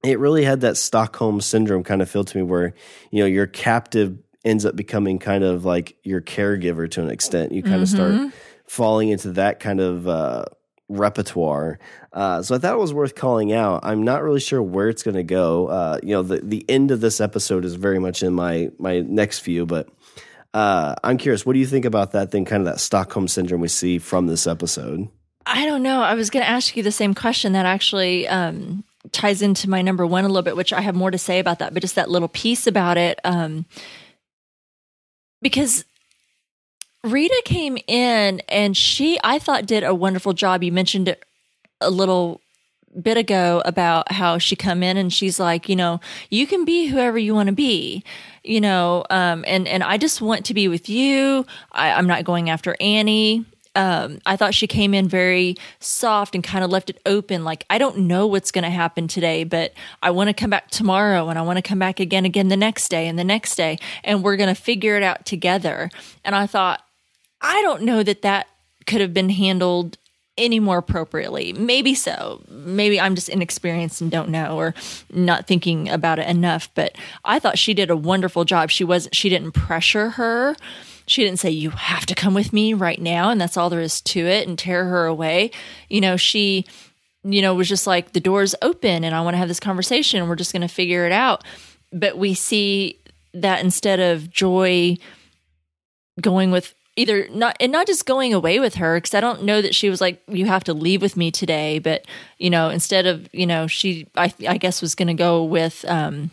it 0.04 0.18
really 0.18 0.44
had 0.44 0.60
that 0.60 0.76
Stockholm 0.76 1.40
syndrome 1.40 1.82
kind 1.84 2.02
of 2.02 2.10
feel 2.10 2.24
to 2.24 2.36
me, 2.36 2.42
where 2.44 2.74
you 3.10 3.20
know 3.20 3.26
your 3.26 3.46
captive 3.46 4.16
ends 4.44 4.64
up 4.64 4.74
becoming 4.76 5.18
kind 5.18 5.44
of 5.44 5.64
like 5.64 5.96
your 6.02 6.20
caregiver 6.20 6.88
to 6.90 7.02
an 7.02 7.10
extent. 7.10 7.52
You 7.52 7.62
kind 7.62 7.82
of 7.82 7.88
start 7.88 8.32
falling 8.66 9.08
into 9.10 9.32
that 9.32 9.60
kind 9.60 9.80
of 9.80 10.08
uh, 10.08 10.44
repertoire. 10.98 11.78
Uh, 12.12 12.42
so 12.42 12.54
I 12.54 12.58
thought 12.58 12.74
it 12.74 12.78
was 12.78 12.94
worth 12.94 13.14
calling 13.14 13.52
out. 13.52 13.80
I'm 13.82 14.02
not 14.02 14.22
really 14.22 14.40
sure 14.40 14.62
where 14.62 14.88
it's 14.88 15.02
going 15.02 15.14
to 15.14 15.22
go. 15.22 15.68
Uh, 15.68 15.98
you 16.02 16.10
know, 16.10 16.22
the 16.22 16.40
the 16.42 16.64
end 16.68 16.90
of 16.90 17.00
this 17.00 17.20
episode 17.20 17.64
is 17.64 17.74
very 17.74 17.98
much 17.98 18.22
in 18.22 18.32
my 18.34 18.70
my 18.78 19.00
next 19.00 19.40
view, 19.40 19.66
but 19.66 19.88
uh, 20.54 20.94
I'm 21.02 21.16
curious. 21.16 21.46
What 21.46 21.54
do 21.54 21.58
you 21.58 21.66
think 21.66 21.84
about 21.84 22.12
that 22.12 22.30
thing? 22.30 22.44
Kind 22.44 22.60
of 22.60 22.66
that 22.66 22.80
Stockholm 22.80 23.28
syndrome 23.28 23.60
we 23.60 23.68
see 23.68 23.98
from 23.98 24.26
this 24.26 24.46
episode. 24.46 25.08
I 25.46 25.66
don't 25.66 25.82
know. 25.82 26.02
I 26.02 26.14
was 26.14 26.30
going 26.30 26.44
to 26.44 26.50
ask 26.50 26.76
you 26.76 26.82
the 26.82 26.92
same 26.92 27.14
question 27.14 27.54
that 27.54 27.66
actually 27.66 28.28
um, 28.28 28.84
ties 29.10 29.42
into 29.42 29.68
my 29.68 29.82
number 29.82 30.06
one 30.06 30.24
a 30.24 30.28
little 30.28 30.42
bit, 30.42 30.56
which 30.56 30.72
I 30.72 30.80
have 30.80 30.94
more 30.94 31.10
to 31.10 31.18
say 31.18 31.40
about 31.40 31.58
that, 31.58 31.74
but 31.74 31.80
just 31.80 31.96
that 31.96 32.10
little 32.10 32.28
piece 32.28 32.66
about 32.66 32.96
it. 32.96 33.18
Um, 33.24 33.66
because 35.40 35.84
Rita 37.04 37.42
came 37.44 37.78
in 37.88 38.40
and 38.48 38.76
she, 38.76 39.18
I 39.24 39.38
thought, 39.38 39.66
did 39.66 39.82
a 39.82 39.94
wonderful 39.94 40.32
job. 40.32 40.62
You 40.62 40.70
mentioned 40.70 41.08
it 41.08 41.24
a 41.80 41.90
little 41.90 42.40
bit 43.00 43.16
ago 43.16 43.62
about 43.64 44.12
how 44.12 44.38
she 44.38 44.54
come 44.54 44.82
in 44.82 44.96
and 44.96 45.12
she's 45.12 45.40
like, 45.40 45.68
you 45.68 45.74
know, 45.74 46.00
you 46.30 46.46
can 46.46 46.64
be 46.64 46.86
whoever 46.86 47.18
you 47.18 47.34
want 47.34 47.48
to 47.48 47.54
be, 47.54 48.04
you 48.44 48.60
know, 48.60 49.04
um, 49.10 49.44
and 49.48 49.66
and 49.66 49.82
I 49.82 49.96
just 49.96 50.20
want 50.20 50.44
to 50.46 50.54
be 50.54 50.68
with 50.68 50.88
you. 50.88 51.46
I, 51.72 51.92
I'm 51.92 52.06
not 52.06 52.24
going 52.24 52.50
after 52.50 52.76
Annie. 52.80 53.46
Um, 53.74 54.20
I 54.26 54.36
thought 54.36 54.52
she 54.52 54.66
came 54.66 54.92
in 54.92 55.08
very 55.08 55.56
soft 55.80 56.34
and 56.34 56.44
kind 56.44 56.62
of 56.62 56.70
left 56.70 56.90
it 56.90 57.00
open. 57.06 57.42
Like, 57.42 57.64
I 57.70 57.78
don't 57.78 58.00
know 58.00 58.26
what's 58.26 58.50
going 58.50 58.64
to 58.64 58.70
happen 58.70 59.08
today, 59.08 59.44
but 59.44 59.72
I 60.02 60.10
want 60.10 60.28
to 60.28 60.34
come 60.34 60.50
back 60.50 60.70
tomorrow 60.70 61.30
and 61.30 61.38
I 61.38 61.42
want 61.42 61.56
to 61.56 61.62
come 61.62 61.78
back 61.78 61.98
again, 61.98 62.26
again 62.26 62.48
the 62.48 62.56
next 62.56 62.90
day 62.90 63.08
and 63.08 63.18
the 63.18 63.24
next 63.24 63.56
day, 63.56 63.78
and 64.04 64.22
we're 64.22 64.36
going 64.36 64.54
to 64.54 64.60
figure 64.60 64.96
it 64.96 65.02
out 65.02 65.24
together. 65.24 65.90
And 66.22 66.34
I 66.34 66.46
thought, 66.46 66.84
I 67.42 67.60
don't 67.62 67.82
know 67.82 68.02
that 68.02 68.22
that 68.22 68.48
could 68.86 69.00
have 69.00 69.12
been 69.12 69.28
handled 69.28 69.98
any 70.38 70.60
more 70.60 70.78
appropriately. 70.78 71.52
Maybe 71.52 71.94
so. 71.94 72.42
Maybe 72.48 73.00
I'm 73.00 73.14
just 73.14 73.28
inexperienced 73.28 74.00
and 74.00 74.10
don't 74.10 74.30
know 74.30 74.56
or 74.56 74.74
not 75.12 75.46
thinking 75.46 75.88
about 75.88 76.18
it 76.18 76.28
enough, 76.28 76.70
but 76.74 76.96
I 77.24 77.38
thought 77.38 77.58
she 77.58 77.74
did 77.74 77.90
a 77.90 77.96
wonderful 77.96 78.44
job. 78.44 78.70
She 78.70 78.84
was 78.84 79.08
she 79.12 79.28
didn't 79.28 79.52
pressure 79.52 80.10
her. 80.10 80.56
She 81.06 81.22
didn't 81.22 81.40
say 81.40 81.50
you 81.50 81.70
have 81.70 82.06
to 82.06 82.14
come 82.14 82.32
with 82.32 82.52
me 82.52 82.72
right 82.72 83.00
now 83.00 83.30
and 83.30 83.40
that's 83.40 83.56
all 83.56 83.68
there 83.68 83.80
is 83.80 84.00
to 84.02 84.20
it 84.20 84.48
and 84.48 84.58
tear 84.58 84.86
her 84.86 85.04
away. 85.04 85.50
You 85.88 86.00
know, 86.00 86.16
she 86.16 86.64
you 87.24 87.42
know 87.42 87.54
was 87.54 87.68
just 87.68 87.86
like 87.86 88.12
the 88.12 88.20
door's 88.20 88.54
open 88.62 89.04
and 89.04 89.14
I 89.14 89.20
want 89.20 89.34
to 89.34 89.38
have 89.38 89.48
this 89.48 89.60
conversation 89.60 90.28
we're 90.28 90.36
just 90.36 90.52
going 90.52 90.62
to 90.62 90.68
figure 90.68 91.04
it 91.04 91.12
out. 91.12 91.44
But 91.92 92.16
we 92.16 92.32
see 92.32 92.98
that 93.34 93.62
instead 93.62 94.00
of 94.00 94.30
joy 94.30 94.96
going 96.20 96.50
with 96.50 96.74
either 96.96 97.26
not 97.30 97.56
and 97.60 97.72
not 97.72 97.86
just 97.86 98.06
going 98.06 98.34
away 98.34 98.60
with 98.60 98.76
her 98.76 98.96
because 98.96 99.14
I 99.14 99.20
don't 99.20 99.44
know 99.44 99.62
that 99.62 99.74
she 99.74 99.88
was 99.88 100.00
like 100.00 100.22
you 100.28 100.46
have 100.46 100.64
to 100.64 100.74
leave 100.74 101.02
with 101.02 101.16
me 101.16 101.30
today, 101.30 101.78
but 101.78 102.06
you 102.38 102.50
know 102.50 102.68
instead 102.68 103.06
of 103.06 103.28
you 103.32 103.46
know 103.46 103.66
she 103.66 104.06
I 104.16 104.32
I 104.46 104.58
guess 104.58 104.82
was 104.82 104.94
going 104.94 105.08
to 105.08 105.14
go 105.14 105.44
with 105.44 105.84
um 105.88 106.30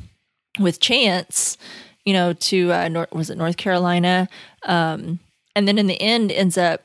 with 0.60 0.80
Chance, 0.80 1.58
you 2.06 2.14
know 2.14 2.34
to 2.34 2.74
uh, 2.74 2.88
North, 2.90 3.12
was 3.12 3.30
it 3.30 3.38
North 3.38 3.58
Carolina, 3.58 4.28
um 4.64 5.20
and 5.56 5.68
then 5.68 5.78
in 5.78 5.88
the 5.88 6.02
end 6.02 6.32
ends 6.32 6.58
up 6.58 6.84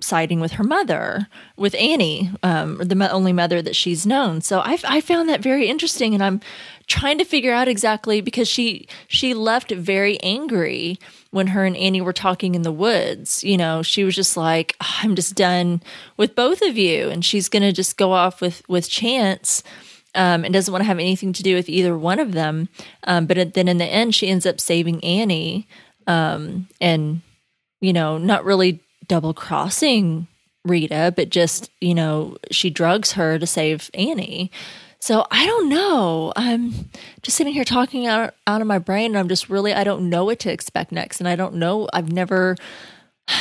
siding 0.00 0.40
with 0.40 0.52
her 0.52 0.64
mother, 0.64 1.26
with 1.56 1.74
Annie, 1.76 2.30
um, 2.42 2.76
the 2.78 3.10
only 3.10 3.32
mother 3.32 3.62
that 3.62 3.74
she's 3.74 4.06
known. 4.06 4.40
So 4.42 4.60
I, 4.60 4.78
I 4.86 5.00
found 5.00 5.28
that 5.28 5.40
very 5.40 5.68
interesting, 5.68 6.12
and 6.12 6.22
I'm 6.22 6.40
trying 6.86 7.18
to 7.18 7.24
figure 7.24 7.52
out 7.52 7.68
exactly 7.68 8.20
because 8.20 8.48
she 8.48 8.88
she 9.08 9.34
left 9.34 9.70
very 9.70 10.20
angry 10.20 10.98
when 11.30 11.48
her 11.48 11.64
and 11.64 11.76
Annie 11.76 12.00
were 12.00 12.12
talking 12.12 12.54
in 12.54 12.62
the 12.62 12.72
woods. 12.72 13.42
You 13.44 13.56
know, 13.56 13.82
she 13.82 14.04
was 14.04 14.14
just 14.14 14.36
like, 14.36 14.76
oh, 14.80 14.96
"I'm 15.02 15.14
just 15.14 15.34
done 15.34 15.82
with 16.16 16.34
both 16.34 16.62
of 16.62 16.76
you," 16.78 17.08
and 17.08 17.24
she's 17.24 17.48
going 17.48 17.62
to 17.62 17.72
just 17.72 17.96
go 17.96 18.12
off 18.12 18.40
with 18.40 18.62
with 18.68 18.88
Chance. 18.88 19.62
Um, 20.14 20.46
and 20.46 20.54
doesn't 20.54 20.72
want 20.72 20.80
to 20.80 20.86
have 20.86 20.98
anything 20.98 21.34
to 21.34 21.42
do 21.42 21.54
with 21.56 21.68
either 21.68 21.96
one 21.96 22.18
of 22.18 22.32
them. 22.32 22.70
Um, 23.04 23.26
but 23.26 23.52
then 23.52 23.68
in 23.68 23.76
the 23.76 23.84
end, 23.84 24.14
she 24.14 24.28
ends 24.28 24.46
up 24.46 24.62
saving 24.62 25.04
Annie, 25.04 25.68
um, 26.06 26.68
and 26.80 27.20
you 27.82 27.92
know, 27.92 28.16
not 28.16 28.46
really 28.46 28.80
double 29.08 29.34
crossing 29.34 30.26
Rita, 30.66 31.12
but 31.16 31.30
just, 31.30 31.70
you 31.80 31.94
know, 31.94 32.36
she 32.50 32.70
drugs 32.70 33.12
her 33.12 33.38
to 33.38 33.46
save 33.46 33.90
Annie. 33.94 34.50
So 35.06 35.24
I 35.30 35.46
don't 35.46 35.68
know. 35.68 36.32
I'm 36.34 36.72
just 37.22 37.36
sitting 37.36 37.52
here 37.52 37.62
talking 37.62 38.08
out, 38.08 38.34
out 38.44 38.60
of 38.60 38.66
my 38.66 38.80
brain 38.80 39.12
and 39.12 39.18
I'm 39.18 39.28
just 39.28 39.48
really, 39.48 39.72
I 39.72 39.84
don't 39.84 40.10
know 40.10 40.24
what 40.24 40.40
to 40.40 40.50
expect 40.50 40.90
next. 40.90 41.20
And 41.20 41.28
I 41.28 41.36
don't 41.36 41.54
know, 41.54 41.88
I've 41.92 42.10
never 42.10 42.56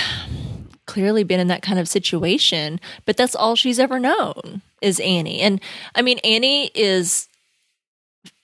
clearly 0.86 1.24
been 1.24 1.40
in 1.40 1.48
that 1.48 1.64
kind 1.64 1.80
of 1.80 1.88
situation, 1.88 2.80
but 3.06 3.18
that's 3.18 3.34
all 3.34 3.56
she's 3.56 3.80
ever 3.80 3.98
known 3.98 4.62
is 4.80 5.00
Annie. 5.00 5.40
And 5.40 5.60
I 5.96 6.04
mean, 6.04 6.20
Annie 6.20 6.70
is 6.76 7.28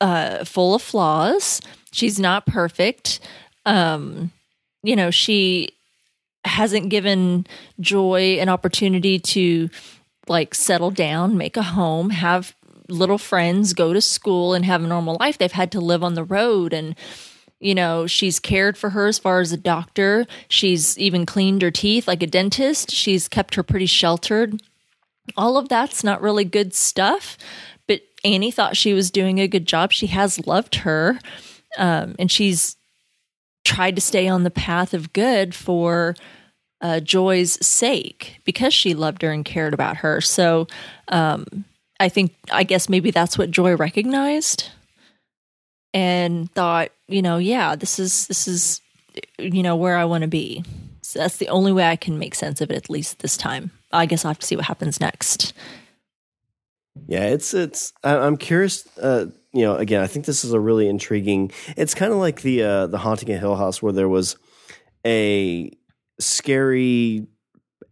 uh, 0.01 0.43
full 0.43 0.73
of 0.73 0.81
flaws. 0.81 1.61
She's 1.91 2.19
not 2.19 2.47
perfect. 2.47 3.19
Um, 3.67 4.31
you 4.81 4.95
know, 4.95 5.11
she 5.11 5.69
hasn't 6.43 6.89
given 6.89 7.45
Joy 7.79 8.39
an 8.39 8.49
opportunity 8.49 9.19
to 9.19 9.69
like 10.27 10.55
settle 10.55 10.89
down, 10.89 11.37
make 11.37 11.55
a 11.55 11.61
home, 11.61 12.09
have 12.09 12.55
little 12.87 13.17
friends, 13.17 13.73
go 13.73 13.93
to 13.93 14.01
school 14.01 14.53
and 14.53 14.65
have 14.65 14.83
a 14.83 14.87
normal 14.87 15.17
life. 15.19 15.37
They've 15.37 15.51
had 15.51 15.71
to 15.73 15.79
live 15.79 16.03
on 16.03 16.15
the 16.15 16.23
road 16.23 16.73
and 16.73 16.95
you 17.61 17.75
know, 17.75 18.07
she's 18.07 18.39
cared 18.39 18.75
for 18.75 18.89
her 18.89 19.07
as 19.07 19.19
far 19.19 19.39
as 19.39 19.51
a 19.51 19.57
doctor. 19.57 20.25
She's 20.49 20.97
even 20.97 21.27
cleaned 21.27 21.61
her 21.61 21.69
teeth 21.69 22.07
like 22.07 22.23
a 22.23 22.27
dentist. 22.27 22.89
She's 22.89 23.27
kept 23.27 23.53
her 23.53 23.61
pretty 23.61 23.85
sheltered. 23.85 24.61
All 25.37 25.57
of 25.57 25.69
that's 25.69 26.03
not 26.03 26.23
really 26.23 26.43
good 26.43 26.73
stuff, 26.73 27.37
but 27.87 28.01
Annie 28.25 28.49
thought 28.49 28.75
she 28.75 28.93
was 28.93 29.11
doing 29.11 29.39
a 29.39 29.47
good 29.47 29.67
job. 29.67 29.91
She 29.91 30.07
has 30.07 30.45
loved 30.47 30.75
her, 30.77 31.19
um, 31.77 32.15
and 32.17 32.31
she's 32.31 32.75
tried 33.63 33.95
to 33.95 34.01
stay 34.01 34.27
on 34.27 34.43
the 34.43 34.49
path 34.49 34.95
of 34.95 35.13
good 35.13 35.53
for 35.53 36.15
uh, 36.81 36.99
Joy's 36.99 37.63
sake 37.65 38.41
because 38.43 38.73
she 38.73 38.95
loved 38.95 39.21
her 39.21 39.31
and 39.31 39.45
cared 39.45 39.75
about 39.75 39.97
her. 39.97 40.19
So 40.19 40.67
um, 41.09 41.45
I 42.01 42.09
think, 42.09 42.35
I 42.51 42.63
guess 42.63 42.89
maybe 42.89 43.11
that's 43.11 43.37
what 43.37 43.51
Joy 43.51 43.75
recognized 43.75 44.69
and 45.93 46.51
thought, 46.51 46.89
you 47.07 47.21
know, 47.21 47.37
yeah, 47.37 47.75
this 47.75 47.99
is, 47.99 48.27
this 48.27 48.47
is, 48.47 48.81
you 49.37 49.61
know, 49.61 49.75
where 49.75 49.97
I 49.97 50.05
want 50.05 50.23
to 50.23 50.27
be. 50.27 50.63
So 51.01 51.19
that's 51.19 51.37
the 51.37 51.49
only 51.49 51.71
way 51.71 51.85
I 51.87 51.95
can 51.95 52.17
make 52.17 52.33
sense 52.33 52.59
of 52.59 52.71
it, 52.71 52.75
at 52.75 52.89
least 52.89 53.19
this 53.19 53.37
time. 53.37 53.71
I 53.91 54.07
guess 54.07 54.25
I'll 54.25 54.31
have 54.31 54.39
to 54.39 54.47
see 54.47 54.55
what 54.55 54.65
happens 54.65 54.99
next. 54.99 55.53
Yeah, 57.07 57.25
it's, 57.25 57.53
it's, 57.53 57.93
I'm 58.03 58.37
curious, 58.37 58.87
uh, 58.97 59.27
you 59.53 59.61
know, 59.61 59.75
again, 59.75 60.01
I 60.01 60.07
think 60.07 60.25
this 60.25 60.43
is 60.43 60.53
a 60.53 60.59
really 60.59 60.87
intriguing. 60.87 61.51
It's 61.77 61.93
kind 61.93 62.11
of 62.11 62.17
like 62.19 62.41
the 62.41 62.63
uh, 62.63 62.87
the 62.87 62.97
haunting 62.97 63.29
at 63.31 63.39
Hill 63.39 63.57
House, 63.57 63.81
where 63.81 63.91
there 63.91 64.07
was 64.07 64.37
a 65.05 65.71
scary 66.19 67.27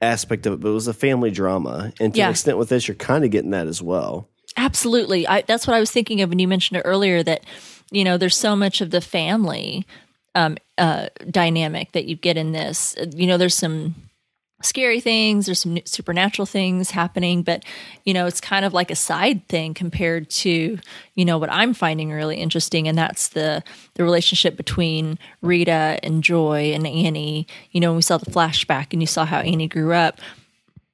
aspect 0.02 0.46
of 0.46 0.54
it, 0.54 0.60
but 0.62 0.70
it 0.70 0.74
was 0.74 0.88
a 0.88 0.94
family 0.94 1.32
drama, 1.32 1.92
and 2.00 2.14
to 2.14 2.18
Yeah. 2.20 2.26
an 2.28 2.32
extent 2.32 2.58
with 2.58 2.70
this, 2.70 2.88
you're 2.88 2.96
kind 2.96 3.24
of 3.26 3.32
getting 3.32 3.52
that 3.52 3.68
as 3.68 3.82
well. 3.82 4.28
Absolutely. 4.58 5.28
I, 5.28 5.42
that's 5.42 5.68
what 5.68 5.76
I 5.76 5.80
was 5.80 5.92
thinking 5.92 6.22
of 6.22 6.30
when 6.30 6.40
you 6.40 6.48
mentioned 6.48 6.78
it 6.80 6.84
earlier 6.86 7.22
that, 7.24 7.44
you 7.92 8.04
know, 8.04 8.18
there's 8.18 8.36
so 8.38 8.56
much 8.56 8.82
of 8.82 8.90
the 8.92 9.02
family 9.02 9.86
um, 10.36 10.58
uh, 10.78 11.08
dynamic 11.30 11.92
that 11.94 12.06
you 12.06 12.16
get 12.16 12.38
in 12.38 12.52
this. 12.52 12.96
You 13.16 13.28
know, 13.28 13.38
there's 13.38 13.56
some 13.56 13.96
scary 14.62 15.00
things, 15.00 15.46
there's 15.46 15.62
some 15.62 15.80
supernatural 15.86 16.46
things 16.46 16.92
happening, 16.92 17.44
but, 17.44 17.64
you 18.04 18.14
know, 18.14 18.26
it's 18.26 18.42
kind 18.42 18.66
of 18.66 18.74
like 18.74 18.92
a 18.92 18.96
side 18.96 19.48
thing 19.48 19.74
compared 19.74 20.30
to, 20.30 20.78
you 21.16 21.26
know, 21.26 21.38
what 21.38 21.52
I'm 21.52 21.74
finding 21.74 22.12
really 22.12 22.38
interesting. 22.38 22.88
And 22.88 22.98
that's 22.98 23.30
the, 23.30 23.64
the 23.94 24.04
relationship 24.04 24.58
between 24.58 25.18
Rita 25.42 26.00
and 26.04 26.24
Joy 26.24 26.74
and 26.74 26.86
Annie. 26.86 27.48
You 27.72 27.80
know, 27.80 27.94
we 27.94 28.02
saw 28.02 28.18
the 28.18 28.32
flashback 28.32 28.88
and 28.92 29.02
you 29.02 29.08
saw 29.08 29.26
how 29.26 29.40
Annie 29.40 29.68
grew 29.68 29.94
up 29.94 30.20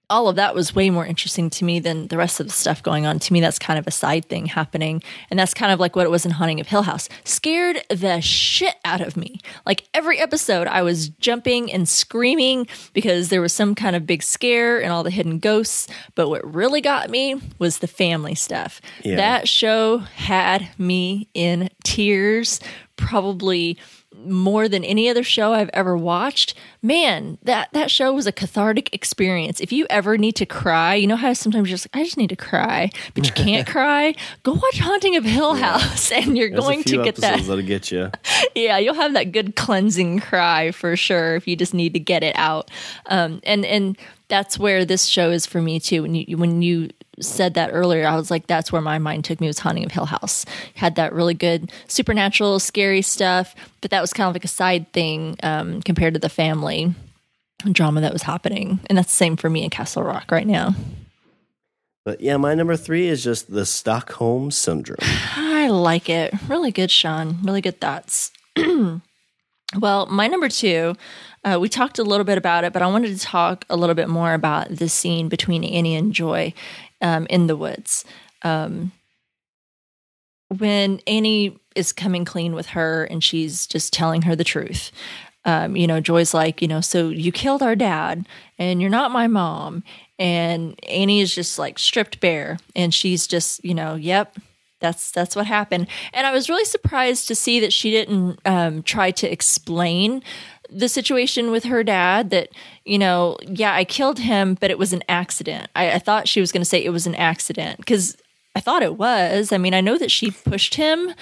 all 0.10 0.28
of 0.28 0.36
that 0.36 0.56
was 0.56 0.76
way 0.76 0.90
more 0.90 1.06
interesting 1.06 1.50
to 1.52 1.66
me 1.66 1.80
than 1.80 2.08
the 2.08 2.18
rest 2.18 2.40
of 2.40 2.48
the 2.48 2.54
stuff 2.54 2.84
going 2.84 3.06
on. 3.06 3.20
To 3.20 3.34
me, 3.34 3.42
that's 3.42 3.60
kind 3.60 3.80
of 3.80 3.88
a 3.88 3.92
side 3.92 4.26
thing 4.26 4.46
happening. 4.46 5.02
And 5.30 5.40
that's 5.40 5.54
kind 5.54 5.72
of 5.72 5.80
like 5.80 5.96
what 5.96 6.06
it 6.06 6.10
was 6.10 6.26
in 6.26 6.32
Haunting 6.32 6.60
of 6.60 6.68
Hill 6.68 6.84
House. 6.84 7.10
Scared 7.24 7.84
the 7.90 8.22
shit 8.22 8.76
out 8.86 9.02
of 9.02 9.18
me. 9.18 9.40
Like 9.66 9.88
every 9.94 10.20
episode, 10.20 10.68
I 10.68 10.82
was 10.82 11.10
jumping 11.10 11.72
and 11.72 11.88
screaming 11.88 12.68
because 12.94 13.30
there 13.30 13.42
was 13.42 13.54
some 13.54 13.76
kind 13.76 13.96
of 13.96 14.06
big 14.06 14.24
scare 14.24 14.82
and 14.82 14.92
all 14.92 15.04
the 15.04 15.10
hidden 15.10 15.40
ghosts. 15.40 15.88
But 16.16 16.30
what 16.30 16.54
really 16.54 16.82
got 16.82 17.10
me 17.10 17.42
was 17.60 17.80
the 17.80 17.88
family 17.88 18.36
stuff. 18.36 18.82
Yeah. 19.04 19.16
That 19.18 19.48
show 19.48 20.00
had 20.00 20.68
me 20.78 21.30
in 21.34 21.70
tears, 21.84 22.60
probably 22.98 23.78
more 24.26 24.70
than 24.70 24.84
any 24.86 25.10
other 25.10 25.24
show 25.24 25.54
I've 25.54 25.70
ever 25.74 25.98
watched. 25.98 26.54
Man, 26.82 27.38
that 27.44 27.70
that 27.74 27.92
show 27.92 28.14
was 28.14 28.28
a 28.28 28.32
cathartic 28.32 28.94
experience. 28.94 29.60
If 29.60 29.72
you 29.74 29.86
ever 29.90 30.18
need 30.18 30.36
to 30.38 30.46
cry, 30.46 30.96
you 30.96 31.06
know 31.08 31.16
how 31.18 31.34
sometimes 31.34 31.68
you're 31.70 31.76
just 31.78 31.94
like, 31.94 32.02
I 32.02 32.06
just 32.06 32.18
need 32.18 32.30
to 32.30 32.36
cry, 32.36 32.92
but 33.14 33.26
you 33.26 33.34
can't 33.34 33.68
cry. 33.76 34.16
Go 34.44 34.54
watch 34.54 34.80
Haunting 34.80 35.16
of 35.18 35.26
Hill 35.26 35.56
House, 35.56 36.12
and 36.14 36.38
you're 36.38 36.50
There's 36.50 36.62
going 36.62 36.84
to 36.84 37.04
get 37.04 37.16
that. 37.18 37.42
that'll 37.42 37.62
get 37.62 37.92
you. 37.92 38.12
Yeah, 38.56 38.78
you'll 38.78 38.94
have 38.96 39.14
that 39.14 39.34
good 39.34 39.58
cleansing 39.58 40.20
cry 40.22 40.72
for 40.72 40.96
sure 40.96 41.36
if 41.36 41.46
you 41.46 41.58
just 41.58 41.74
need 41.74 41.92
to 41.94 42.00
get 42.00 42.24
it 42.24 42.38
out. 42.38 42.72
Um, 43.08 43.42
and 43.44 43.66
and 43.66 43.98
that's 44.28 44.58
where 44.58 44.86
this 44.86 45.06
show 45.06 45.32
is 45.32 45.46
for 45.46 45.62
me 45.62 45.80
too. 45.80 46.02
When 46.02 46.16
you 46.16 46.38
when 46.38 46.62
you 46.62 46.90
said 47.20 47.54
that 47.54 47.70
earlier, 47.72 48.08
I 48.08 48.16
was 48.16 48.30
like, 48.30 48.48
that's 48.48 48.72
where 48.72 48.82
my 48.82 49.00
mind 49.00 49.26
took 49.26 49.40
me 49.40 49.48
was 49.48 49.60
Haunting 49.60 49.86
of 49.86 49.92
Hill 49.92 50.06
House. 50.06 50.46
Had 50.76 50.96
that 50.96 51.14
really 51.14 51.34
good 51.34 51.72
supernatural, 51.88 52.60
scary 52.60 53.02
stuff, 53.02 53.56
but 53.82 53.92
that 53.92 54.02
was 54.02 54.14
kind 54.14 54.28
of 54.28 54.36
like 54.36 54.46
a 54.46 54.50
side 54.50 54.92
thing 54.92 55.38
um, 55.44 55.82
compared 55.82 56.14
to 56.14 56.20
the 56.20 56.30
family 56.30 56.94
drama 57.72 58.02
that 58.02 58.14
was 58.14 58.24
happening. 58.24 58.80
And 58.88 58.98
that's 58.98 59.12
the 59.12 59.16
same 59.16 59.38
for 59.38 59.50
me 59.50 59.64
in 59.64 59.70
Castle 59.70 60.04
Rock 60.04 60.32
right 60.32 60.48
now. 60.48 60.76
But 62.04 62.22
yeah, 62.22 62.38
my 62.38 62.54
number 62.54 62.76
three 62.76 63.08
is 63.08 63.24
just 63.24 63.52
the 63.52 63.66
Stockholm 63.66 64.52
syndrome. 64.52 65.00
I 65.02 65.70
like 65.70 66.10
it. 66.10 66.34
Really 66.48 66.72
good, 66.72 66.92
Sean. 66.92 67.40
Really 67.44 67.62
good 67.62 67.82
thoughts. 67.82 68.32
well, 69.80 70.06
my 70.08 70.28
number 70.28 70.50
two, 70.50 70.96
uh, 71.44 71.58
we 71.60 71.70
talked 71.70 72.00
a 72.00 72.04
little 72.04 72.24
bit 72.24 72.38
about 72.38 72.64
it, 72.64 72.74
but 72.74 72.82
I 72.82 72.88
wanted 72.88 73.16
to 73.18 73.20
talk 73.24 73.66
a 73.70 73.76
little 73.76 73.96
bit 73.96 74.10
more 74.10 74.34
about 74.34 74.70
the 74.70 74.90
scene 74.90 75.30
between 75.30 75.64
Annie 75.64 75.96
and 75.96 76.14
Joy 76.14 76.54
um, 77.02 77.26
in 77.30 77.48
the 77.48 77.56
woods. 77.58 78.06
um, 78.44 78.92
when 80.50 81.00
Annie 81.08 81.58
is 81.76 81.92
coming 81.92 82.26
clean 82.26 82.54
with 82.54 82.68
her 82.68 83.06
and 83.06 83.24
she's 83.24 83.68
just 83.68 83.92
telling 83.92 84.22
her 84.24 84.36
the 84.36 84.44
truth. 84.44 84.92
Um, 85.44 85.76
you 85.76 85.88
know, 85.88 86.00
Joy's 86.00 86.34
like, 86.34 86.62
you 86.62 86.68
know, 86.68 86.82
so 86.82 87.10
you 87.10 87.32
killed 87.32 87.62
our 87.62 87.76
dad 87.76 88.28
and 88.58 88.82
you're 88.82 88.90
not 88.90 89.12
my 89.12 89.28
mom. 89.28 89.84
And 90.18 90.80
Annie 90.88 91.22
is 91.22 91.34
just 91.34 91.60
like 91.60 91.78
stripped 91.78 92.20
bare 92.20 92.58
and 92.76 92.94
she's 92.94 93.28
just, 93.28 93.64
you 93.64 93.74
know, 93.74 93.96
yep, 93.96 94.38
that's 94.86 95.10
that's 95.10 95.36
what 95.36 95.48
happened. 95.48 95.88
And 96.14 96.28
I 96.28 96.32
was 96.32 96.48
really 96.48 96.66
surprised 96.66 97.28
to 97.28 97.36
see 97.36 97.60
that 97.60 97.74
she 97.74 97.90
didn't 97.90 98.40
um, 98.46 98.84
try 98.84 99.10
to 99.12 99.32
explain 99.32 100.22
the 100.70 100.90
situation 100.90 101.50
with 101.52 101.64
her 101.64 101.84
dad 101.84 102.30
that 102.32 102.50
you 102.86 102.98
know 102.98 103.38
yeah 103.44 103.76
i 103.76 103.84
killed 103.84 104.18
him 104.18 104.58
but 104.60 104.72
it 104.72 104.80
was 104.80 104.94
an 104.94 105.04
accident 105.08 105.70
i, 105.76 105.92
I 105.92 106.00
thought 106.00 106.28
she 106.28 106.40
was 106.40 106.52
going 106.52 106.62
to 106.62 106.66
say 106.66 106.84
it 106.84 106.90
was 106.90 107.06
an 107.06 107.14
accident 107.14 107.78
because 107.78 108.18
i 108.56 108.60
thought 108.60 108.82
it 108.82 108.98
was 108.98 109.52
i 109.52 109.60
mean 109.60 109.76
i 109.76 109.82
know 109.82 109.96
that 110.00 110.10
she 110.10 110.32
pushed 110.32 110.74
him 110.74 111.14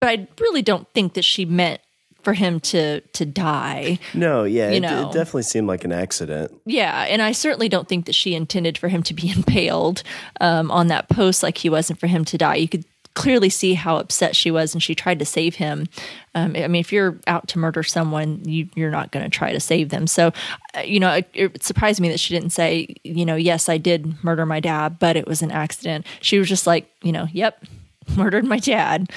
but 0.00 0.08
i 0.08 0.28
really 0.38 0.62
don't 0.62 0.86
think 0.94 1.14
that 1.14 1.24
she 1.24 1.44
meant 1.44 1.80
for 2.24 2.32
him 2.32 2.58
to 2.60 3.00
to 3.00 3.24
die 3.26 3.98
No, 4.14 4.44
yeah, 4.44 4.70
You 4.70 4.76
it, 4.76 4.80
know. 4.80 5.08
it 5.08 5.12
definitely 5.12 5.42
seemed 5.42 5.68
like 5.68 5.84
an 5.84 5.92
accident. 5.92 6.50
yeah 6.66 7.02
and 7.04 7.20
i 7.22 7.32
certainly 7.32 7.68
don't 7.68 7.88
think 7.88 8.06
that 8.06 8.14
she 8.14 8.34
intended 8.34 8.78
for 8.78 8.88
him 8.88 9.02
to 9.04 9.14
be 9.14 9.30
impaled 9.36 10.02
um, 10.40 10.70
on 10.70 10.88
that 10.88 11.08
post 11.08 11.42
like 11.42 11.58
he 11.58 11.68
wasn't 11.68 12.00
for 12.00 12.06
him 12.06 12.24
to 12.24 12.38
die 12.38 12.56
you 12.56 12.68
could 12.68 12.84
clearly 13.14 13.48
see 13.48 13.74
how 13.74 13.96
upset 13.96 14.34
she 14.34 14.50
was 14.50 14.74
and 14.74 14.82
she 14.82 14.92
tried 14.92 15.20
to 15.20 15.24
save 15.24 15.54
him 15.54 15.86
um, 16.34 16.56
i 16.56 16.66
mean 16.66 16.80
if 16.80 16.92
you're 16.92 17.16
out 17.28 17.46
to 17.46 17.60
murder 17.60 17.84
someone 17.84 18.42
you, 18.44 18.68
you're 18.74 18.90
not 18.90 19.12
going 19.12 19.22
to 19.22 19.30
try 19.30 19.52
to 19.52 19.60
save 19.60 19.90
them 19.90 20.08
so 20.08 20.32
uh, 20.76 20.80
you 20.80 20.98
know 20.98 21.12
it, 21.12 21.30
it 21.32 21.62
surprised 21.62 22.00
me 22.00 22.08
that 22.08 22.18
she 22.18 22.34
didn't 22.34 22.50
say 22.50 22.92
you 23.04 23.24
know 23.24 23.36
yes 23.36 23.68
i 23.68 23.78
did 23.78 24.16
murder 24.24 24.44
my 24.44 24.58
dad 24.58 24.98
but 24.98 25.14
it 25.16 25.28
was 25.28 25.42
an 25.42 25.52
accident 25.52 26.04
she 26.22 26.40
was 26.40 26.48
just 26.48 26.66
like 26.66 26.90
you 27.02 27.12
know 27.12 27.28
yep 27.32 27.62
murdered 28.16 28.44
my 28.44 28.58
dad 28.58 29.10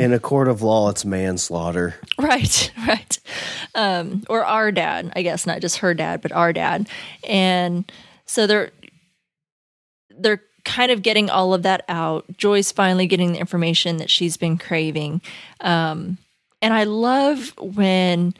In 0.00 0.12
a 0.12 0.18
court 0.18 0.48
of 0.48 0.62
law, 0.62 0.88
it's 0.90 1.04
manslaughter. 1.04 1.94
Right, 2.18 2.70
right. 2.86 3.18
Um, 3.74 4.22
or 4.28 4.44
our 4.44 4.72
dad, 4.72 5.12
I 5.14 5.22
guess, 5.22 5.46
not 5.46 5.60
just 5.60 5.78
her 5.78 5.94
dad, 5.94 6.22
but 6.22 6.32
our 6.32 6.52
dad. 6.52 6.88
And 7.26 7.90
so 8.24 8.46
they're 8.46 8.70
they're 10.18 10.42
kind 10.64 10.90
of 10.90 11.02
getting 11.02 11.30
all 11.30 11.54
of 11.54 11.62
that 11.62 11.84
out. 11.88 12.24
Joy's 12.36 12.72
finally 12.72 13.06
getting 13.06 13.32
the 13.32 13.38
information 13.38 13.98
that 13.98 14.10
she's 14.10 14.36
been 14.36 14.58
craving. 14.58 15.20
Um, 15.60 16.18
and 16.60 16.74
I 16.74 16.84
love 16.84 17.52
when 17.58 18.34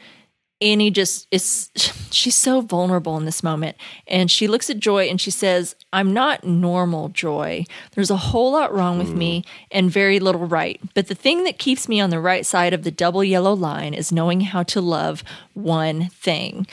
Annie 0.59 0.89
just 0.89 1.27
is 1.31 1.69
she's 2.11 2.35
so 2.35 2.61
vulnerable 2.61 3.15
in 3.17 3.25
this 3.25 3.43
moment. 3.43 3.77
And 4.07 4.31
she 4.31 4.47
looks 4.47 4.69
at 4.69 4.79
Joy 4.79 5.07
and 5.07 5.21
she 5.21 5.29
says, 5.29 5.75
I'm 5.93 6.13
not 6.13 6.43
normal, 6.43 7.09
Joy. 7.09 7.65
There's 7.91 8.09
a 8.09 8.17
whole 8.17 8.51
lot 8.53 8.73
wrong 8.73 8.97
with 8.97 9.13
me 9.13 9.43
and 9.71 9.91
very 9.91 10.19
little 10.19 10.47
right. 10.47 10.79
But 10.95 11.07
the 11.07 11.15
thing 11.15 11.43
that 11.43 11.59
keeps 11.59 11.87
me 11.87 12.01
on 12.01 12.09
the 12.09 12.19
right 12.19 12.45
side 12.45 12.73
of 12.73 12.83
the 12.83 12.91
double 12.91 13.23
yellow 13.23 13.53
line 13.53 13.93
is 13.93 14.11
knowing 14.11 14.41
how 14.41 14.63
to 14.63 14.81
love 14.81 15.23
one 15.53 16.09
thing. 16.09 16.65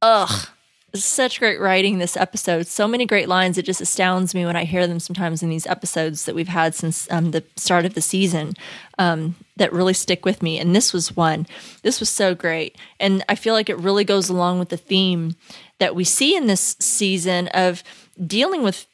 Ugh. 0.00 0.48
Such 0.94 1.40
great 1.40 1.58
writing 1.58 1.98
this 1.98 2.16
episode. 2.16 2.68
So 2.68 2.86
many 2.86 3.04
great 3.04 3.28
lines. 3.28 3.58
It 3.58 3.64
just 3.64 3.80
astounds 3.80 4.32
me 4.32 4.46
when 4.46 4.54
I 4.54 4.62
hear 4.62 4.86
them 4.86 5.00
sometimes 5.00 5.42
in 5.42 5.50
these 5.50 5.66
episodes 5.66 6.24
that 6.24 6.36
we've 6.36 6.46
had 6.46 6.72
since 6.72 7.10
um, 7.10 7.32
the 7.32 7.42
start 7.56 7.84
of 7.84 7.94
the 7.94 8.00
season 8.00 8.54
um, 8.98 9.34
that 9.56 9.72
really 9.72 9.92
stick 9.92 10.24
with 10.24 10.40
me. 10.40 10.58
And 10.58 10.74
this 10.74 10.92
was 10.92 11.16
one. 11.16 11.48
This 11.82 11.98
was 11.98 12.08
so 12.08 12.36
great. 12.36 12.78
And 13.00 13.24
I 13.28 13.34
feel 13.34 13.54
like 13.54 13.68
it 13.68 13.78
really 13.78 14.04
goes 14.04 14.28
along 14.28 14.60
with 14.60 14.68
the 14.68 14.76
theme 14.76 15.34
that 15.80 15.96
we 15.96 16.04
see 16.04 16.36
in 16.36 16.46
this 16.46 16.76
season 16.78 17.48
of 17.48 17.82
dealing 18.24 18.62
with 18.62 18.86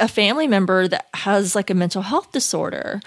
a 0.00 0.08
family 0.08 0.48
member 0.48 0.88
that 0.88 1.06
has 1.14 1.54
like 1.54 1.70
a 1.70 1.74
mental 1.74 2.02
health 2.02 2.32
disorder. 2.32 3.00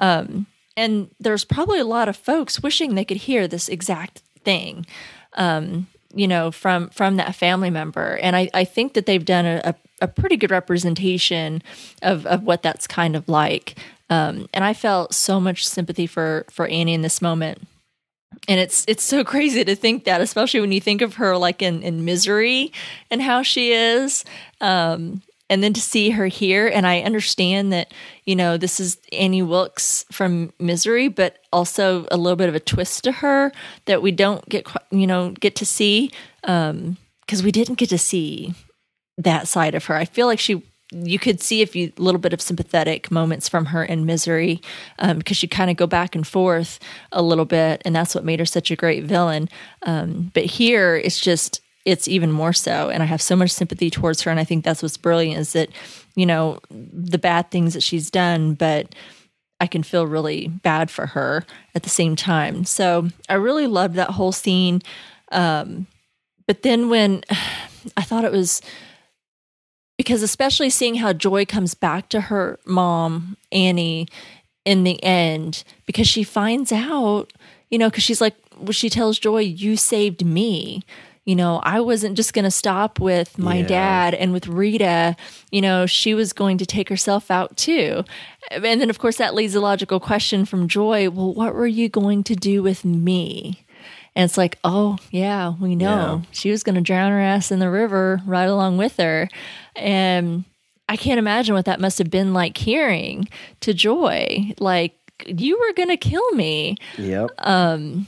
Um, 0.00 0.46
and 0.76 1.08
there's 1.20 1.44
probably 1.44 1.78
a 1.78 1.84
lot 1.84 2.08
of 2.08 2.16
folks 2.16 2.64
wishing 2.64 2.94
they 2.96 3.04
could 3.04 3.16
hear 3.18 3.46
this 3.46 3.68
exact 3.68 4.22
thing 4.44 4.86
um, 5.34 5.86
you 6.16 6.26
know, 6.26 6.50
from 6.50 6.88
from 6.88 7.16
that 7.16 7.34
family 7.34 7.70
member. 7.70 8.18
And 8.22 8.34
I, 8.34 8.48
I 8.54 8.64
think 8.64 8.94
that 8.94 9.06
they've 9.06 9.24
done 9.24 9.44
a, 9.44 9.74
a, 10.00 10.08
pretty 10.08 10.36
good 10.36 10.50
representation 10.50 11.62
of, 12.02 12.26
of 12.26 12.42
what 12.42 12.62
that's 12.62 12.86
kind 12.86 13.14
of 13.14 13.28
like. 13.28 13.78
Um, 14.08 14.48
and 14.54 14.64
I 14.64 14.72
felt 14.72 15.14
so 15.14 15.38
much 15.40 15.66
sympathy 15.66 16.06
for 16.06 16.46
for 16.50 16.66
Annie 16.66 16.94
in 16.94 17.02
this 17.02 17.20
moment. 17.20 17.66
And 18.48 18.58
it's 18.58 18.84
it's 18.88 19.04
so 19.04 19.24
crazy 19.32 19.62
to 19.64 19.76
think 19.76 20.04
that, 20.04 20.22
especially 20.22 20.60
when 20.60 20.72
you 20.72 20.80
think 20.80 21.02
of 21.02 21.16
her 21.16 21.36
like 21.36 21.60
in, 21.60 21.82
in 21.82 22.04
misery 22.06 22.72
and 23.10 23.20
how 23.20 23.42
she 23.42 23.72
is. 23.72 24.24
Um, 24.60 25.22
and 25.48 25.62
then 25.62 25.72
to 25.72 25.80
see 25.80 26.10
her 26.10 26.26
here 26.26 26.66
and 26.66 26.86
i 26.86 27.00
understand 27.00 27.72
that 27.72 27.92
you 28.24 28.36
know 28.36 28.56
this 28.56 28.80
is 28.80 28.98
annie 29.12 29.42
wilkes 29.42 30.04
from 30.10 30.52
misery 30.58 31.08
but 31.08 31.38
also 31.52 32.06
a 32.10 32.16
little 32.16 32.36
bit 32.36 32.48
of 32.48 32.54
a 32.54 32.60
twist 32.60 33.04
to 33.04 33.12
her 33.12 33.52
that 33.84 34.02
we 34.02 34.10
don't 34.10 34.48
get 34.48 34.66
you 34.90 35.06
know 35.06 35.30
get 35.30 35.56
to 35.56 35.66
see 35.66 36.10
um 36.44 36.96
because 37.26 37.42
we 37.42 37.52
didn't 37.52 37.74
get 37.74 37.88
to 37.88 37.98
see 37.98 38.54
that 39.18 39.48
side 39.48 39.74
of 39.74 39.86
her. 39.86 39.94
I 39.94 40.04
feel 40.04 40.26
like 40.26 40.38
she 40.38 40.62
you 40.92 41.18
could 41.18 41.40
see 41.40 41.62
a 41.62 41.92
little 42.00 42.20
bit 42.20 42.32
of 42.32 42.40
sympathetic 42.40 43.10
moments 43.10 43.48
from 43.48 43.66
her 43.66 43.84
in 43.84 44.06
misery 44.06 44.62
um, 45.00 45.18
because 45.18 45.42
you 45.42 45.48
kind 45.48 45.68
of 45.68 45.76
go 45.76 45.86
back 45.88 46.14
and 46.14 46.24
forth 46.24 46.78
a 47.10 47.20
little 47.22 47.44
bit 47.44 47.82
and 47.84 47.94
that's 47.94 48.14
what 48.14 48.24
made 48.24 48.38
her 48.38 48.46
such 48.46 48.70
a 48.70 48.76
great 48.76 49.02
villain. 49.02 49.48
Um, 49.82 50.30
but 50.32 50.44
here 50.44 50.94
it's 50.94 51.18
just 51.18 51.60
it's 51.86 52.08
even 52.08 52.30
more 52.30 52.52
so 52.52 52.90
and 52.90 53.02
i 53.02 53.06
have 53.06 53.22
so 53.22 53.34
much 53.34 53.50
sympathy 53.50 53.88
towards 53.88 54.20
her 54.20 54.30
and 54.30 54.40
i 54.40 54.44
think 54.44 54.64
that's 54.64 54.82
what's 54.82 54.98
brilliant 54.98 55.40
is 55.40 55.54
that 55.54 55.70
you 56.16 56.26
know 56.26 56.58
the 56.70 57.16
bad 57.16 57.50
things 57.50 57.72
that 57.72 57.82
she's 57.82 58.10
done 58.10 58.52
but 58.52 58.94
i 59.60 59.66
can 59.66 59.82
feel 59.82 60.06
really 60.06 60.48
bad 60.48 60.90
for 60.90 61.06
her 61.06 61.44
at 61.74 61.82
the 61.84 61.88
same 61.88 62.16
time. 62.16 62.64
So 62.64 63.08
i 63.28 63.34
really 63.34 63.66
loved 63.66 63.94
that 63.94 64.10
whole 64.10 64.32
scene 64.32 64.82
um, 65.32 65.86
but 66.46 66.62
then 66.62 66.90
when 66.90 67.22
i 67.96 68.02
thought 68.02 68.24
it 68.24 68.32
was 68.32 68.60
because 69.96 70.22
especially 70.22 70.68
seeing 70.68 70.96
how 70.96 71.12
joy 71.14 71.46
comes 71.46 71.74
back 71.74 72.08
to 72.10 72.22
her 72.22 72.58
mom 72.66 73.36
annie 73.52 74.08
in 74.64 74.82
the 74.82 75.02
end 75.04 75.62
because 75.86 76.08
she 76.08 76.24
finds 76.24 76.72
out 76.72 77.32
you 77.70 77.78
know 77.78 77.88
because 77.88 78.02
she's 78.02 78.20
like 78.20 78.34
well, 78.58 78.72
she 78.72 78.90
tells 78.90 79.18
joy 79.18 79.38
you 79.38 79.76
saved 79.76 80.24
me 80.24 80.82
you 81.26 81.36
know 81.36 81.60
i 81.64 81.78
wasn't 81.80 82.16
just 82.16 82.32
going 82.32 82.44
to 82.44 82.50
stop 82.50 82.98
with 82.98 83.38
my 83.38 83.56
Yeah. 83.56 83.66
dad 83.66 84.14
and 84.14 84.32
with 84.32 84.46
rita 84.48 85.14
you 85.50 85.60
know 85.60 85.84
she 85.84 86.14
was 86.14 86.32
going 86.32 86.56
to 86.58 86.64
take 86.64 86.88
herself 86.88 87.30
out 87.30 87.56
too 87.58 88.02
and 88.50 88.80
then 88.80 88.88
of 88.88 88.98
course 88.98 89.16
that 89.18 89.34
leads 89.34 89.54
a 89.54 89.60
logical 89.60 90.00
question 90.00 90.46
from 90.46 90.68
joy 90.68 91.10
well 91.10 91.34
what 91.34 91.54
were 91.54 91.66
you 91.66 91.88
going 91.90 92.24
to 92.24 92.34
do 92.34 92.62
with 92.62 92.84
me 92.84 93.62
and 94.14 94.24
it's 94.24 94.38
like, 94.38 94.56
oh, 94.64 94.96
yeah, 95.10 95.52
we 95.60 95.76
know. 95.76 96.22
Yeah. 96.24 96.28
She 96.30 96.50
was 96.50 96.62
going 96.62 96.76
to 96.76 96.80
drown 96.80 97.12
her 97.12 97.20
ass 97.20 97.52
in 97.52 97.58
the 97.58 97.68
river 97.68 98.22
right 98.24 98.48
along 98.48 98.78
with 98.78 98.96
her. 98.96 99.28
And 99.76 100.46
I 100.88 100.96
can't 100.96 101.18
imagine 101.18 101.54
what 101.54 101.66
that 101.66 101.80
must 101.80 101.98
have 101.98 102.10
been 102.10 102.32
like 102.32 102.56
hearing 102.56 103.28
to 103.60 103.74
Joy. 103.74 104.54
Like, 104.58 104.94
you 105.26 105.58
were 105.60 105.74
going 105.74 105.90
to 105.90 105.98
kill 105.98 106.30
me. 106.30 106.76
Yep. 106.96 107.30
Um, 107.40 108.06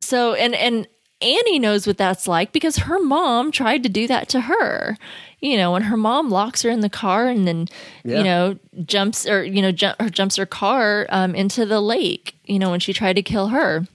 so, 0.00 0.34
and, 0.34 0.56
and, 0.56 0.88
Annie 1.20 1.58
knows 1.58 1.86
what 1.86 1.98
that's 1.98 2.28
like 2.28 2.52
because 2.52 2.76
her 2.76 3.00
mom 3.00 3.50
tried 3.50 3.82
to 3.82 3.88
do 3.88 4.06
that 4.06 4.28
to 4.30 4.42
her. 4.42 4.96
You 5.40 5.56
know, 5.56 5.72
when 5.72 5.82
her 5.82 5.96
mom 5.96 6.30
locks 6.30 6.62
her 6.62 6.70
in 6.70 6.80
the 6.80 6.88
car 6.88 7.28
and 7.28 7.46
then, 7.46 7.66
Yeah. 8.04 8.18
you 8.18 8.24
know, 8.24 8.58
jumps 8.84 9.26
or 9.26 9.42
you 9.44 9.62
know, 9.62 9.72
jump, 9.72 10.00
or 10.00 10.08
jumps 10.08 10.36
her 10.36 10.46
car 10.46 11.06
um, 11.10 11.34
into 11.34 11.64
the 11.66 11.80
lake. 11.80 12.34
You 12.44 12.58
know, 12.58 12.70
when 12.70 12.80
she 12.80 12.92
tried 12.92 13.16
to 13.16 13.22
kill 13.22 13.48
her. 13.48 13.86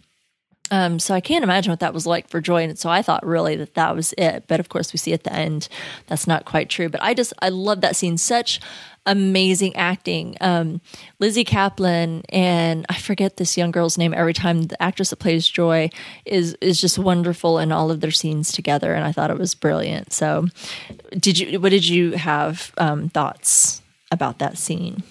Um, 0.72 0.98
so 0.98 1.14
I 1.14 1.20
can't 1.22 1.44
imagine 1.44 1.72
what 1.72 1.82
that 1.82 1.94
was 1.94 2.08
like 2.08 2.30
for 2.30 2.42
Joy. 2.42 2.64
And 2.64 2.80
so 2.80 2.90
I 2.90 3.02
thought 3.02 3.26
really 3.26 3.56
that 3.58 3.76
that 3.76 3.96
was 3.96 4.14
it. 4.18 4.46
But 4.48 4.60
of 4.60 4.70
course, 4.70 4.92
we 4.94 4.98
see 4.98 5.14
at 5.14 5.24
the 5.24 5.34
end 5.34 5.68
that's 6.08 6.26
not 6.26 6.46
quite 6.46 6.70
true. 6.70 6.90
But 6.90 7.04
I 7.04 7.14
just, 7.14 7.34
I 7.42 7.50
love 7.50 7.82
that 7.82 7.96
scene. 7.96 8.18
Such 8.18 8.60
amazing 9.06 9.76
acting. 9.76 10.38
Um, 10.42 10.82
Lizzy 11.20 11.44
Caplan 11.44 12.24
and 12.30 12.86
I 12.90 12.96
forget 12.96 13.38
this 13.38 13.58
young 13.58 13.72
girl's 13.72 13.98
name 13.98 14.14
every 14.14 14.34
time. 14.34 14.64
The 14.64 14.82
actress 14.82 15.10
that 15.10 15.18
plays 15.18 15.48
Joy 15.48 15.90
is 16.26 16.56
is 16.62 16.80
just 16.80 16.98
wonderful 16.98 17.60
in 17.60 17.72
all 17.72 17.92
of 17.92 18.02
their 18.02 18.12
scenes 18.12 18.52
together. 18.52 18.94
And 18.94 19.04
I 19.06 19.12
thought 19.12 19.32
it 19.32 19.38
was 19.38 19.56
brilliant. 19.56 20.14
So, 20.14 20.48
did 21.12 21.40
you? 21.40 21.60
What 21.60 21.70
did 21.70 21.88
you 21.88 22.12
have 22.12 22.72
um, 22.78 23.10
thoughts 23.10 23.82
about 24.12 24.40
that 24.40 24.58
scene? 24.58 25.04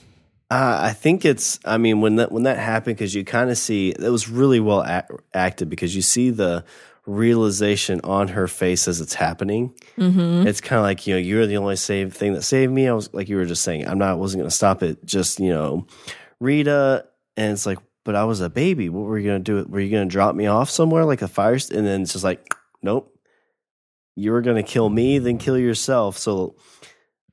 Uh, 0.50 0.80
I 0.82 0.92
think 0.92 1.24
it's. 1.24 1.58
I 1.64 1.78
mean, 1.78 2.00
when 2.00 2.16
that 2.16 2.30
when 2.30 2.42
that 2.42 2.58
happened, 2.58 2.96
because 2.96 3.14
you 3.14 3.24
kind 3.24 3.50
of 3.50 3.56
see 3.56 3.90
it 3.90 4.10
was 4.10 4.28
really 4.28 4.60
well 4.60 4.82
act, 4.82 5.10
acted 5.32 5.70
because 5.70 5.96
you 5.96 6.02
see 6.02 6.30
the 6.30 6.64
realization 7.06 8.00
on 8.04 8.28
her 8.28 8.46
face 8.46 8.86
as 8.86 9.00
it's 9.00 9.14
happening. 9.14 9.74
Mm-hmm. 9.98 10.46
It's 10.46 10.60
kind 10.60 10.78
of 10.78 10.84
like 10.84 11.06
you 11.06 11.14
know 11.14 11.18
you're 11.18 11.46
the 11.46 11.56
only 11.56 11.76
save 11.76 12.14
thing 12.14 12.34
that 12.34 12.42
saved 12.42 12.72
me. 12.72 12.88
I 12.88 12.92
was 12.92 13.12
like 13.12 13.28
you 13.28 13.36
were 13.36 13.44
just 13.44 13.62
saying. 13.62 13.86
I'm 13.86 13.98
not. 13.98 14.18
wasn't 14.18 14.40
going 14.40 14.50
to 14.50 14.56
stop 14.56 14.82
it. 14.82 15.04
Just 15.04 15.40
you 15.40 15.50
know, 15.50 15.86
Rita, 16.40 17.06
and 17.36 17.52
it's 17.52 17.66
like, 17.66 17.78
but 18.04 18.14
I 18.14 18.24
was 18.24 18.40
a 18.40 18.50
baby. 18.50 18.88
What 18.88 19.04
were 19.04 19.18
you 19.18 19.30
going 19.30 19.44
to 19.44 19.64
do? 19.64 19.70
Were 19.70 19.80
you 19.80 19.90
going 19.90 20.08
to 20.08 20.12
drop 20.12 20.34
me 20.34 20.46
off 20.46 20.70
somewhere 20.70 21.04
like 21.04 21.22
a 21.22 21.28
fire? 21.28 21.58
St-? 21.58 21.78
And 21.78 21.86
then 21.86 22.02
it's 22.02 22.12
just 22.12 22.24
like, 22.24 22.54
nope. 22.82 23.08
You 24.14 24.32
were 24.32 24.42
going 24.42 24.62
to 24.62 24.62
kill 24.62 24.90
me, 24.90 25.18
then 25.18 25.38
kill 25.38 25.56
yourself. 25.56 26.18
So 26.18 26.54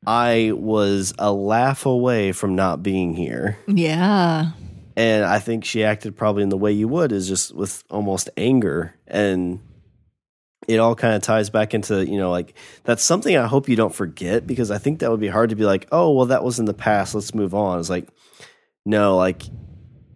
I 0.05 0.53
was 0.55 1.13
a 1.19 1.31
laugh 1.33 1.85
away 1.85 2.31
from 2.31 2.55
not 2.55 2.81
being 2.81 3.13
here. 3.13 3.57
Yeah. 3.67 4.51
And 4.99 5.23
I 5.23 5.39
think 5.39 5.63
she 5.63 5.85
acted 5.85 6.17
probably 6.17 6.43
in 6.43 6.49
the 6.49 6.57
way 6.57 6.73
you 6.73 6.89
would, 6.89 7.13
is 7.13 7.25
just 7.25 7.55
with 7.55 7.85
almost 7.89 8.29
anger. 8.35 8.93
And 9.07 9.61
it 10.67 10.77
all 10.81 10.93
kind 10.93 11.15
of 11.15 11.21
ties 11.21 11.49
back 11.49 11.73
into, 11.73 12.05
you 12.05 12.17
know, 12.17 12.29
like 12.29 12.53
that's 12.83 13.01
something 13.01 13.37
I 13.37 13.47
hope 13.47 13.69
you 13.69 13.77
don't 13.77 13.95
forget 13.95 14.45
because 14.45 14.71
I 14.71 14.77
think 14.77 14.99
that 14.99 15.09
would 15.09 15.21
be 15.21 15.29
hard 15.29 15.51
to 15.51 15.55
be 15.55 15.63
like, 15.63 15.87
oh, 15.93 16.11
well, 16.11 16.25
that 16.25 16.43
was 16.43 16.59
in 16.59 16.65
the 16.65 16.73
past. 16.73 17.15
Let's 17.15 17.33
move 17.33 17.55
on. 17.55 17.79
It's 17.79 17.89
like, 17.89 18.09
no, 18.85 19.15
like 19.15 19.43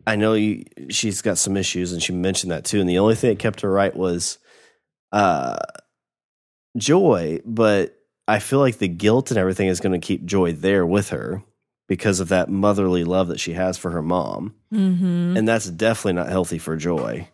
I 0.06 0.18
know 0.18 0.34
you, 0.34 0.66
she's 0.90 1.22
got 1.22 1.38
some 1.38 1.56
issues 1.56 1.94
and 1.94 2.04
she 2.04 2.12
mentioned 2.12 2.52
that 2.52 2.66
too. 2.66 2.82
And 2.82 2.90
the 2.90 3.00
only 3.00 3.16
thing 3.16 3.30
that 3.30 3.40
kept 3.40 3.62
her 3.62 3.72
right 3.72 3.96
was 3.96 4.38
uh, 5.14 5.60
joy, 6.76 7.40
but 7.46 7.98
I 8.28 8.40
feel 8.40 8.60
like 8.60 8.80
the 8.80 8.90
guilt 8.90 9.32
and 9.32 9.38
everything 9.38 9.70
is 9.70 9.80
going 9.80 9.98
to 9.98 10.06
keep 10.06 10.26
joy 10.26 10.52
there 10.52 10.86
with 10.86 11.12
her 11.12 11.42
because 11.94 12.20
of 12.20 12.30
that 12.30 12.50
motherly 12.50 13.04
love 13.04 13.28
that 13.28 13.39
she 13.39 13.54
has 13.54 13.78
for 13.78 13.91
her 13.91 14.02
mom. 14.02 14.52
Mm-hmm. 14.74 15.38
And 15.38 15.48
that's 15.48 15.70
definitely 15.70 16.14
not 16.14 16.28
healthy 16.28 16.58
for 16.58 16.76
joy. 16.76 17.28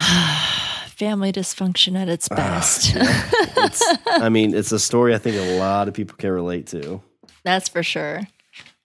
Family 0.02 1.32
dysfunction 1.32 1.96
at 1.98 2.10
its 2.10 2.28
Ah, 2.30 2.34
best. 2.36 2.94
yeah. 2.94 3.30
It's, 3.64 3.82
I 4.06 4.28
mean, 4.28 4.54
it's 4.54 4.70
a 4.70 4.78
story 4.78 5.14
I 5.14 5.18
think 5.18 5.36
a 5.36 5.58
lot 5.58 5.88
of 5.88 5.94
people 5.94 6.14
can 6.18 6.30
relate 6.30 6.66
to. 6.68 7.00
That's 7.42 7.70
for 7.70 7.82
sure. 7.82 8.20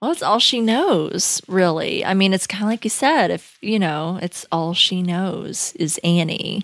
Well, 0.02 0.12
it's 0.12 0.24
all 0.24 0.40
she 0.40 0.62
knows, 0.62 1.42
really. 1.50 2.06
I 2.06 2.14
mean, 2.14 2.34
it's 2.34 2.48
kind 2.48 2.64
of 2.64 2.70
like 2.70 2.86
you 2.86 2.90
said, 2.90 3.32
if, 3.32 3.58
you 3.62 3.80
know, 3.80 4.18
it's 4.22 4.46
all 4.50 4.74
she 4.74 5.02
knows 5.04 5.74
is 5.76 6.00
Annie. 6.06 6.64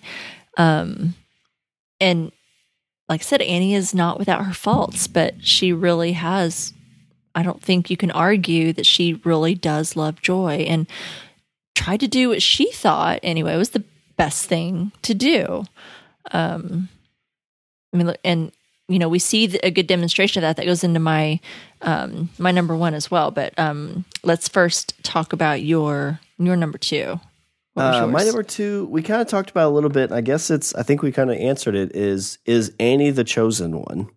Um, 0.58 1.16
and 2.00 2.32
like 3.10 3.20
I 3.20 3.24
said, 3.24 3.42
Annie 3.42 3.76
is 3.76 3.94
not 3.94 4.20
without 4.20 4.46
her 4.46 4.54
faults, 4.54 5.08
but 5.08 5.46
she 5.46 5.74
really 5.74 6.14
has. 6.14 6.72
I 7.38 7.44
don't 7.44 7.62
think 7.62 7.92
you 7.92 7.98
can 7.98 8.10
argue 8.10 8.74
that 8.74 8.88
she 8.88 9.22
really 9.24 9.54
does 9.54 9.96
love 9.96 10.24
Joy 10.24 10.66
and 10.68 10.88
tried 11.76 12.00
to 12.00 12.08
do 12.08 12.30
what 12.30 12.42
she 12.42 12.72
thought, 12.72 13.20
anyway, 13.22 13.56
was 13.58 13.70
the 13.70 13.84
best 14.16 14.48
thing 14.48 14.92
to 15.04 15.14
do. 15.14 15.66
Um, 16.32 16.90
I 17.94 17.98
mean, 17.98 18.16
and 18.26 18.52
you 18.88 18.98
know, 18.98 19.08
we 19.08 19.20
see 19.20 19.56
a 19.62 19.70
good 19.70 19.86
demonstration 19.86 20.44
of 20.44 20.48
that 20.48 20.58
that 20.58 20.66
goes 20.66 20.84
into 20.84 21.00
my 21.00 21.40
um, 21.84 22.30
my 22.40 22.52
number 22.52 22.76
one 22.76 22.96
as 22.96 23.12
well. 23.12 23.30
But 23.30 23.58
um, 23.60 24.04
let's 24.24 24.48
first 24.48 24.96
talk 25.04 25.32
about 25.32 25.62
your 25.62 26.20
your 26.40 26.56
number 26.56 26.80
two. 26.80 27.20
Uh, 27.76 28.08
my 28.08 28.24
number 28.24 28.42
two, 28.42 28.88
we 28.88 29.04
kind 29.04 29.22
of 29.22 29.28
talked 29.28 29.52
about 29.52 29.68
a 29.68 29.76
little 29.76 29.92
bit. 29.92 30.12
I 30.12 30.22
guess 30.22 30.50
it's, 30.50 30.74
I 30.74 30.82
think 30.82 31.04
we 31.04 31.12
kind 31.12 31.30
of 31.30 31.38
answered 31.38 31.76
it. 31.76 31.96
Is 31.96 32.40
is 32.46 32.74
Annie 32.80 33.12
the 33.12 33.24
chosen 33.24 33.78
one? 33.78 34.10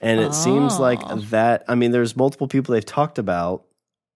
And 0.00 0.20
it 0.20 0.34
seems 0.34 0.78
like 0.78 1.00
Oh. 1.04 1.16
that. 1.30 1.64
I 1.68 1.74
mean, 1.74 1.90
there's 1.92 2.16
multiple 2.16 2.48
people 2.48 2.72
they've 2.72 2.84
talked 2.84 3.18
about, 3.18 3.64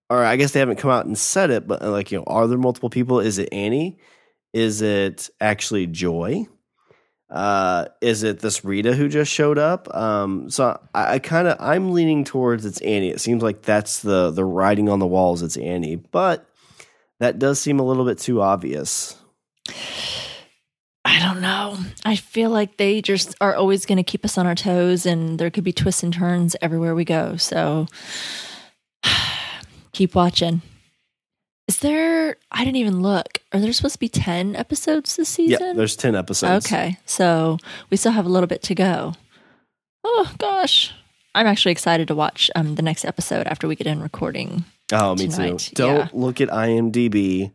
or 0.08 0.24
I 0.24 0.36
guess 0.36 0.52
they 0.52 0.60
haven't 0.60 0.76
come 0.78 0.90
out 0.90 1.06
and 1.06 1.16
said 1.16 1.50
it. 1.50 1.66
But 1.68 1.82
like, 1.82 2.10
you 2.10 2.18
know, 2.18 2.24
are 2.26 2.46
there 2.46 2.58
multiple 2.58 2.90
people? 2.90 3.20
Is 3.20 3.38
it 3.38 3.48
Annie? 3.52 3.98
Is 4.52 4.82
it 4.82 5.30
actually 5.40 5.86
Joy? 5.86 6.46
Uh, 7.30 7.84
is 8.00 8.24
it 8.24 8.40
this 8.40 8.64
Rita 8.64 8.92
who 8.94 9.08
just 9.08 9.30
showed 9.30 9.58
up? 9.58 9.94
Um, 9.94 10.50
so 10.50 10.80
I, 10.92 11.14
I 11.14 11.18
kind 11.20 11.46
of 11.46 11.56
I'm 11.60 11.92
leaning 11.92 12.24
towards 12.24 12.66
it's 12.66 12.80
Annie. 12.80 13.10
It 13.10 13.20
seems 13.20 13.40
like 13.42 13.62
that's 13.62 14.00
the 14.00 14.32
the 14.32 14.44
writing 14.44 14.88
on 14.88 14.98
the 14.98 15.06
walls. 15.06 15.42
It's 15.42 15.56
Annie, 15.56 15.94
but 15.96 16.48
that 17.20 17.38
does 17.38 17.60
seem 17.60 17.78
a 17.78 17.84
little 17.84 18.04
bit 18.04 18.18
too 18.18 18.42
obvious. 18.42 19.16
I 21.10 21.18
don't 21.18 21.40
know. 21.40 21.76
I 22.04 22.14
feel 22.14 22.50
like 22.50 22.76
they 22.76 23.02
just 23.02 23.34
are 23.40 23.56
always 23.56 23.84
going 23.84 23.96
to 23.96 24.04
keep 24.04 24.24
us 24.24 24.38
on 24.38 24.46
our 24.46 24.54
toes, 24.54 25.06
and 25.06 25.40
there 25.40 25.50
could 25.50 25.64
be 25.64 25.72
twists 25.72 26.04
and 26.04 26.14
turns 26.14 26.54
everywhere 26.62 26.94
we 26.94 27.04
go. 27.04 27.36
So 27.36 27.88
keep 29.92 30.14
watching. 30.14 30.62
Is 31.66 31.78
there? 31.78 32.36
I 32.52 32.64
didn't 32.64 32.76
even 32.76 33.02
look. 33.02 33.38
Are 33.52 33.58
there 33.58 33.72
supposed 33.72 33.94
to 33.94 34.00
be 34.00 34.08
ten 34.08 34.54
episodes 34.54 35.16
this 35.16 35.28
season? 35.28 35.66
Yeah, 35.66 35.72
there's 35.72 35.96
ten 35.96 36.14
episodes. 36.14 36.64
Okay, 36.64 36.96
so 37.06 37.58
we 37.90 37.96
still 37.96 38.12
have 38.12 38.26
a 38.26 38.30
little 38.30 38.46
bit 38.46 38.62
to 38.62 38.74
go. 38.76 39.14
Oh 40.04 40.32
gosh, 40.38 40.92
I'm 41.34 41.46
actually 41.46 41.72
excited 41.72 42.06
to 42.08 42.14
watch 42.14 42.52
um, 42.54 42.76
the 42.76 42.82
next 42.82 43.04
episode 43.04 43.48
after 43.48 43.66
we 43.66 43.74
get 43.74 43.88
in 43.88 44.00
recording. 44.00 44.64
Oh, 44.92 45.14
me 45.16 45.28
Tonight, 45.28 45.58
too. 45.58 45.74
Don't 45.74 45.96
yeah. 45.96 46.08
look 46.12 46.40
at 46.40 46.48
IMDb 46.48 47.52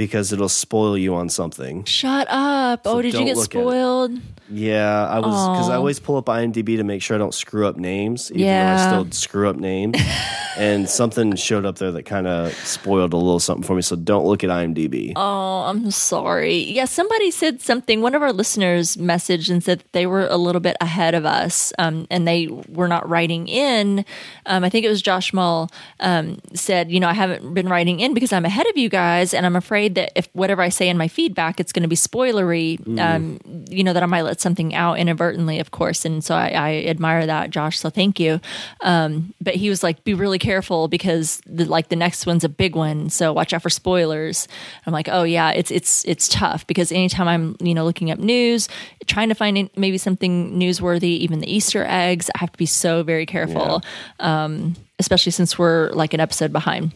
because 0.00 0.32
it'll 0.32 0.48
spoil 0.48 0.96
you 0.96 1.14
on 1.14 1.28
something. 1.28 1.84
Shut 1.84 2.26
up! 2.30 2.84
So 2.84 2.96
oh, 2.96 3.02
did 3.02 3.12
you 3.12 3.26
get 3.26 3.36
look 3.36 3.54
at 3.54 3.58
it. 3.58 3.62
spoiled? 3.62 4.18
Yeah, 4.48 5.06
I 5.06 5.18
was 5.20 5.48
because 5.50 5.68
I 5.68 5.76
always 5.76 6.00
pull 6.00 6.16
up 6.16 6.24
IMDb 6.24 6.78
to 6.78 6.84
make 6.84 7.02
sure 7.02 7.14
I 7.14 7.18
don't 7.18 7.34
screw 7.34 7.66
up 7.66 7.76
names, 7.76 8.30
even 8.32 8.46
Yeah. 8.46 8.76
though 8.76 8.82
I 8.82 9.02
still 9.02 9.12
screw 9.12 9.48
up 9.50 9.56
names. 9.56 9.96
and 10.56 10.88
something 10.88 11.36
showed 11.36 11.64
up 11.66 11.76
there 11.78 11.92
that 11.92 12.02
kind 12.04 12.26
of 12.26 12.52
spoiled 12.54 13.12
a 13.12 13.16
little 13.16 13.38
something 13.38 13.62
for 13.62 13.76
me. 13.76 13.82
So 13.82 13.94
don't 13.94 14.24
look 14.24 14.42
at 14.42 14.50
IMDb. 14.50 15.12
Oh, 15.14 15.62
I'm 15.66 15.90
sorry. 15.90 16.56
Yeah, 16.64 16.86
somebody 16.86 17.30
said 17.30 17.60
something. 17.60 18.00
One 18.00 18.14
of 18.16 18.22
our 18.22 18.32
listeners 18.32 18.96
messaged 18.96 19.50
and 19.50 19.62
said 19.62 19.80
that 19.80 19.92
they 19.92 20.06
were 20.06 20.26
a 20.26 20.36
little 20.36 20.60
bit 20.60 20.76
ahead 20.80 21.14
of 21.14 21.24
us, 21.26 21.72
um, 21.78 22.06
and 22.10 22.26
they 22.26 22.48
were 22.48 22.88
not 22.88 23.08
writing 23.08 23.46
in. 23.46 24.04
Um, 24.46 24.64
I 24.64 24.68
think 24.70 24.84
it 24.84 24.88
was 24.88 25.02
Josh 25.02 25.32
Mull 25.32 25.70
um, 26.00 26.40
said, 26.54 26.90
you 26.90 26.98
know, 26.98 27.08
I 27.08 27.12
haven't 27.12 27.54
been 27.54 27.68
writing 27.68 28.00
in 28.00 28.14
because 28.14 28.32
I'm 28.32 28.44
ahead 28.46 28.66
of 28.66 28.76
you 28.76 28.88
guys, 28.88 29.32
and 29.32 29.46
I'm 29.46 29.54
afraid 29.56 29.89
that 29.94 30.12
if 30.16 30.28
whatever 30.32 30.62
I 30.62 30.68
say 30.68 30.88
in 30.88 30.96
my 30.96 31.08
feedback, 31.08 31.60
it's 31.60 31.72
going 31.72 31.82
to 31.82 31.88
be 31.88 31.96
spoilery. 31.96 32.78
Um, 32.98 33.38
you 33.70 33.84
know, 33.84 33.92
that 33.92 34.02
I 34.02 34.06
might 34.06 34.22
let 34.22 34.40
something 34.40 34.74
out 34.74 34.98
inadvertently, 34.98 35.58
of 35.58 35.70
course. 35.70 36.04
And 36.04 36.22
so 36.22 36.34
I, 36.34 36.48
I 36.48 36.70
admire 36.86 37.26
that, 37.26 37.50
Josh. 37.50 37.78
So 37.78 37.90
thank 37.90 38.18
you. 38.20 38.40
Um, 38.82 39.34
but 39.40 39.54
he 39.54 39.68
was 39.68 39.82
like, 39.82 40.04
be 40.04 40.14
really 40.14 40.38
careful 40.38 40.88
because 40.88 41.40
the, 41.46 41.64
like 41.64 41.88
the 41.88 41.96
next 41.96 42.26
one's 42.26 42.44
a 42.44 42.48
big 42.48 42.74
one. 42.74 43.10
So 43.10 43.32
watch 43.32 43.52
out 43.52 43.62
for 43.62 43.70
spoilers. 43.70 44.48
I'm 44.86 44.92
like, 44.92 45.08
oh 45.08 45.22
yeah, 45.22 45.50
it's, 45.50 45.70
it's, 45.70 46.04
it's 46.04 46.28
tough 46.28 46.66
because 46.66 46.92
anytime 46.92 47.28
I'm, 47.28 47.56
you 47.60 47.74
know, 47.74 47.84
looking 47.84 48.10
up 48.10 48.18
news, 48.18 48.68
trying 49.06 49.28
to 49.28 49.34
find 49.34 49.70
maybe 49.76 49.98
something 49.98 50.58
newsworthy, 50.58 51.18
even 51.18 51.40
the 51.40 51.52
Easter 51.52 51.84
eggs, 51.86 52.30
I 52.34 52.38
have 52.38 52.52
to 52.52 52.58
be 52.58 52.66
so 52.66 53.02
very 53.02 53.26
careful. 53.26 53.82
Um, 54.18 54.76
especially 54.98 55.32
since 55.32 55.58
we're 55.58 55.90
like 55.90 56.14
an 56.14 56.20
episode 56.20 56.52
behind. 56.52 56.92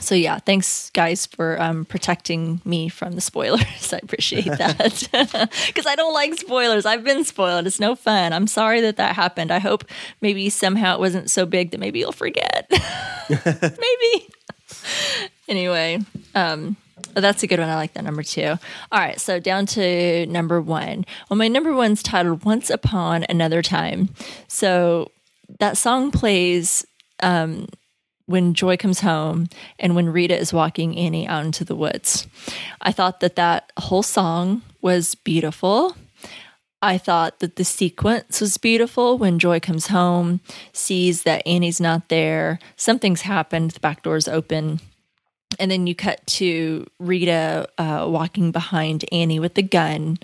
So 0.00 0.14
yeah, 0.14 0.38
thanks 0.38 0.90
guys 0.90 1.26
for 1.26 1.60
um, 1.60 1.84
protecting 1.84 2.60
me 2.64 2.88
from 2.88 3.12
the 3.12 3.20
spoilers. 3.20 3.92
I 3.92 4.00
appreciate 4.02 4.46
that 4.46 5.50
because 5.66 5.86
I 5.86 5.94
don't 5.94 6.12
like 6.12 6.34
spoilers. 6.34 6.84
I've 6.84 7.04
been 7.04 7.24
spoiled. 7.24 7.66
It's 7.66 7.80
no 7.80 7.94
fun. 7.94 8.32
I'm 8.32 8.46
sorry 8.46 8.80
that 8.82 8.96
that 8.96 9.14
happened. 9.14 9.50
I 9.50 9.58
hope 9.58 9.84
maybe 10.20 10.50
somehow 10.50 10.94
it 10.94 11.00
wasn't 11.00 11.30
so 11.30 11.46
big 11.46 11.70
that 11.70 11.80
maybe 11.80 12.00
you'll 12.00 12.12
forget. 12.12 12.70
maybe. 13.30 14.28
anyway, 15.48 16.00
um, 16.34 16.76
that's 17.14 17.42
a 17.42 17.46
good 17.46 17.60
one. 17.60 17.68
I 17.68 17.76
like 17.76 17.94
that 17.94 18.04
number 18.04 18.22
two. 18.22 18.48
All 18.92 18.98
right, 18.98 19.20
so 19.20 19.38
down 19.38 19.66
to 19.66 20.26
number 20.26 20.60
one. 20.60 21.06
Well, 21.30 21.36
my 21.36 21.48
number 21.48 21.72
one's 21.72 22.02
titled 22.02 22.44
"Once 22.44 22.70
Upon 22.70 23.24
Another 23.28 23.62
Time." 23.62 24.10
So 24.48 25.10
that 25.60 25.76
song 25.76 26.10
plays 26.10 26.84
um, 27.22 27.68
when 28.26 28.54
Joy 28.54 28.76
comes 28.76 29.00
home 29.00 29.48
and 29.78 29.94
when 29.94 30.08
Rita 30.08 30.38
is 30.38 30.52
walking 30.52 30.96
Annie 30.96 31.26
out 31.26 31.44
into 31.44 31.64
the 31.64 31.76
woods. 31.76 32.26
I 32.80 32.92
thought 32.92 33.20
that 33.20 33.36
that 33.36 33.72
whole 33.78 34.02
song 34.02 34.62
was 34.80 35.14
beautiful. 35.14 35.96
I 36.80 36.98
thought 36.98 37.38
that 37.38 37.56
the 37.56 37.64
sequence 37.64 38.42
was 38.42 38.58
beautiful 38.58 39.16
when 39.16 39.38
Joy 39.38 39.58
comes 39.58 39.86
home, 39.86 40.40
sees 40.72 41.22
that 41.22 41.46
Annie's 41.46 41.80
not 41.80 42.10
there, 42.10 42.58
something's 42.76 43.22
happened, 43.22 43.70
the 43.70 43.80
back 43.80 44.02
door's 44.02 44.28
open. 44.28 44.80
And 45.58 45.70
then 45.70 45.86
you 45.86 45.94
cut 45.94 46.26
to 46.26 46.86
Rita 46.98 47.68
uh, 47.78 48.06
walking 48.08 48.50
behind 48.50 49.04
Annie 49.12 49.38
with 49.38 49.54
the 49.54 49.62
gun. 49.62 50.18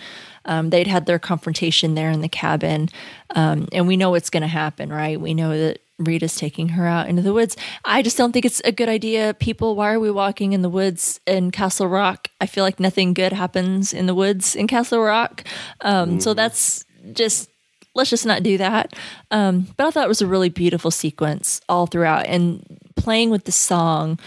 Um, 0.45 0.71
they'd 0.71 0.87
had 0.87 1.07
their 1.07 1.19
confrontation 1.19 1.95
there 1.95 2.11
in 2.11 2.21
the 2.21 2.29
cabin. 2.29 2.89
Um, 3.35 3.69
and 3.73 3.87
we 3.87 3.97
know 3.97 4.11
what's 4.11 4.31
going 4.31 4.43
to 4.43 4.49
happen, 4.49 4.93
right? 4.93 5.21
We 5.21 5.33
know 5.33 5.57
that 5.57 5.81
Rita's 6.01 6.35
taking 6.37 6.71
her 6.71 6.87
out 6.87 7.09
into 7.09 7.23
the 7.23 7.33
woods. 7.33 7.57
I 7.85 8.03
just 8.03 8.17
don't 8.17 8.33
think 8.33 8.45
it's 8.45 8.61
a 8.65 8.73
good 8.73 8.89
idea. 8.89 9.35
People, 9.35 9.77
why 9.77 9.93
are 9.93 10.01
we 10.01 10.11
walking 10.11 10.53
in 10.53 10.63
the 10.63 10.69
woods 10.71 11.21
in 11.27 11.51
Castle 11.51 11.87
Rock? 11.87 12.29
I 12.41 12.47
feel 12.47 12.65
like 12.65 12.81
nothing 12.81 13.15
good 13.15 13.33
happens 13.33 13.93
in 13.93 14.07
the 14.07 14.15
woods 14.15 14.57
in 14.57 14.67
Castle 14.67 15.01
Rock. 15.01 15.45
Um, 15.83 16.19
So 16.21 16.35
that's 16.35 16.85
just 17.13 17.49
let's 17.95 18.11
just 18.11 18.27
not 18.27 18.43
do 18.43 18.57
that. 18.59 18.95
Um, 19.31 19.67
but 19.77 19.87
I 19.87 19.91
thought 19.91 20.05
it 20.05 20.09
was 20.09 20.23
a 20.23 20.27
really 20.27 20.49
beautiful 20.49 20.91
sequence 20.91 21.61
all 21.69 21.87
throughout 21.87 22.27
and 22.27 22.65
playing 22.97 23.31
with 23.31 23.45
the 23.45 23.53
song. 23.53 24.19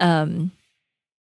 Um, 0.00 0.52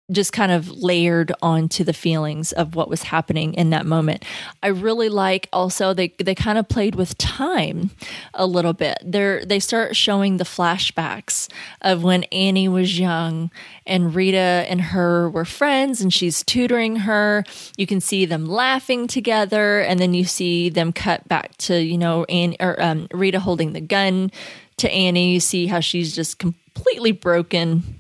just 0.10 0.32
kind 0.32 0.53
of 0.53 0.70
layered 0.70 1.34
onto 1.41 1.84
the 1.84 1.93
feelings 1.93 2.53
of 2.53 2.76
what 2.76 2.89
was 2.89 3.03
happening 3.03 3.53
in 3.55 3.72
that 3.72 3.86
moment. 3.86 4.24
I 4.64 4.68
really 4.68 5.10
like 5.10 5.49
also 5.51 5.93
they 5.93 6.14
they 6.18 6.34
kind 6.34 6.58
of 6.58 6.70
played 6.70 6.95
with 6.95 7.18
time 7.18 7.91
a 8.34 8.45
little 8.45 8.74
bit. 8.74 8.97
They 9.03 9.43
they 9.45 9.60
start 9.60 9.97
showing 9.97 10.38
the 10.38 10.45
flashbacks 10.45 11.49
of 11.82 12.03
when 12.03 12.24
Annie 12.26 12.70
was 12.70 12.97
young 12.97 13.51
and 13.86 14.16
Rita 14.16 14.38
and 14.38 14.80
her 14.80 15.30
were 15.30 15.45
friends 15.45 15.99
and 15.99 16.14
she's 16.14 16.41
tutoring 16.43 16.97
her. 16.97 17.43
You 17.76 17.86
can 17.86 17.99
see 17.99 18.26
them 18.26 18.45
laughing 18.45 19.08
together 19.08 19.82
and 19.82 19.99
then 19.99 20.14
you 20.14 20.24
see 20.24 20.70
them 20.70 20.93
cut 20.93 21.28
back 21.28 21.58
to, 21.58 21.82
you 21.82 21.97
know, 21.97 22.24
Annie 22.26 22.58
or 22.62 22.82
um, 22.82 23.08
Rita 23.12 23.41
holding 23.41 23.74
the 23.74 23.82
gun 23.82 24.32
to 24.78 24.89
Annie. 24.89 25.34
You 25.34 25.41
see 25.41 25.68
how 25.68 25.82
she's 25.82 26.16
just 26.16 26.39
completely 26.39 27.12
broken. 27.12 27.99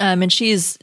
Um, 0.00 0.22
and 0.22 0.32
she's 0.32 0.78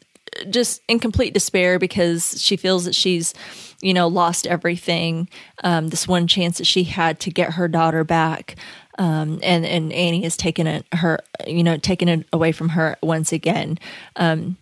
just 0.49 0.81
in 0.87 0.99
complete 0.99 1.33
despair 1.33 1.79
because 1.79 2.41
she 2.41 2.55
feels 2.55 2.85
that 2.85 2.95
she's, 2.95 3.33
you 3.81 3.93
know, 3.93 4.07
lost 4.07 4.47
everything. 4.47 5.29
Um, 5.63 5.89
this 5.89 6.07
one 6.07 6.27
chance 6.27 6.57
that 6.57 6.67
she 6.67 6.83
had 6.83 7.19
to 7.21 7.31
get 7.31 7.53
her 7.53 7.67
daughter 7.67 8.03
back. 8.03 8.55
Um, 8.97 9.39
and, 9.41 9.65
and 9.65 9.91
Annie 9.93 10.23
has 10.23 10.37
taken 10.37 10.67
it 10.67 10.85
her, 10.93 11.19
you 11.47 11.63
know, 11.63 11.77
taken 11.77 12.07
it 12.07 12.27
away 12.33 12.51
from 12.51 12.69
her 12.69 12.97
once 13.01 13.31
again. 13.31 13.79
Um, 14.15 14.57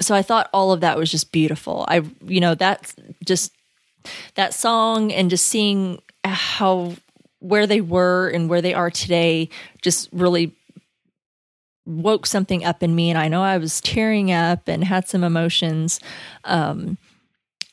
so 0.00 0.14
I 0.14 0.22
thought 0.22 0.50
all 0.52 0.72
of 0.72 0.80
that 0.80 0.98
was 0.98 1.10
just 1.10 1.30
beautiful. 1.30 1.84
I, 1.88 2.02
you 2.24 2.40
know, 2.40 2.54
that's 2.54 2.94
just 3.24 3.52
that 4.34 4.54
song 4.54 5.12
and 5.12 5.30
just 5.30 5.46
seeing 5.46 6.00
how 6.24 6.94
where 7.40 7.66
they 7.66 7.80
were 7.80 8.28
and 8.28 8.48
where 8.48 8.62
they 8.62 8.74
are 8.74 8.90
today 8.90 9.50
just 9.82 10.08
really 10.12 10.52
woke 11.86 12.26
something 12.26 12.64
up 12.64 12.82
in 12.82 12.94
me 12.94 13.10
and 13.10 13.18
I 13.18 13.28
know 13.28 13.42
I 13.42 13.58
was 13.58 13.80
tearing 13.80 14.32
up 14.32 14.68
and 14.68 14.84
had 14.84 15.08
some 15.08 15.24
emotions. 15.24 16.00
Um, 16.44 16.98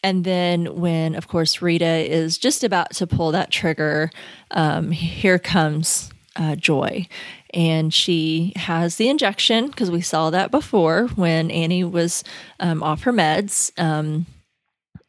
and 0.03 0.24
then 0.24 0.80
when 0.80 1.16
of 1.16 1.28
course 1.28 1.62
Rita 1.62 2.12
is 2.12 2.38
just 2.38 2.64
about 2.64 2.91
to 2.95 3.07
pull 3.07 3.32
that 3.32 3.51
trigger, 3.51 4.12
um, 4.51 4.91
here 4.91 5.39
comes 5.39 6.12
uh, 6.36 6.55
Joy. 6.55 7.07
And 7.53 7.93
she 7.93 8.53
has 8.55 8.95
the 8.95 9.09
injection 9.09 9.68
because 9.68 9.91
we 9.91 10.01
saw 10.01 10.30
that 10.30 10.51
before 10.51 11.07
when 11.16 11.51
Annie 11.51 11.84
was 11.84 12.24
um, 12.59 12.82
off 12.82 13.03
her 13.03 13.12
meds 13.12 13.72
um, 13.78 14.26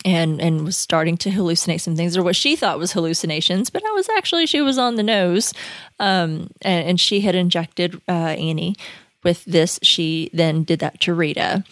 and 0.04 0.40
and 0.40 0.64
was 0.64 0.76
starting 0.76 1.16
to 1.18 1.30
hallucinate 1.30 1.80
some 1.80 1.96
things 1.96 2.16
or 2.16 2.22
what 2.22 2.36
she 2.36 2.56
thought 2.56 2.78
was 2.78 2.92
hallucinations, 2.92 3.70
but 3.70 3.82
that 3.82 3.92
was 3.94 4.08
actually 4.10 4.46
she 4.46 4.60
was 4.60 4.78
on 4.78 4.96
the 4.96 5.02
nose, 5.02 5.52
um, 5.98 6.50
and, 6.62 6.88
and, 6.88 7.00
she 7.00 7.20
had 7.20 7.34
injected 7.34 8.00
uh, 8.08 8.12
Annie 8.38 8.76
with 9.22 9.44
this. 9.44 9.78
She 9.82 10.30
then 10.32 10.64
did 10.64 10.80
that 10.80 11.00
to 11.02 11.14
Rita, 11.14 11.64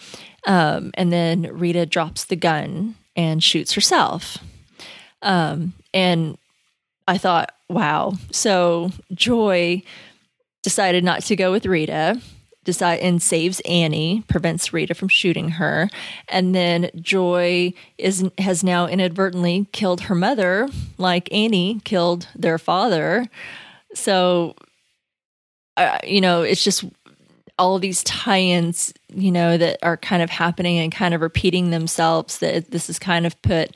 um, 0.45 0.91
and 0.95 1.11
then 1.11 1.43
Rita 1.51 1.85
drops 1.85 2.25
the 2.25 2.35
gun 2.35 2.95
and 3.15 3.43
shoots 3.43 3.73
herself. 3.73 4.37
Um, 5.21 5.73
and 5.93 6.37
I 7.07 7.17
thought, 7.17 7.53
wow. 7.69 8.13
So 8.31 8.91
Joy 9.13 9.83
decided 10.63 11.03
not 11.03 11.23
to 11.23 11.35
go 11.35 11.51
with 11.51 11.65
Rita 11.65 12.21
decide 12.63 12.99
and 12.99 13.21
saves 13.21 13.59
Annie, 13.61 14.23
prevents 14.27 14.71
Rita 14.71 14.93
from 14.93 15.07
shooting 15.07 15.49
her, 15.49 15.89
and 16.27 16.53
then 16.53 16.89
Joy 16.95 17.73
is 17.97 18.29
has 18.37 18.63
now 18.63 18.87
inadvertently 18.87 19.67
killed 19.71 20.01
her 20.01 20.15
mother, 20.15 20.69
like 20.97 21.31
Annie 21.33 21.81
killed 21.83 22.27
their 22.35 22.57
father. 22.57 23.27
So, 23.93 24.55
uh, 25.77 25.99
you 26.03 26.21
know, 26.21 26.43
it's 26.43 26.63
just 26.63 26.85
all 27.57 27.77
these 27.79 28.03
tie-ins, 28.03 28.93
you 29.13 29.31
know, 29.31 29.57
that 29.57 29.77
are 29.83 29.97
kind 29.97 30.21
of 30.21 30.29
happening 30.29 30.77
and 30.79 30.91
kind 30.91 31.13
of 31.13 31.21
repeating 31.21 31.71
themselves. 31.71 32.39
That 32.39 32.71
this 32.71 32.89
is 32.89 32.99
kind 32.99 33.25
of 33.25 33.41
put. 33.41 33.71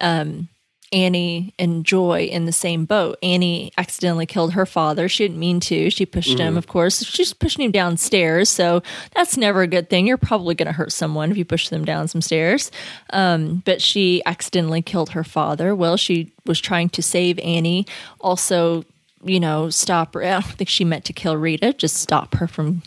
Um, 0.00 0.48
Annie 0.94 1.52
and 1.58 1.84
Joy 1.84 2.28
in 2.30 2.44
the 2.44 2.52
same 2.52 2.84
boat. 2.84 3.18
Annie 3.20 3.72
accidentally 3.76 4.26
killed 4.26 4.52
her 4.52 4.64
father. 4.64 5.08
She 5.08 5.24
didn't 5.24 5.40
mean 5.40 5.58
to. 5.60 5.90
She 5.90 6.06
pushed 6.06 6.30
mm-hmm. 6.30 6.46
him, 6.46 6.56
of 6.56 6.68
course. 6.68 7.02
She's 7.02 7.34
pushing 7.34 7.64
him 7.64 7.72
downstairs. 7.72 8.48
So 8.48 8.80
that's 9.12 9.36
never 9.36 9.62
a 9.62 9.66
good 9.66 9.90
thing. 9.90 10.06
You're 10.06 10.16
probably 10.16 10.54
going 10.54 10.68
to 10.68 10.72
hurt 10.72 10.92
someone 10.92 11.32
if 11.32 11.36
you 11.36 11.44
push 11.44 11.68
them 11.68 11.84
down 11.84 12.06
some 12.06 12.22
stairs. 12.22 12.70
Um, 13.10 13.62
but 13.64 13.82
she 13.82 14.22
accidentally 14.24 14.82
killed 14.82 15.10
her 15.10 15.24
father. 15.24 15.74
Well, 15.74 15.96
she 15.96 16.32
was 16.46 16.60
trying 16.60 16.90
to 16.90 17.02
save 17.02 17.40
Annie. 17.40 17.86
Also, 18.20 18.84
you 19.24 19.40
know, 19.40 19.70
stop 19.70 20.14
her. 20.14 20.22
I 20.22 20.30
don't 20.30 20.44
think 20.44 20.70
she 20.70 20.84
meant 20.84 21.06
to 21.06 21.12
kill 21.12 21.36
Rita, 21.36 21.72
just 21.72 21.96
stop 21.96 22.36
her 22.36 22.46
from 22.46 22.82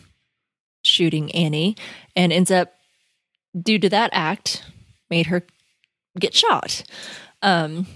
shooting 0.82 1.30
Annie. 1.32 1.76
And 2.16 2.32
ends 2.32 2.50
up, 2.50 2.72
due 3.60 3.78
to 3.78 3.90
that 3.90 4.08
act, 4.14 4.64
made 5.10 5.26
her 5.26 5.42
get 6.18 6.34
shot. 6.34 6.84
Um, 7.42 7.86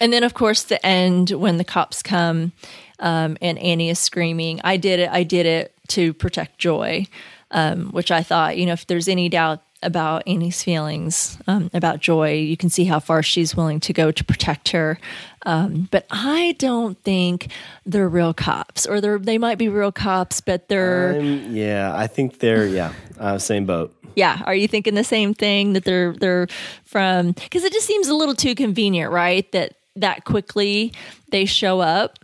and 0.00 0.12
then, 0.12 0.22
of 0.22 0.34
course, 0.34 0.62
the 0.64 0.84
end 0.84 1.30
when 1.30 1.56
the 1.58 1.64
cops 1.64 2.02
come 2.02 2.52
um, 3.00 3.36
and 3.42 3.58
Annie 3.58 3.90
is 3.90 3.98
screaming, 3.98 4.60
I 4.62 4.76
did 4.76 5.00
it, 5.00 5.10
I 5.10 5.22
did 5.22 5.46
it 5.46 5.74
to 5.88 6.12
protect 6.14 6.58
Joy, 6.58 7.06
um, 7.50 7.90
which 7.90 8.10
I 8.10 8.22
thought, 8.22 8.56
you 8.56 8.66
know, 8.66 8.72
if 8.74 8.86
there's 8.86 9.08
any 9.08 9.28
doubt 9.28 9.62
about 9.82 10.24
Annie's 10.26 10.62
feelings 10.62 11.38
um, 11.46 11.70
about 11.72 12.00
Joy, 12.00 12.34
you 12.34 12.56
can 12.56 12.68
see 12.68 12.84
how 12.84 12.98
far 12.98 13.22
she's 13.22 13.56
willing 13.56 13.80
to 13.80 13.92
go 13.92 14.10
to 14.10 14.24
protect 14.24 14.70
her. 14.70 14.98
Um, 15.46 15.88
but 15.90 16.06
I 16.10 16.56
don't 16.58 17.00
think 17.04 17.48
they're 17.86 18.08
real 18.08 18.34
cops, 18.34 18.86
or 18.86 19.00
they 19.00 19.38
might 19.38 19.58
be 19.58 19.68
real 19.68 19.92
cops, 19.92 20.40
but 20.40 20.68
they're. 20.68 21.20
yeah, 21.20 21.92
I 21.94 22.06
think 22.06 22.40
they're, 22.40 22.66
yeah, 22.66 22.92
uh, 23.18 23.38
same 23.38 23.66
boat. 23.66 23.94
Yeah. 24.18 24.42
Are 24.46 24.54
you 24.54 24.66
thinking 24.66 24.96
the 24.96 25.04
same 25.04 25.32
thing 25.32 25.74
that 25.74 25.84
they're 25.84 26.12
they're 26.12 26.48
from? 26.84 27.30
Because 27.30 27.62
it 27.62 27.72
just 27.72 27.86
seems 27.86 28.08
a 28.08 28.16
little 28.16 28.34
too 28.34 28.56
convenient, 28.56 29.12
right? 29.12 29.50
That 29.52 29.74
that 29.94 30.24
quickly 30.24 30.92
they 31.30 31.44
show 31.44 31.78
up 31.78 32.18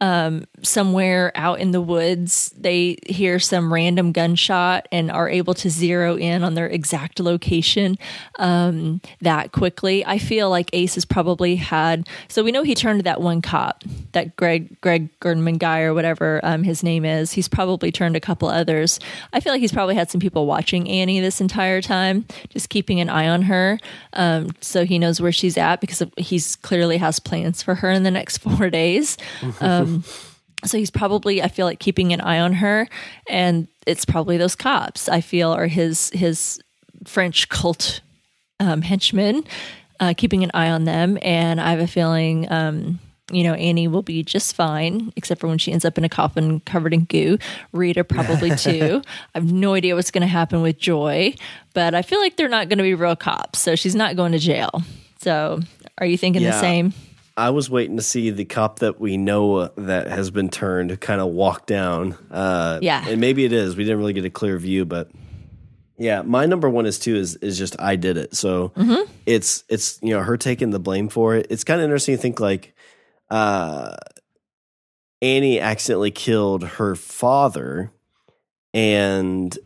um, 0.00 0.44
somewhere 0.62 1.32
out 1.34 1.60
in 1.60 1.72
the 1.72 1.80
woods, 1.80 2.52
they 2.56 2.98
hear 3.06 3.38
some 3.38 3.72
random 3.72 4.12
gunshot 4.12 4.86
and 4.92 5.10
are 5.10 5.28
able 5.28 5.54
to 5.54 5.70
zero 5.70 6.16
in 6.16 6.44
on 6.44 6.54
their 6.54 6.68
exact 6.68 7.20
location 7.20 7.98
um, 8.38 9.00
that 9.20 9.52
quickly. 9.52 10.04
I 10.06 10.18
feel 10.18 10.50
like 10.50 10.70
Ace 10.72 10.94
has 10.94 11.04
probably 11.04 11.56
had. 11.56 12.08
So 12.28 12.44
we 12.44 12.52
know 12.52 12.62
he 12.62 12.74
turned 12.74 13.00
to 13.00 13.04
that 13.04 13.20
one 13.20 13.42
cop, 13.42 13.82
that 14.12 14.36
Greg 14.36 14.80
Greg 14.80 15.08
Gerdman 15.20 15.58
guy 15.58 15.82
or 15.82 15.94
whatever 15.94 16.40
um, 16.42 16.62
his 16.62 16.82
name 16.82 17.04
is. 17.04 17.32
He's 17.32 17.48
probably 17.48 17.90
turned 17.90 18.16
a 18.16 18.20
couple 18.20 18.48
others. 18.48 19.00
I 19.32 19.40
feel 19.40 19.52
like 19.52 19.60
he's 19.60 19.72
probably 19.72 19.94
had 19.96 20.10
some 20.10 20.20
people 20.20 20.46
watching 20.46 20.88
Annie 20.88 21.20
this 21.20 21.40
entire 21.40 21.82
time, 21.82 22.24
just 22.50 22.68
keeping 22.68 23.00
an 23.00 23.08
eye 23.08 23.28
on 23.28 23.42
her, 23.42 23.78
um, 24.12 24.50
so 24.60 24.84
he 24.84 24.98
knows 24.98 25.20
where 25.20 25.32
she's 25.32 25.56
at 25.56 25.80
because 25.80 26.02
he's 26.16 26.56
clearly 26.56 26.98
has 26.98 27.18
plans 27.18 27.62
for 27.62 27.74
her 27.76 27.90
in 27.90 28.02
the 28.02 28.10
next 28.10 28.38
four 28.58 28.70
days. 28.70 29.16
Um, 29.88 30.04
so 30.64 30.76
he's 30.76 30.90
probably, 30.90 31.42
I 31.42 31.48
feel 31.48 31.66
like, 31.66 31.78
keeping 31.78 32.12
an 32.12 32.20
eye 32.20 32.40
on 32.40 32.54
her, 32.54 32.88
and 33.28 33.68
it's 33.86 34.04
probably 34.04 34.36
those 34.36 34.56
cops. 34.56 35.08
I 35.08 35.20
feel 35.20 35.52
are 35.52 35.68
his 35.68 36.10
his 36.10 36.60
French 37.04 37.48
cult 37.48 38.00
um, 38.60 38.82
henchmen, 38.82 39.44
uh, 40.00 40.14
keeping 40.16 40.44
an 40.44 40.50
eye 40.54 40.70
on 40.70 40.84
them. 40.84 41.18
And 41.22 41.60
I 41.60 41.70
have 41.70 41.80
a 41.80 41.86
feeling, 41.86 42.50
um, 42.50 42.98
you 43.30 43.42
know, 43.44 43.54
Annie 43.54 43.88
will 43.88 44.02
be 44.02 44.22
just 44.22 44.54
fine, 44.54 45.12
except 45.16 45.40
for 45.40 45.48
when 45.48 45.58
she 45.58 45.72
ends 45.72 45.84
up 45.84 45.98
in 45.98 46.04
a 46.04 46.08
coffin 46.08 46.60
covered 46.60 46.94
in 46.94 47.04
goo. 47.04 47.38
Rita 47.72 48.04
probably 48.04 48.50
too. 48.56 49.02
I 49.34 49.38
have 49.38 49.52
no 49.52 49.74
idea 49.74 49.94
what's 49.94 50.10
going 50.10 50.22
to 50.22 50.28
happen 50.28 50.62
with 50.62 50.78
Joy, 50.78 51.34
but 51.74 51.94
I 51.94 52.02
feel 52.02 52.20
like 52.20 52.36
they're 52.36 52.48
not 52.48 52.68
going 52.68 52.78
to 52.78 52.84
be 52.84 52.94
real 52.94 53.16
cops, 53.16 53.58
so 53.58 53.76
she's 53.76 53.94
not 53.94 54.16
going 54.16 54.32
to 54.32 54.38
jail. 54.38 54.82
So, 55.20 55.60
are 55.98 56.06
you 56.06 56.16
thinking 56.16 56.42
yeah. 56.42 56.52
the 56.52 56.60
same? 56.60 56.94
I 57.38 57.50
was 57.50 57.70
waiting 57.70 57.96
to 57.96 58.02
see 58.02 58.30
the 58.30 58.44
cop 58.44 58.80
that 58.80 59.00
we 59.00 59.16
know 59.16 59.68
that 59.68 60.08
has 60.08 60.32
been 60.32 60.48
turned 60.48 61.00
kind 61.00 61.20
of 61.20 61.28
walk 61.28 61.66
down. 61.66 62.18
Uh, 62.32 62.80
yeah, 62.82 63.06
and 63.08 63.20
maybe 63.20 63.44
it 63.44 63.52
is. 63.52 63.76
We 63.76 63.84
didn't 63.84 63.98
really 63.98 64.12
get 64.12 64.24
a 64.24 64.30
clear 64.30 64.58
view, 64.58 64.84
but 64.84 65.08
yeah, 65.96 66.22
my 66.22 66.46
number 66.46 66.68
one 66.68 66.84
is 66.84 66.98
too 66.98 67.14
is 67.14 67.36
is 67.36 67.56
just 67.56 67.80
I 67.80 67.94
did 67.94 68.16
it. 68.16 68.34
So 68.34 68.70
mm-hmm. 68.70 69.08
it's 69.24 69.62
it's 69.68 70.00
you 70.02 70.14
know 70.14 70.20
her 70.20 70.36
taking 70.36 70.70
the 70.70 70.80
blame 70.80 71.08
for 71.08 71.36
it. 71.36 71.46
It's 71.48 71.62
kind 71.62 71.80
of 71.80 71.84
interesting 71.84 72.16
to 72.16 72.20
think 72.20 72.40
like 72.40 72.74
uh, 73.30 73.94
Annie 75.22 75.60
accidentally 75.60 76.10
killed 76.10 76.64
her 76.64 76.96
father, 76.96 77.92
and 78.74 79.56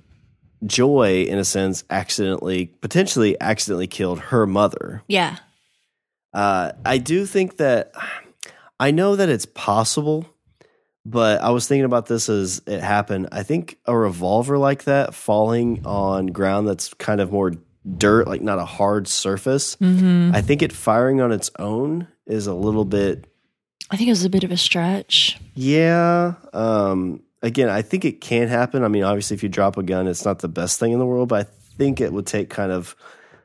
Joy, 0.67 1.25
in 1.25 1.39
a 1.39 1.45
sense, 1.45 1.85
accidentally 1.89 2.67
potentially 2.67 3.41
accidentally 3.41 3.87
killed 3.87 4.21
her 4.21 4.47
mother. 4.47 5.03
Yeah. 5.09 5.39
Uh, 6.33 6.73
I 6.85 6.99
do 6.99 7.27
think 7.27 7.59
that 7.59 7.93
I 8.81 8.91
know 8.91 9.17
that 9.17 9.29
it's 9.29 9.47
possible, 9.47 10.27
but 11.05 11.41
I 11.41 11.51
was 11.51 11.67
thinking 11.67 11.85
about 11.85 12.07
this 12.07 12.29
as 12.29 12.63
it 12.67 12.81
happened. 12.81 13.29
I 13.33 13.43
think 13.43 13.79
a 13.87 13.97
revolver 13.97 14.59
like 14.59 14.85
that 14.85 15.15
falling 15.15 15.85
on 15.85 16.27
ground 16.29 16.69
that's 16.69 16.95
kind 16.95 17.21
of 17.21 17.33
more 17.33 17.53
dirt, 17.97 18.29
like 18.29 18.41
not 18.41 18.59
a 18.59 18.65
hard 18.65 19.09
surface, 19.09 19.77
mm-hmm. 19.77 20.35
I 20.35 20.41
think 20.41 20.63
it 20.63 20.73
firing 20.73 21.21
on 21.21 21.33
its 21.33 21.51
own 21.59 22.07
is 22.27 22.47
a 22.47 22.55
little 22.55 22.85
bit. 22.85 23.27
I 23.91 23.97
think 23.97 24.09
it 24.09 24.13
was 24.13 24.25
a 24.25 24.31
bit 24.31 24.45
of 24.45 24.51
a 24.51 24.57
stretch. 24.57 25.39
Yeah. 25.55 26.35
Um, 26.53 27.23
again, 27.43 27.69
I 27.69 27.83
think 27.83 28.05
it 28.05 28.21
can 28.21 28.49
happen. 28.49 28.85
I 28.85 28.89
mean, 28.89 29.03
obviously, 29.03 29.35
if 29.35 29.43
you 29.43 29.49
drop 29.49 29.77
a 29.77 29.83
gun, 29.83 30.07
it's 30.07 30.25
not 30.25 30.39
the 30.39 30.49
best 30.49 30.79
thing 30.79 30.93
in 30.93 30.99
the 30.99 31.07
world, 31.07 31.29
but 31.29 31.47
I 31.47 31.51
think 31.77 32.01
it 32.01 32.13
would 32.13 32.27
take 32.27 32.49
kind 32.49 32.73
of, 32.73 32.97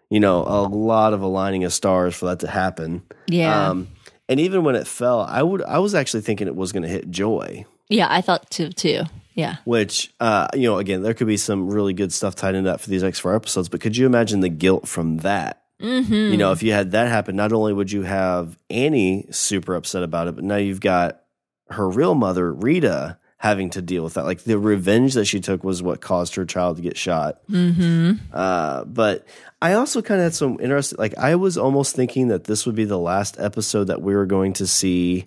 you 0.10 0.20
know, 0.20 0.44
a 0.44 0.64
lot 0.64 1.14
of 1.14 1.22
aligning 1.22 1.64
of 1.64 1.74
stars 1.74 2.16
for 2.16 2.26
that 2.28 2.40
to 2.40 2.48
happen. 2.48 3.04
Yeah. 3.28 3.70
Um, 3.70 3.90
and 4.30 4.40
even 4.40 4.64
when 4.64 4.76
it 4.76 4.88
fell, 4.88 5.22
I 5.22 5.42
would 5.42 5.62
I 5.62 5.80
was 5.80 5.96
actually 5.96 6.22
thinking 6.22 6.48
it 6.48 6.56
was 6.56 6.72
going 6.72 6.84
to 6.84 6.90
hit 6.90 7.10
Joy, 7.10 7.66
yeah, 7.90 8.08
I 8.10 8.22
thought 8.22 8.50
too 8.50 8.70
too. 8.70 9.04
Yeah. 9.34 9.58
which 9.66 10.12
uh, 10.20 10.48
you 10.56 10.64
know, 10.64 10.80
again, 10.80 11.04
there 11.04 11.14
could 11.14 11.28
be 11.28 11.38
some 11.38 11.70
really 11.70 11.94
good 11.94 12.12
stuff 12.12 12.34
tied 12.34 12.56
into 12.56 12.72
that 12.72 12.82
for 12.82 12.90
these 12.90 13.04
next 13.04 13.20
four 13.20 13.36
episodes. 13.36 13.70
But 13.70 13.82
could 13.82 13.96
you 13.96 14.08
imagine 14.08 14.40
the 14.40 14.50
guilt 14.50 14.88
from 14.88 15.18
that? 15.18 15.62
Mm-hmm. 15.80 16.14
You 16.14 16.38
know, 16.38 16.52
if 16.54 16.64
you 16.64 16.72
had 16.72 16.92
that 16.92 17.08
happen, 17.08 17.36
not 17.36 17.54
only 17.54 17.72
would 17.72 17.92
you 17.92 18.02
have 18.02 18.58
Annie 18.72 19.28
super 19.30 19.76
upset 19.76 20.02
about 20.02 20.28
it, 20.28 20.34
but 20.34 20.44
now 20.44 20.56
you've 20.56 20.82
got 20.82 21.22
her 21.70 21.88
real 21.88 22.16
mother, 22.16 22.52
Rita, 22.52 23.20
having 23.38 23.70
to 23.70 23.82
deal 23.84 24.04
with 24.04 24.16
that. 24.16 24.26
Like 24.26 24.42
the 24.42 24.58
revenge 24.58 25.14
that 25.14 25.26
she 25.26 25.40
took 25.40 25.64
was 25.64 25.84
what 25.84 26.02
caused 26.02 26.34
her 26.36 26.46
child 26.46 26.78
to 26.78 26.84
get 26.84 26.98
shot. 26.98 27.48
Mm-hmm. 27.48 28.14
Uh, 28.34 28.86
but 28.86 29.28
I 29.62 29.74
also 29.74 30.02
kind 30.02 30.20
of 30.20 30.26
had 30.26 30.34
some 30.36 30.60
interesting, 30.60 30.98
like, 31.00 31.18
I 31.18 31.36
was 31.36 31.58
almost 31.58 31.96
thinking 31.96 32.28
that 32.28 32.44
this 32.44 32.66
would 32.66 32.76
be 32.76 32.86
the 32.86 33.00
last 33.00 33.40
episode 33.40 33.86
that 33.86 34.02
we 34.02 34.14
were 34.16 34.28
going 34.28 34.54
to 34.54 34.68
see 34.68 35.26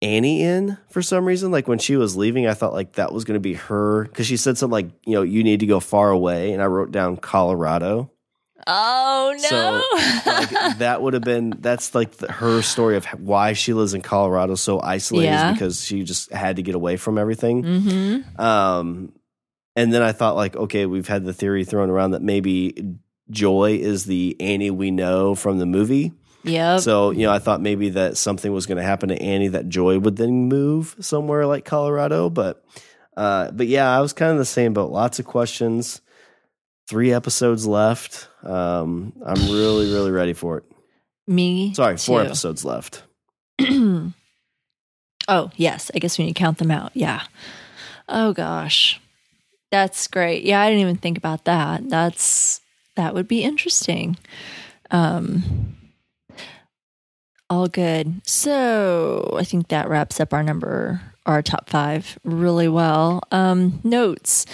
Annie 0.00 0.42
in 0.42 0.78
for 0.90 1.02
some 1.02 1.24
reason. 1.24 1.50
Like 1.50 1.68
when 1.68 1.78
she 1.78 1.96
was 1.96 2.16
leaving, 2.16 2.46
I 2.46 2.54
thought 2.54 2.72
like 2.72 2.92
that 2.94 3.12
was 3.12 3.24
going 3.24 3.34
to 3.34 3.40
be 3.40 3.54
her 3.54 4.04
because 4.04 4.26
she 4.26 4.36
said 4.36 4.56
something 4.56 4.72
like, 4.72 4.90
you 5.04 5.14
know, 5.14 5.22
you 5.22 5.42
need 5.42 5.60
to 5.60 5.66
go 5.66 5.80
far 5.80 6.10
away. 6.10 6.52
And 6.52 6.62
I 6.62 6.66
wrote 6.66 6.92
down 6.92 7.16
Colorado. 7.16 8.10
Oh 8.66 9.34
no. 9.36 9.48
So 10.24 10.30
like, 10.30 10.50
that 10.78 11.02
would 11.02 11.14
have 11.14 11.22
been 11.24 11.54
that's 11.58 11.94
like 11.94 12.12
the, 12.12 12.30
her 12.30 12.62
story 12.62 12.96
of 12.96 13.06
why 13.06 13.52
she 13.54 13.72
lives 13.72 13.92
in 13.94 14.02
Colorado 14.02 14.54
so 14.54 14.80
isolated 14.80 15.26
Yeah. 15.26 15.48
is 15.50 15.54
because 15.54 15.84
she 15.84 16.02
just 16.04 16.32
had 16.32 16.56
to 16.56 16.62
get 16.62 16.74
away 16.76 16.96
from 16.96 17.18
everything. 17.18 17.62
mm-hmm. 17.64 18.40
Um, 18.40 19.12
and 19.76 19.92
then 19.92 20.02
I 20.02 20.12
thought 20.12 20.36
like, 20.36 20.54
okay, 20.56 20.86
we've 20.86 21.06
had 21.08 21.24
the 21.24 21.32
theory 21.32 21.64
thrown 21.64 21.90
around 21.90 22.12
that 22.12 22.22
maybe 22.22 22.96
Joy 23.30 23.78
is 23.80 24.04
the 24.04 24.36
Annie 24.40 24.70
we 24.70 24.90
know 24.90 25.34
from 25.34 25.58
the 25.58 25.66
movie. 25.66 26.12
Yeah. 26.44 26.78
So 26.78 27.10
you 27.10 27.26
know, 27.26 27.32
I 27.32 27.38
thought 27.38 27.60
maybe 27.60 27.90
that 27.90 28.16
something 28.16 28.52
was 28.52 28.66
going 28.66 28.78
to 28.78 28.84
happen 28.84 29.08
to 29.10 29.20
Annie 29.20 29.48
that 29.48 29.68
Joy 29.68 29.98
would 29.98 30.16
then 30.16 30.48
move 30.48 30.96
somewhere 31.00 31.46
like 31.46 31.64
Colorado, 31.64 32.30
but. 32.30 32.64
Uh, 33.16 33.50
but 33.50 33.66
yeah, 33.66 33.90
I 33.90 34.00
was 34.00 34.12
kind 34.12 34.30
of 34.30 34.38
the 34.38 34.44
same 34.44 34.74
boat. 34.74 34.92
Lots 34.92 35.18
of 35.18 35.26
questions. 35.26 36.00
Three 36.88 37.12
episodes 37.12 37.66
left. 37.66 38.28
Um, 38.44 39.12
I'm 39.26 39.50
really, 39.50 39.92
really 39.92 40.12
ready 40.12 40.34
for 40.34 40.58
it. 40.58 40.64
Me. 41.26 41.74
Sorry, 41.74 41.96
four 41.96 42.20
too. 42.20 42.26
episodes 42.26 42.64
left. 42.64 43.02
oh, 43.60 44.12
yes. 45.28 45.90
I 45.94 45.98
guess 45.98 46.16
when 46.16 46.28
you 46.28 46.34
count 46.34 46.58
them 46.58 46.70
out. 46.70 46.92
Yeah. 46.94 47.22
Oh, 48.08 48.32
gosh. 48.32 49.00
That's 49.72 50.06
great. 50.06 50.44
Yeah, 50.44 50.60
I 50.60 50.68
didn't 50.68 50.82
even 50.82 50.96
think 50.96 51.18
about 51.18 51.44
that. 51.46 51.88
That's 51.90 52.60
that 52.98 53.14
would 53.14 53.28
be 53.28 53.42
interesting. 53.42 54.18
Um 54.90 55.76
all 57.48 57.66
good. 57.66 58.20
So 58.28 59.34
I 59.38 59.44
think 59.44 59.68
that 59.68 59.88
wraps 59.88 60.20
up 60.20 60.34
our 60.34 60.42
number 60.42 61.00
our 61.24 61.40
top 61.40 61.70
five 61.70 62.18
really 62.24 62.68
well. 62.68 63.22
Um 63.32 63.80
notes. 63.84 64.44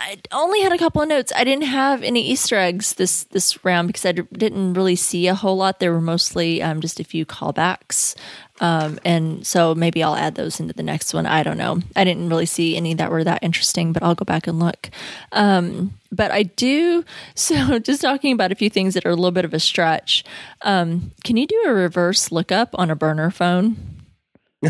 I 0.00 0.18
only 0.32 0.60
had 0.60 0.72
a 0.72 0.78
couple 0.78 1.00
of 1.00 1.08
notes. 1.08 1.32
I 1.34 1.44
didn't 1.44 1.64
have 1.64 2.02
any 2.02 2.20
Easter 2.28 2.56
eggs 2.56 2.94
this 2.94 3.24
this 3.24 3.64
round 3.64 3.88
because 3.88 4.04
I 4.04 4.12
d- 4.12 4.22
didn't 4.32 4.74
really 4.74 4.96
see 4.96 5.26
a 5.26 5.34
whole 5.34 5.56
lot. 5.56 5.80
There 5.80 5.92
were 5.92 6.02
mostly 6.02 6.62
um, 6.62 6.80
just 6.80 7.00
a 7.00 7.04
few 7.04 7.24
callbacks, 7.24 8.14
um, 8.60 8.98
and 9.04 9.46
so 9.46 9.74
maybe 9.74 10.02
I'll 10.02 10.14
add 10.14 10.34
those 10.36 10.60
into 10.60 10.72
the 10.74 10.82
next 10.82 11.12
one. 11.12 11.26
I 11.26 11.42
don't 11.42 11.58
know. 11.58 11.80
I 11.96 12.04
didn't 12.04 12.28
really 12.28 12.46
see 12.46 12.76
any 12.76 12.94
that 12.94 13.10
were 13.10 13.24
that 13.24 13.42
interesting, 13.42 13.92
but 13.92 14.02
I'll 14.02 14.14
go 14.14 14.24
back 14.24 14.46
and 14.46 14.58
look. 14.60 14.90
Um, 15.32 15.94
but 16.12 16.30
I 16.30 16.44
do. 16.44 17.04
So 17.34 17.78
just 17.78 18.00
talking 18.02 18.32
about 18.32 18.52
a 18.52 18.54
few 18.54 18.70
things 18.70 18.94
that 18.94 19.04
are 19.04 19.10
a 19.10 19.16
little 19.16 19.30
bit 19.32 19.44
of 19.44 19.52
a 19.54 19.60
stretch. 19.60 20.24
Um, 20.62 21.10
can 21.24 21.36
you 21.36 21.46
do 21.46 21.62
a 21.66 21.72
reverse 21.74 22.30
lookup 22.32 22.70
on 22.78 22.90
a 22.90 22.96
burner 22.96 23.30
phone? 23.30 23.76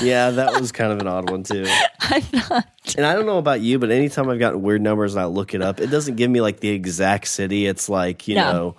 Yeah, 0.00 0.30
that 0.30 0.60
was 0.60 0.70
kind 0.70 0.92
of 0.92 1.00
an 1.00 1.06
odd 1.08 1.28
one 1.30 1.42
too. 1.42 1.64
I 2.00 2.20
thought. 2.20 2.68
And 2.96 3.04
I 3.04 3.14
don't 3.14 3.26
know 3.26 3.38
about 3.38 3.60
you, 3.60 3.78
but 3.78 3.90
anytime 3.90 4.28
I've 4.28 4.38
gotten 4.38 4.62
weird 4.62 4.80
numbers 4.80 5.14
and 5.14 5.22
I 5.22 5.26
look 5.26 5.54
it 5.54 5.62
up, 5.62 5.80
it 5.80 5.88
doesn't 5.88 6.16
give 6.16 6.30
me 6.30 6.40
like 6.40 6.60
the 6.60 6.68
exact 6.68 7.26
city. 7.28 7.66
It's 7.66 7.88
like, 7.88 8.28
you 8.28 8.36
No. 8.36 8.52
know, 8.52 8.76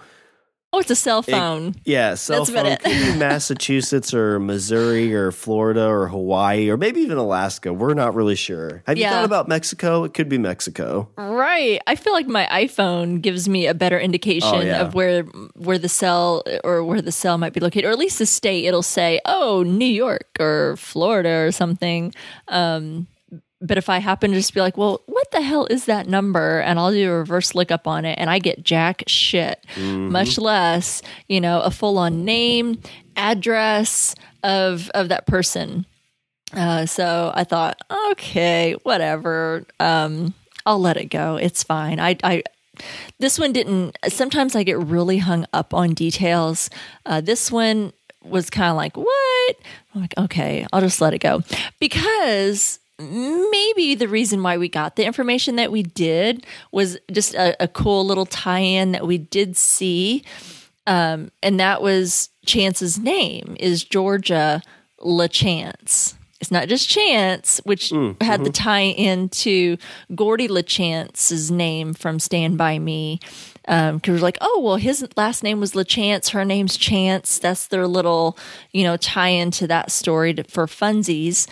Oh, 0.71 0.79
it's 0.79 0.91
a 0.91 0.95
cell 0.95 1.23
phone. 1.23 1.73
yeah, 1.83 2.13
cell 2.13 2.37
That's 2.45 2.49
about 2.51 2.63
phone 2.65 2.71
it. 2.73 2.79
could 2.83 3.13
be 3.13 3.17
Massachusetts 3.19 4.13
or 4.13 4.39
Missouri 4.39 5.15
or 5.15 5.31
Florida 5.31 5.87
or 5.87 6.07
Hawaii 6.07 6.69
or 6.69 6.77
maybe 6.77 7.01
even 7.01 7.17
Alaska. 7.17 7.73
We're 7.73 7.95
not 7.95 8.13
really 8.13 8.35
sure. 8.35 8.83
Have 8.85 8.97
you 8.97 9.05
thought 9.05 9.25
about 9.25 9.47
Mexico? 9.47 10.03
It 10.03 10.13
could 10.13 10.29
be 10.29 10.37
Mexico. 10.37 11.09
Right. 11.17 11.81
I 11.87 11.95
feel 11.95 12.13
like 12.13 12.27
my 12.27 12.45
iPhone 12.51 13.19
gives 13.21 13.49
me 13.49 13.65
a 13.65 13.73
better 13.73 13.99
indication 13.99 14.47
Oh, 14.53 14.61
yeah. 14.61 14.81
of 14.81 14.93
where 14.93 15.23
where 15.55 15.79
the 15.79 15.89
cell 15.89 16.43
or 16.63 16.83
where 16.83 17.01
the 17.01 17.11
cell 17.11 17.39
might 17.39 17.53
be 17.53 17.59
located, 17.59 17.85
or 17.85 17.89
at 17.89 17.97
least 17.97 18.19
the 18.19 18.27
state. 18.27 18.65
It'll 18.65 18.83
say, 18.83 19.19
"Oh, 19.25 19.63
New 19.63 19.85
York 19.85 20.27
or 20.39 20.75
Florida 20.77 21.29
or 21.47 21.51
something." 21.51 22.13
Um, 22.47 23.07
but 23.61 23.77
if 23.77 23.89
I 23.89 23.99
happen 23.99 24.31
to 24.31 24.37
just 24.37 24.53
be 24.53 24.61
like, 24.61 24.77
"Well, 24.77 25.01
what 25.05 25.31
the 25.31 25.41
hell 25.41 25.65
is 25.65 25.85
that 25.85 26.07
number?" 26.07 26.59
and 26.61 26.79
I'll 26.79 26.91
do 26.91 27.09
a 27.09 27.17
reverse 27.17 27.55
lookup 27.55 27.87
on 27.87 28.05
it, 28.05 28.17
and 28.19 28.29
I 28.29 28.39
get 28.39 28.63
jack 28.63 29.03
shit, 29.07 29.63
much 29.77 30.37
less 30.37 31.01
you 31.27 31.41
know 31.41 31.61
a 31.61 31.71
full 31.71 31.97
on 31.97 32.25
name, 32.25 32.81
address 33.15 34.15
of 34.43 34.89
of 34.91 35.09
that 35.09 35.27
person. 35.27 35.85
Uh, 36.53 36.85
so 36.85 37.31
I 37.35 37.43
thought, 37.43 37.79
okay, 38.11 38.73
whatever. 38.83 39.65
Um, 39.79 40.33
I'll 40.65 40.79
let 40.79 40.97
it 40.97 41.05
go. 41.05 41.35
It's 41.35 41.63
fine. 41.63 41.99
I, 41.99 42.15
I, 42.23 42.43
this 43.19 43.39
one 43.39 43.53
didn't. 43.53 43.97
Sometimes 44.07 44.55
I 44.55 44.63
get 44.63 44.79
really 44.79 45.19
hung 45.19 45.45
up 45.53 45.73
on 45.73 45.93
details. 45.93 46.69
Uh, 47.05 47.21
this 47.21 47.51
one 47.51 47.93
was 48.23 48.49
kind 48.49 48.69
of 48.69 48.77
like, 48.77 48.97
what? 48.97 49.55
I'm 49.93 50.01
like, 50.01 50.17
okay, 50.17 50.65
I'll 50.73 50.81
just 50.81 51.01
let 51.01 51.13
it 51.13 51.19
go 51.19 51.43
because 51.79 52.79
maybe 52.99 53.95
the 53.95 54.07
reason 54.07 54.43
why 54.43 54.57
we 54.57 54.67
got 54.67 54.95
the 54.95 55.05
information 55.05 55.55
that 55.55 55.71
we 55.71 55.83
did 55.83 56.45
was 56.71 56.97
just 57.11 57.33
a, 57.33 57.55
a 57.63 57.67
cool 57.67 58.05
little 58.05 58.25
tie-in 58.25 58.91
that 58.91 59.07
we 59.07 59.17
did 59.17 59.55
see 59.55 60.23
um, 60.89 61.31
and 61.43 61.59
that 61.59 61.83
was 61.83 62.29
Chance's 62.47 62.97
name 62.97 63.55
is 63.59 63.83
Georgia 63.83 64.61
LaChance. 64.99 66.15
It's 66.41 66.51
not 66.51 66.67
just 66.67 66.89
Chance, 66.89 67.61
which 67.63 67.91
had 68.21 68.43
the 68.43 68.49
tie 68.49 68.85
in 68.85 69.29
to 69.29 69.77
Gordie 70.15 70.47
LaChance's 70.47 71.51
name 71.51 71.93
from 71.93 72.17
Stand 72.17 72.57
By 72.57 72.79
Me. 72.79 73.19
Because 73.63 74.01
we're 74.07 74.17
like, 74.17 74.39
oh, 74.41 74.61
well, 74.63 74.77
his 74.77 75.05
last 75.15 75.43
name 75.43 75.59
was 75.59 75.73
LaChance, 75.73 76.29
her 76.29 76.43
name's 76.43 76.75
Chance. 76.75 77.37
That's 77.37 77.67
their 77.67 77.85
little, 77.85 78.35
you 78.71 78.83
know, 78.83 78.97
tie 78.97 79.29
in 79.29 79.51
to 79.51 79.67
that 79.67 79.91
story 79.91 80.33
to, 80.33 80.43
for 80.45 80.65
funsies 80.65 81.45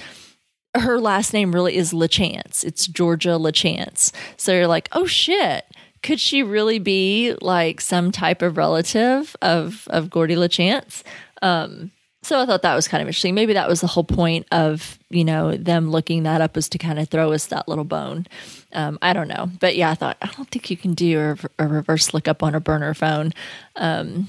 her 0.79 0.99
last 0.99 1.33
name 1.33 1.53
really 1.53 1.75
is 1.75 1.93
LaChance. 1.93 2.63
It's 2.63 2.87
Georgia 2.87 3.37
LaChance. 3.37 4.11
So 4.37 4.53
you're 4.53 4.67
like, 4.67 4.89
oh 4.91 5.05
shit. 5.05 5.65
Could 6.03 6.19
she 6.19 6.43
really 6.43 6.79
be 6.79 7.35
like 7.41 7.81
some 7.81 8.11
type 8.11 8.41
of 8.41 8.55
relative 8.55 9.35
of 9.41 9.87
of 9.89 10.09
Gordie 10.09 10.35
LaChance? 10.35 11.03
Um, 11.41 11.91
so 12.21 12.41
I 12.41 12.45
thought 12.45 12.61
that 12.63 12.75
was 12.75 12.87
kind 12.87 13.01
of 13.01 13.07
interesting. 13.07 13.35
Maybe 13.35 13.53
that 13.53 13.69
was 13.69 13.81
the 13.81 13.87
whole 13.87 14.03
point 14.03 14.47
of 14.51 14.99
you 15.09 15.23
know 15.23 15.55
them 15.55 15.89
looking 15.89 16.23
that 16.23 16.41
up 16.41 16.55
was 16.55 16.69
to 16.69 16.77
kind 16.77 16.99
of 16.99 17.09
throw 17.09 17.31
us 17.31 17.47
that 17.47 17.67
little 17.67 17.83
bone. 17.83 18.27
Um, 18.73 18.99
I 19.01 19.13
don't 19.13 19.27
know, 19.27 19.49
but 19.59 19.75
yeah, 19.75 19.91
I 19.91 19.95
thought 19.95 20.17
I 20.21 20.27
don't 20.27 20.49
think 20.49 20.69
you 20.69 20.77
can 20.77 20.93
do 20.93 21.19
a, 21.19 21.63
a 21.63 21.67
reverse 21.67 22.13
lookup 22.13 22.43
on 22.43 22.53
a 22.53 22.59
burner 22.59 22.93
phone. 22.93 23.33
Um, 23.75 24.27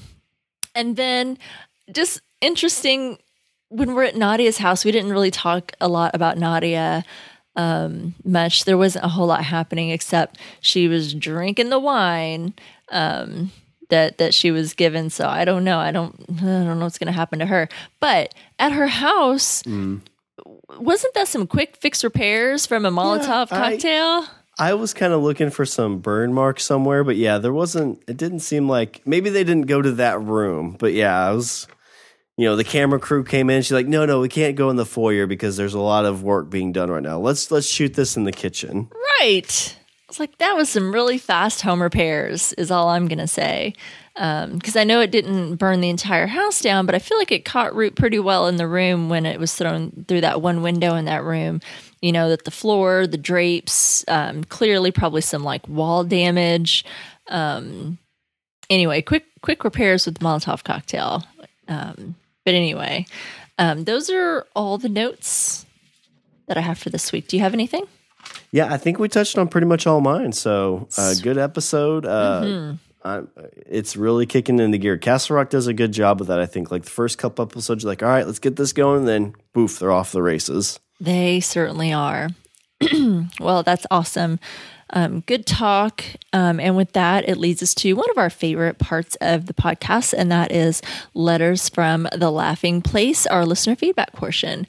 and 0.75 0.95
then 0.95 1.37
just 1.91 2.21
interesting 2.41 3.17
when 3.69 3.95
we're 3.95 4.03
at 4.03 4.15
Nadia's 4.15 4.57
house, 4.57 4.83
we 4.83 4.91
didn't 4.91 5.11
really 5.11 5.31
talk 5.31 5.71
a 5.79 5.87
lot 5.87 6.11
about 6.13 6.37
Nadia 6.37 7.05
um, 7.55 8.15
much. 8.23 8.65
There 8.65 8.77
wasn't 8.77 9.05
a 9.05 9.09
whole 9.09 9.27
lot 9.27 9.43
happening 9.43 9.89
except 9.89 10.37
she 10.61 10.87
was 10.87 11.13
drinking 11.13 11.69
the 11.69 11.79
wine 11.79 12.53
um, 12.89 13.51
that 13.89 14.17
that 14.17 14.33
she 14.33 14.51
was 14.51 14.73
given. 14.73 15.09
So 15.09 15.27
I 15.27 15.45
don't 15.45 15.63
know. 15.63 15.77
I 15.77 15.91
don't. 15.91 16.15
I 16.29 16.41
don't 16.41 16.79
know 16.79 16.85
what's 16.85 16.97
going 16.97 17.07
to 17.07 17.13
happen 17.13 17.39
to 17.39 17.45
her. 17.45 17.69
But 17.99 18.33
at 18.57 18.71
her 18.71 18.87
house, 18.87 19.63
wasn't 19.65 21.13
that 21.13 21.27
some 21.27 21.47
quick 21.47 21.77
fix 21.77 22.03
repairs 22.03 22.65
from 22.65 22.85
a 22.85 22.91
Molotov 22.91 23.51
I- 23.51 23.71
cocktail? 23.71 24.25
I 24.61 24.73
was 24.73 24.93
kind 24.93 25.13
of 25.13 25.21
looking 25.21 25.51
for 25.51 25.65
some 25.65 25.99
burn 25.99 26.33
marks 26.33 26.65
somewhere, 26.65 27.05
but 27.05 27.15
yeah, 27.15 27.37
there 27.37 27.53
wasn't. 27.53 28.03
It 28.09 28.17
didn't 28.17 28.41
seem 28.41 28.67
like 28.67 29.01
maybe 29.05 29.29
they 29.29 29.45
didn't 29.45 29.67
go 29.67 29.81
to 29.81 29.93
that 29.93 30.19
room, 30.19 30.75
but 30.77 30.91
yeah, 30.91 31.27
I 31.27 31.31
was. 31.31 31.65
You 32.39 32.45
know, 32.45 32.55
the 32.55 32.63
camera 32.63 33.01
crew 33.01 33.25
came 33.25 33.49
in. 33.49 33.63
She's 33.63 33.73
like, 33.73 33.85
"No, 33.85 34.05
no, 34.05 34.21
we 34.21 34.29
can't 34.29 34.55
go 34.55 34.69
in 34.69 34.77
the 34.77 34.85
foyer 34.85 35.27
because 35.27 35.57
there's 35.57 35.73
a 35.73 35.79
lot 35.79 36.05
of 36.05 36.23
work 36.23 36.49
being 36.49 36.71
done 36.71 36.89
right 36.89 37.03
now. 37.03 37.19
Let's 37.19 37.51
let's 37.51 37.67
shoot 37.67 37.95
this 37.95 38.15
in 38.15 38.23
the 38.23 38.31
kitchen." 38.31 38.89
right. 39.19 39.75
it's 40.07 40.19
like, 40.21 40.37
that 40.37 40.55
was 40.55 40.69
some 40.69 40.93
really 40.93 41.17
fast 41.17 41.59
home 41.59 41.81
repairs, 41.81 42.53
is 42.53 42.71
all 42.71 42.87
I'm 42.87 43.09
to 43.09 43.27
say. 43.27 43.73
Because 44.13 44.75
um, 44.75 44.79
I 44.81 44.85
know 44.85 45.01
it 45.01 45.11
didn't 45.11 45.57
burn 45.57 45.81
the 45.81 45.89
entire 45.89 46.27
house 46.27 46.61
down, 46.61 46.85
but 46.85 46.95
I 46.95 46.99
feel 46.99 47.17
like 47.17 47.33
it 47.33 47.43
caught 47.43 47.75
root 47.75 47.97
pretty 47.97 48.19
well 48.19 48.47
in 48.47 48.55
the 48.55 48.69
room 48.69 49.09
when 49.09 49.25
it 49.25 49.37
was 49.37 49.53
thrown 49.53 50.05
through 50.07 50.21
that 50.21 50.41
one 50.41 50.61
window 50.61 50.95
in 50.95 51.05
that 51.05 51.25
room. 51.25 51.59
You 52.01 52.13
know, 52.13 52.29
that 52.29 52.45
the 52.45 52.51
floor, 52.51 53.05
the 53.05 53.17
drapes, 53.17 54.05
um, 54.07 54.45
clearly 54.45 54.91
probably 54.91 55.21
some 55.21 55.43
like 55.43 55.67
wall 55.67 56.05
damage. 56.05 56.85
Um, 57.27 57.97
anyway, 58.69 59.01
quick 59.01 59.25
quick 59.41 59.65
repairs 59.65 60.05
with 60.05 60.19
the 60.19 60.23
Molotov 60.23 60.63
cocktail. 60.63 61.25
Um, 61.67 62.15
but 62.45 62.53
anyway, 62.53 63.05
um, 63.57 63.83
those 63.83 64.09
are 64.09 64.47
all 64.55 64.77
the 64.77 64.89
notes 64.89 65.65
that 66.47 66.57
I 66.57 66.61
have 66.61 66.77
for 66.77 66.89
this 66.89 67.11
week. 67.11 67.27
Do 67.27 67.37
you 67.37 67.43
have 67.43 67.53
anything? 67.53 67.85
Yeah, 68.51 68.73
I 68.73 68.77
think 68.77 68.99
we 68.99 69.07
touched 69.07 69.37
on 69.37 69.47
pretty 69.47 69.67
much 69.67 69.85
all 69.85 70.01
mine. 70.01 70.31
So, 70.31 70.87
uh, 70.97 71.13
good 71.21 71.37
episode. 71.37 72.05
Uh, 72.05 72.41
mm-hmm. 72.43 72.75
uh, 73.03 73.21
it's 73.67 73.95
really 73.95 74.25
kicking 74.25 74.59
into 74.59 74.77
gear. 74.77 74.97
Castle 74.97 75.35
Rock 75.35 75.49
does 75.49 75.67
a 75.67 75.73
good 75.73 75.91
job 75.91 76.19
with 76.19 76.27
that. 76.29 76.39
I 76.39 76.45
think 76.45 76.71
like 76.71 76.83
the 76.83 76.89
first 76.89 77.17
couple 77.17 77.45
episodes, 77.45 77.83
you're 77.83 77.91
like, 77.91 78.03
all 78.03 78.09
right, 78.09 78.25
let's 78.25 78.39
get 78.39 78.55
this 78.55 78.73
going. 78.73 79.05
then, 79.05 79.35
poof, 79.53 79.79
they're 79.79 79.91
off 79.91 80.11
the 80.11 80.23
races. 80.23 80.79
They 80.99 81.39
certainly 81.39 81.93
are. 81.93 82.29
well, 83.39 83.63
that's 83.63 83.85
awesome. 83.91 84.39
Um, 84.91 85.21
good 85.21 85.45
talk. 85.45 86.03
Um, 86.33 86.59
and 86.59 86.75
with 86.75 86.93
that, 86.93 87.27
it 87.27 87.37
leads 87.37 87.61
us 87.61 87.73
to 87.75 87.93
one 87.93 88.09
of 88.09 88.17
our 88.17 88.29
favorite 88.29 88.79
parts 88.79 89.15
of 89.21 89.45
the 89.45 89.53
podcast, 89.53 90.13
and 90.13 90.31
that 90.31 90.51
is 90.51 90.81
letters 91.13 91.69
from 91.69 92.07
the 92.15 92.31
laughing 92.31 92.81
place, 92.81 93.27
our 93.27 93.45
listener 93.45 93.75
feedback 93.75 94.13
portion 94.13 94.67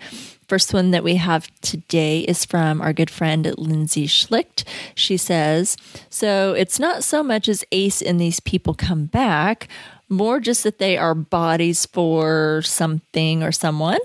first 0.50 0.74
one 0.74 0.90
that 0.90 1.04
we 1.04 1.14
have 1.14 1.48
today 1.60 2.22
is 2.22 2.44
from 2.44 2.82
our 2.82 2.92
good 2.92 3.08
friend 3.08 3.54
Lindsay 3.56 4.08
Schlicht. 4.08 4.64
She 4.96 5.16
says, 5.16 5.76
So 6.08 6.54
it's 6.54 6.80
not 6.80 7.04
so 7.04 7.22
much 7.22 7.48
as 7.48 7.64
Ace 7.70 8.02
and 8.02 8.20
these 8.20 8.40
people 8.40 8.74
come 8.74 9.04
back, 9.04 9.68
more 10.08 10.40
just 10.40 10.64
that 10.64 10.80
they 10.80 10.98
are 10.98 11.14
bodies 11.14 11.86
for 11.86 12.62
something 12.62 13.44
or 13.44 13.52
someone. 13.52 14.00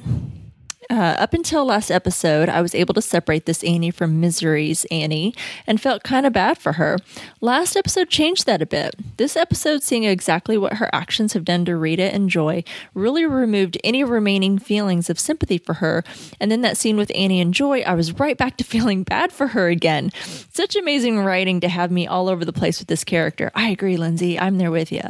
Uh, 0.89 1.15
up 1.17 1.33
until 1.33 1.65
last 1.65 1.89
episode, 1.89 2.47
I 2.47 2.61
was 2.61 2.75
able 2.75 2.93
to 2.93 3.01
separate 3.01 3.45
this 3.45 3.63
Annie 3.63 3.91
from 3.91 4.19
Misery's 4.19 4.85
Annie 4.91 5.33
and 5.65 5.81
felt 5.81 6.03
kind 6.03 6.25
of 6.25 6.33
bad 6.33 6.57
for 6.57 6.73
her. 6.73 6.97
Last 7.41 7.75
episode 7.75 8.09
changed 8.09 8.45
that 8.45 8.61
a 8.61 8.65
bit. 8.65 8.95
This 9.17 9.35
episode, 9.35 9.81
seeing 9.81 10.03
exactly 10.03 10.57
what 10.57 10.73
her 10.73 10.89
actions 10.93 11.33
have 11.33 11.45
done 11.45 11.65
to 11.65 11.75
Rita 11.75 12.13
and 12.13 12.29
Joy, 12.29 12.63
really 12.93 13.25
removed 13.25 13.77
any 13.83 14.03
remaining 14.03 14.59
feelings 14.59 15.09
of 15.09 15.19
sympathy 15.19 15.57
for 15.57 15.75
her. 15.75 16.03
And 16.39 16.51
then 16.51 16.61
that 16.61 16.77
scene 16.77 16.97
with 16.97 17.11
Annie 17.15 17.41
and 17.41 17.53
Joy, 17.53 17.81
I 17.81 17.93
was 17.93 18.19
right 18.19 18.37
back 18.37 18.57
to 18.57 18.63
feeling 18.75 19.03
bad 19.03 19.31
for 19.31 19.47
her 19.47 19.67
again. 19.69 20.11
Such 20.53 20.75
amazing 20.75 21.19
writing 21.19 21.59
to 21.61 21.69
have 21.69 21.91
me 21.91 22.05
all 22.05 22.29
over 22.29 22.45
the 22.45 22.53
place 22.53 22.79
with 22.79 22.87
this 22.87 23.03
character. 23.03 23.51
I 23.55 23.69
agree, 23.69 23.97
Lindsay. 23.97 24.39
I'm 24.39 24.57
there 24.57 24.71
with 24.71 24.91
you. 24.91 25.01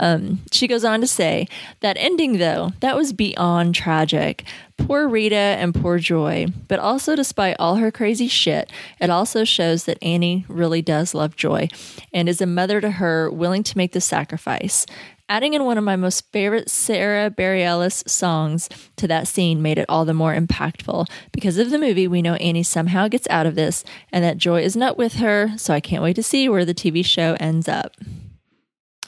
Um, 0.00 0.40
she 0.52 0.68
goes 0.68 0.84
on 0.84 1.00
to 1.00 1.06
say 1.06 1.48
that 1.80 1.96
ending, 1.98 2.38
though, 2.38 2.72
that 2.80 2.96
was 2.96 3.12
beyond 3.12 3.74
tragic. 3.74 4.44
Poor 4.76 5.08
Rita 5.08 5.34
and 5.34 5.74
poor 5.74 5.98
Joy. 5.98 6.46
But 6.68 6.78
also, 6.78 7.16
despite 7.16 7.56
all 7.58 7.76
her 7.76 7.90
crazy 7.90 8.28
shit, 8.28 8.70
it 9.00 9.08
also 9.08 9.44
shows 9.44 9.84
that 9.84 10.02
Annie 10.02 10.44
really 10.48 10.82
does 10.82 11.14
love 11.14 11.36
Joy 11.36 11.68
and 12.12 12.28
is 12.28 12.40
a 12.40 12.46
mother 12.46 12.80
to 12.80 12.90
her 12.90 13.30
willing 13.30 13.62
to 13.62 13.78
make 13.78 13.92
the 13.92 14.00
sacrifice. 14.00 14.84
Adding 15.26 15.54
in 15.54 15.64
one 15.64 15.78
of 15.78 15.84
my 15.84 15.96
most 15.96 16.30
favorite 16.32 16.68
Sara 16.68 17.30
Bareilles 17.30 18.06
songs 18.08 18.68
to 18.96 19.08
that 19.08 19.26
scene 19.26 19.62
made 19.62 19.78
it 19.78 19.86
all 19.88 20.04
the 20.04 20.12
more 20.12 20.34
impactful. 20.34 21.08
Because 21.32 21.56
of 21.56 21.70
the 21.70 21.78
movie, 21.78 22.06
we 22.06 22.20
know 22.20 22.34
Annie 22.34 22.62
somehow 22.62 23.08
gets 23.08 23.26
out 23.30 23.46
of 23.46 23.54
this 23.54 23.84
and 24.12 24.22
that 24.22 24.36
Joy 24.36 24.60
is 24.60 24.76
not 24.76 24.98
with 24.98 25.14
her, 25.14 25.56
so 25.56 25.72
I 25.72 25.80
can't 25.80 26.02
wait 26.02 26.16
to 26.16 26.22
see 26.22 26.46
where 26.48 26.66
the 26.66 26.74
TV 26.74 27.02
show 27.02 27.36
ends 27.40 27.68
up. 27.68 27.96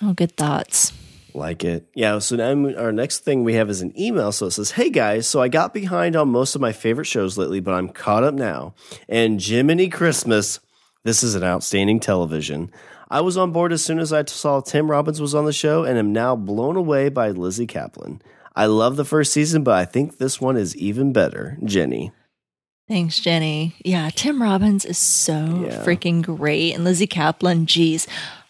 Oh, 0.00 0.14
good 0.14 0.36
thoughts. 0.38 0.92
Like 1.36 1.64
it. 1.64 1.86
Yeah. 1.94 2.18
So 2.18 2.36
now 2.36 2.78
our 2.78 2.92
next 2.92 3.20
thing 3.20 3.44
we 3.44 3.54
have 3.54 3.68
is 3.68 3.82
an 3.82 3.98
email. 4.00 4.32
So 4.32 4.46
it 4.46 4.52
says, 4.52 4.72
Hey 4.72 4.90
guys, 4.90 5.26
so 5.26 5.40
I 5.40 5.48
got 5.48 5.74
behind 5.74 6.16
on 6.16 6.30
most 6.30 6.54
of 6.54 6.60
my 6.60 6.72
favorite 6.72 7.04
shows 7.04 7.36
lately, 7.36 7.60
but 7.60 7.74
I'm 7.74 7.90
caught 7.90 8.24
up 8.24 8.34
now. 8.34 8.74
And 9.08 9.40
Jiminy 9.40 9.88
Christmas, 9.88 10.60
this 11.04 11.22
is 11.22 11.34
an 11.34 11.44
outstanding 11.44 12.00
television. 12.00 12.72
I 13.08 13.20
was 13.20 13.36
on 13.36 13.52
board 13.52 13.72
as 13.72 13.84
soon 13.84 14.00
as 14.00 14.12
I 14.12 14.24
saw 14.24 14.60
Tim 14.60 14.90
Robbins 14.90 15.20
was 15.20 15.34
on 15.34 15.44
the 15.44 15.52
show 15.52 15.84
and 15.84 15.96
am 15.98 16.12
now 16.12 16.34
blown 16.34 16.76
away 16.76 17.08
by 17.08 17.30
Lizzy 17.30 17.66
Caplan. 17.66 18.20
I 18.56 18.66
love 18.66 18.96
the 18.96 19.04
first 19.04 19.32
season, 19.32 19.62
but 19.62 19.74
I 19.74 19.84
think 19.84 20.16
this 20.16 20.40
one 20.40 20.56
is 20.56 20.74
even 20.76 21.12
better. 21.12 21.58
Jenny. 21.62 22.10
Thanks, 22.88 23.18
Jenny. 23.20 23.74
Yeah, 23.84 24.10
Tim 24.14 24.40
Robbins 24.40 24.84
is 24.84 24.96
so 24.96 25.66
yeah. 25.66 25.84
freaking 25.84 26.22
great. 26.22 26.72
And 26.74 26.84
Lizzy 26.84 27.06
Caplan, 27.06 27.66
geez, 27.66 28.06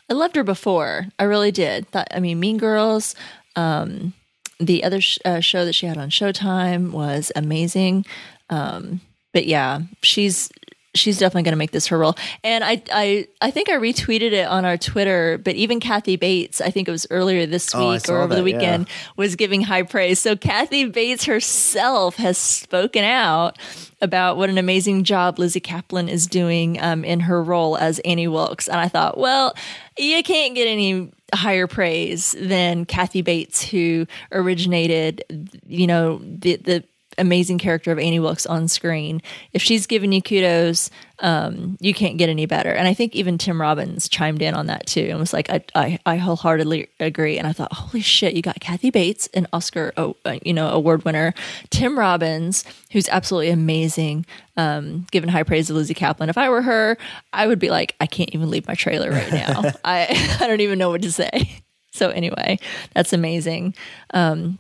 I 0.09 0.14
loved 0.14 0.36
her 0.36 0.44
before. 0.44 1.07
I 1.18 1.24
really 1.24 1.50
did. 1.50 1.88
Thought, 1.88 2.09
I 2.12 2.20
mean, 2.20 2.38
Mean 2.40 2.59
Girls. 2.59 3.14
Um, 3.57 4.12
the 4.59 4.84
other 4.84 5.00
sh- 5.00 5.18
uh, 5.24 5.40
show 5.40 5.64
that 5.64 5.74
she 5.74 5.86
had 5.86 5.98
on 5.98 6.11
Showtime 6.11 6.92
was 6.92 7.32
amazing. 7.34 8.07
Um, 8.48 9.00
but 9.32 9.46
yeah, 9.46 9.80
she's 10.02 10.50
she's 10.99 11.18
definitely 11.18 11.44
going 11.44 11.53
to 11.53 11.59
make 11.59 11.70
this 11.70 11.86
her 11.88 11.99
role. 11.99 12.16
And 12.42 12.64
I, 12.64 12.82
I, 12.92 13.28
I 13.40 13.51
think 13.51 13.68
I 13.68 13.74
retweeted 13.74 14.32
it 14.32 14.47
on 14.47 14.64
our 14.64 14.76
Twitter. 14.76 15.38
But 15.38 15.55
even 15.55 15.80
Kathy 15.80 16.16
Bates, 16.16 16.61
I 16.61 16.70
think 16.70 16.88
it 16.88 16.90
was 16.90 17.07
earlier 17.11 17.47
this 17.47 17.74
oh, 17.74 17.92
week 17.92 18.09
or 18.09 18.18
over 18.18 18.28
that, 18.28 18.36
the 18.36 18.42
weekend, 18.42 18.88
yeah. 18.88 18.94
was 19.16 19.36
giving 19.36 19.62
high 19.62 19.82
praise. 19.82 20.18
So 20.18 20.36
Kathy 20.36 20.86
Bates 20.86 21.24
herself 21.24 22.16
has 22.16 22.38
spoken 22.38 23.05
out 23.05 23.59
about 24.01 24.36
what 24.36 24.51
an 24.51 24.59
amazing 24.59 25.05
job 25.05 25.38
Lizzy 25.38 25.61
Caplan 25.61 26.09
is 26.09 26.26
doing 26.26 26.80
um, 26.82 27.05
in 27.05 27.20
her 27.20 27.42
role 27.42 27.76
as 27.76 27.99
Annie 28.01 28.28
Wilkes. 28.28 28.68
And 28.68 28.78
I 28.78 28.88
thought, 28.88 29.18
well, 29.18 29.55
you 29.97 30.22
can't 30.22 30.55
get 30.55 30.66
any 30.66 31.11
higher 31.34 31.66
praise 31.66 32.34
than 32.38 32.84
Kathy 32.84 33.22
Bates, 33.22 33.62
who 33.62 34.07
originated, 34.32 35.24
you 35.66 35.86
know, 35.86 36.18
the 36.18 36.57
the 36.57 36.84
amazing 37.18 37.58
character 37.58 37.92
of 37.92 37.98
Annie 37.98 38.20
Wilkes 38.20 38.46
on 38.46 38.68
screen. 38.68 39.22
If 39.52 39.62
she's 39.62 39.86
giving 39.86 40.12
you 40.12 40.22
kudos, 40.22 40.90
um, 41.20 41.76
you 41.80 41.94
can't 41.94 42.18
get 42.18 42.28
any 42.28 42.46
better. 42.46 42.70
And 42.70 42.86
I 42.86 42.94
think 42.94 43.14
even 43.14 43.38
Tim 43.38 43.60
Robbins 43.60 44.08
chimed 44.08 44.42
in 44.42 44.54
on 44.54 44.66
that 44.66 44.86
too 44.86 45.06
and 45.10 45.18
was 45.18 45.32
like, 45.32 45.48
I, 45.50 45.64
I, 45.74 45.98
I 46.04 46.16
wholeheartedly 46.16 46.88
agree. 47.00 47.38
And 47.38 47.46
I 47.46 47.52
thought, 47.52 47.72
holy 47.72 48.02
shit, 48.02 48.34
you 48.34 48.42
got 48.42 48.60
Kathy 48.60 48.90
Bates, 48.90 49.28
an 49.34 49.46
Oscar, 49.52 49.92
oh, 49.96 50.16
uh, 50.24 50.38
you 50.44 50.52
know, 50.52 50.68
award 50.68 51.04
winner, 51.04 51.32
Tim 51.70 51.98
Robbins, 51.98 52.64
who's 52.92 53.08
absolutely 53.08 53.50
amazing, 53.50 54.26
um, 54.56 55.06
given 55.10 55.28
high 55.28 55.42
praise 55.42 55.68
to 55.68 55.74
Lizzy 55.74 55.94
Caplan. 55.94 56.28
If 56.28 56.38
I 56.38 56.48
were 56.48 56.62
her, 56.62 56.98
I 57.32 57.46
would 57.46 57.58
be 57.58 57.70
like, 57.70 57.94
I 58.00 58.06
can't 58.06 58.34
even 58.34 58.50
leave 58.50 58.68
my 58.68 58.74
trailer 58.74 59.10
right 59.10 59.32
now. 59.32 59.62
I, 59.84 60.36
I 60.40 60.46
don't 60.46 60.60
even 60.60 60.78
know 60.78 60.90
what 60.90 61.02
to 61.02 61.12
say. 61.12 61.62
So 61.92 62.10
anyway, 62.10 62.58
that's 62.92 63.14
amazing. 63.14 63.74
Um, 64.12 64.58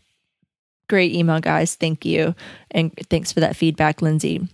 Great 0.88 1.12
email, 1.12 1.40
guys. 1.40 1.74
Thank 1.74 2.04
you. 2.04 2.34
And 2.70 2.92
thanks 3.10 3.32
for 3.32 3.40
that 3.40 3.56
feedback, 3.56 4.02
Lindsay. 4.02 4.48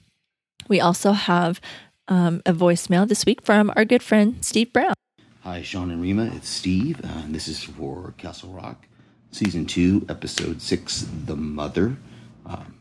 We 0.69 0.81
also 0.81 1.13
have 1.13 1.61
um, 2.09 2.43
a 2.47 2.53
voicemail 2.53 3.07
this 3.07 3.27
week 3.27 3.43
from 3.43 3.73
our 3.77 3.85
good 3.85 4.03
friend, 4.03 4.43
Steve 4.45 4.73
Brown. 4.73 4.95
Hi, 5.43 5.63
Sean 5.63 5.91
and 5.91 6.01
Rima. 6.01 6.31
It's 6.35 6.49
Steve. 6.49 7.01
Uh, 7.05 7.25
this 7.29 7.49
is 7.49 7.63
for 7.63 8.15
Castle 8.17 8.51
Rock, 8.51 8.87
Season 9.33 9.67
2, 9.67 10.07
Episode 10.09 10.63
6, 10.63 11.07
The 11.27 11.37
Mother. 11.37 11.97
Um, 12.47 12.77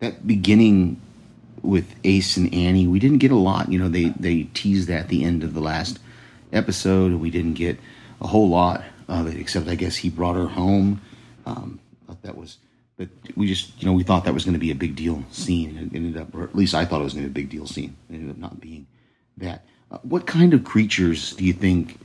that 0.00 0.26
beginning 0.26 1.00
with 1.62 1.94
Ace 2.04 2.36
and 2.36 2.52
Annie, 2.54 2.86
we 2.86 2.98
didn't 2.98 3.18
get 3.18 3.30
a 3.30 3.36
lot. 3.36 3.70
You 3.70 3.78
know, 3.78 3.88
they, 3.88 4.06
they 4.18 4.44
teased 4.54 4.88
that 4.88 5.00
at 5.00 5.08
the 5.08 5.22
end 5.22 5.44
of 5.44 5.52
the 5.52 5.60
last 5.60 5.98
episode, 6.52 7.12
we 7.14 7.30
didn't 7.30 7.54
get 7.54 7.78
a 8.20 8.26
whole 8.26 8.48
lot 8.48 8.82
of 9.06 9.26
it, 9.26 9.38
except 9.38 9.68
I 9.68 9.74
guess 9.74 9.96
he 9.96 10.08
brought 10.08 10.36
her 10.36 10.48
home. 10.48 11.00
Um, 11.46 11.78
thought 12.10 12.22
that 12.22 12.36
was, 12.36 12.58
but 12.96 13.08
we 13.36 13.46
just, 13.46 13.80
you 13.80 13.86
know, 13.86 13.92
we 13.92 14.02
thought 14.02 14.24
that 14.24 14.34
was 14.34 14.44
going 14.44 14.54
to 14.54 14.60
be 14.60 14.70
a 14.70 14.74
big 14.74 14.96
deal 14.96 15.24
scene. 15.30 15.76
It 15.76 15.96
ended 15.96 16.20
up, 16.20 16.34
or 16.34 16.42
at 16.42 16.56
least 16.56 16.74
I 16.74 16.84
thought 16.84 17.00
it 17.00 17.04
was 17.04 17.14
going 17.14 17.24
to 17.24 17.30
be 17.30 17.40
a 17.40 17.44
big 17.44 17.50
deal 17.50 17.66
scene. 17.66 17.96
It 18.08 18.14
ended 18.14 18.30
up 18.30 18.38
not 18.38 18.60
being 18.60 18.86
that. 19.36 19.64
Uh, 19.90 19.98
what 20.02 20.26
kind 20.26 20.52
of 20.54 20.64
creatures 20.64 21.32
do 21.34 21.44
you 21.44 21.52
think 21.52 22.00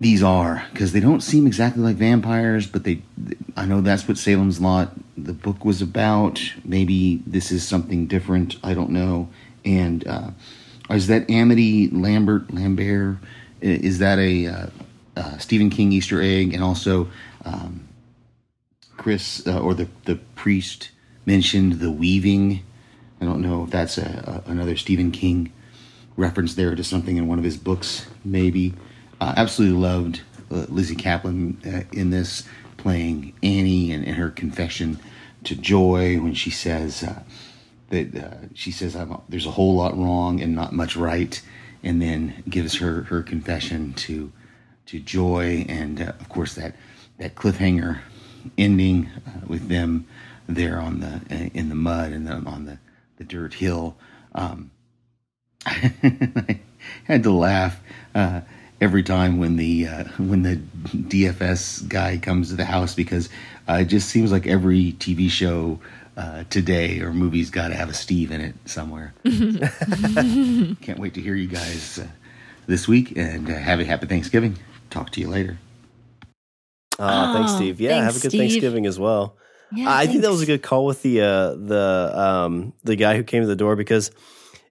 these 0.00 0.22
are? 0.22 0.66
Because 0.72 0.92
they 0.92 1.00
don't 1.00 1.22
seem 1.22 1.46
exactly 1.46 1.82
like 1.82 1.96
vampires, 1.96 2.66
but 2.66 2.84
they, 2.84 3.02
I 3.56 3.66
know 3.66 3.80
that's 3.80 4.06
what 4.06 4.18
Salem's 4.18 4.60
Lot, 4.60 4.92
the 5.16 5.32
book 5.32 5.64
was 5.64 5.80
about. 5.80 6.40
Maybe 6.64 7.22
this 7.26 7.50
is 7.50 7.66
something 7.66 8.06
different. 8.06 8.56
I 8.62 8.74
don't 8.74 8.90
know. 8.90 9.28
And 9.64 10.06
uh, 10.06 10.30
is 10.90 11.06
that 11.06 11.30
Amity 11.30 11.88
Lambert, 11.90 12.52
Lambert? 12.52 13.18
Is 13.60 13.98
that 13.98 14.18
a 14.18 14.46
uh, 14.46 14.66
uh, 15.16 15.38
Stephen 15.38 15.70
King 15.70 15.92
Easter 15.92 16.20
egg? 16.22 16.54
And 16.54 16.62
also, 16.62 17.08
um, 17.44 17.87
Chris 18.98 19.46
uh, 19.46 19.58
or 19.58 19.72
the 19.72 19.88
the 20.04 20.16
priest 20.34 20.90
mentioned 21.24 21.80
the 21.80 21.90
weaving. 21.90 22.62
I 23.20 23.24
don't 23.24 23.40
know 23.40 23.64
if 23.64 23.70
that's 23.70 23.96
a, 23.98 24.42
a, 24.46 24.50
another 24.50 24.76
Stephen 24.76 25.10
King 25.10 25.52
reference 26.16 26.54
there 26.54 26.74
to 26.74 26.84
something 26.84 27.16
in 27.16 27.28
one 27.28 27.38
of 27.38 27.44
his 27.44 27.56
books, 27.56 28.06
maybe. 28.24 28.74
Uh, 29.20 29.34
absolutely 29.36 29.78
loved 29.78 30.22
uh, 30.50 30.66
Lizzy 30.68 30.96
Caplan 30.96 31.56
uh, 31.66 31.84
in 31.92 32.10
this, 32.10 32.44
playing 32.76 33.34
Annie 33.42 33.92
and, 33.92 34.06
and, 34.06 34.16
her 34.16 34.30
confession 34.30 34.98
to 35.44 35.54
Joy 35.54 36.18
when 36.20 36.34
she 36.34 36.50
says 36.50 37.02
uh, 37.02 37.22
that 37.90 38.14
uh, 38.14 38.46
she 38.54 38.70
says 38.70 38.96
there's 39.28 39.46
a 39.46 39.50
whole 39.50 39.74
lot 39.74 39.96
wrong 39.96 40.40
and 40.40 40.54
not 40.54 40.72
much 40.72 40.96
right, 40.96 41.40
and 41.82 42.00
then 42.02 42.42
gives 42.48 42.76
her 42.78 43.02
her 43.02 43.22
confession 43.22 43.94
to 43.94 44.32
to 44.86 44.98
Joy, 45.00 45.66
and 45.68 46.00
uh, 46.00 46.12
of 46.20 46.28
course 46.28 46.54
that 46.54 46.74
that 47.18 47.34
cliffhanger 47.34 48.00
ending 48.56 49.08
uh, 49.26 49.46
with 49.46 49.68
them 49.68 50.06
there 50.48 50.80
on 50.80 51.00
the 51.00 51.20
uh, 51.30 51.50
in 51.54 51.68
the 51.68 51.74
mud 51.74 52.12
and 52.12 52.26
the, 52.26 52.32
on 52.32 52.64
the 52.64 52.78
the 53.16 53.24
dirt 53.24 53.54
hill. 53.54 53.96
Um, 54.34 54.70
I 55.66 56.60
had 57.04 57.22
to 57.24 57.32
laugh 57.32 57.80
uh, 58.14 58.42
every 58.80 59.02
time 59.02 59.38
when 59.38 59.56
the 59.56 59.86
uh, 59.86 60.04
when 60.18 60.42
the 60.42 60.56
DFS 60.96 61.86
guy 61.88 62.18
comes 62.18 62.50
to 62.50 62.56
the 62.56 62.64
house 62.64 62.94
because 62.94 63.28
uh, 63.68 63.74
it 63.74 63.86
just 63.86 64.08
seems 64.08 64.32
like 64.32 64.46
every 64.46 64.92
TV 64.92 65.30
show 65.30 65.78
uh, 66.16 66.44
today 66.50 67.00
or 67.00 67.12
movie's 67.12 67.50
got 67.50 67.68
to 67.68 67.74
have 67.74 67.88
a 67.88 67.94
Steve 67.94 68.30
in 68.30 68.40
it 68.40 68.54
somewhere. 68.64 69.14
Can't 69.24 70.98
wait 70.98 71.14
to 71.14 71.20
hear 71.20 71.34
you 71.34 71.46
guys 71.46 71.98
uh, 71.98 72.06
this 72.66 72.88
week 72.88 73.16
and 73.16 73.48
uh, 73.48 73.54
have 73.54 73.80
a 73.80 73.84
happy 73.84 74.06
Thanksgiving. 74.06 74.58
Talk 74.90 75.10
to 75.10 75.20
you 75.20 75.28
later. 75.28 75.58
Uh, 76.98 77.34
thanks, 77.34 77.52
Oh, 77.52 77.56
Steve. 77.56 77.80
Yeah, 77.80 77.90
thanks, 78.00 78.04
have 78.06 78.16
a 78.16 78.20
good 78.20 78.30
Steve. 78.30 78.40
Thanksgiving 78.40 78.86
as 78.86 78.98
well. 78.98 79.36
Yeah, 79.72 79.94
I 79.94 80.06
think 80.06 80.22
that 80.22 80.30
was 80.30 80.40
a 80.40 80.46
good 80.46 80.62
call 80.62 80.86
with 80.86 81.02
the 81.02 81.20
uh, 81.20 81.50
the 81.54 82.12
um, 82.14 82.72
the 82.84 82.96
guy 82.96 83.16
who 83.16 83.22
came 83.22 83.42
to 83.42 83.46
the 83.48 83.56
door 83.56 83.76
because 83.76 84.10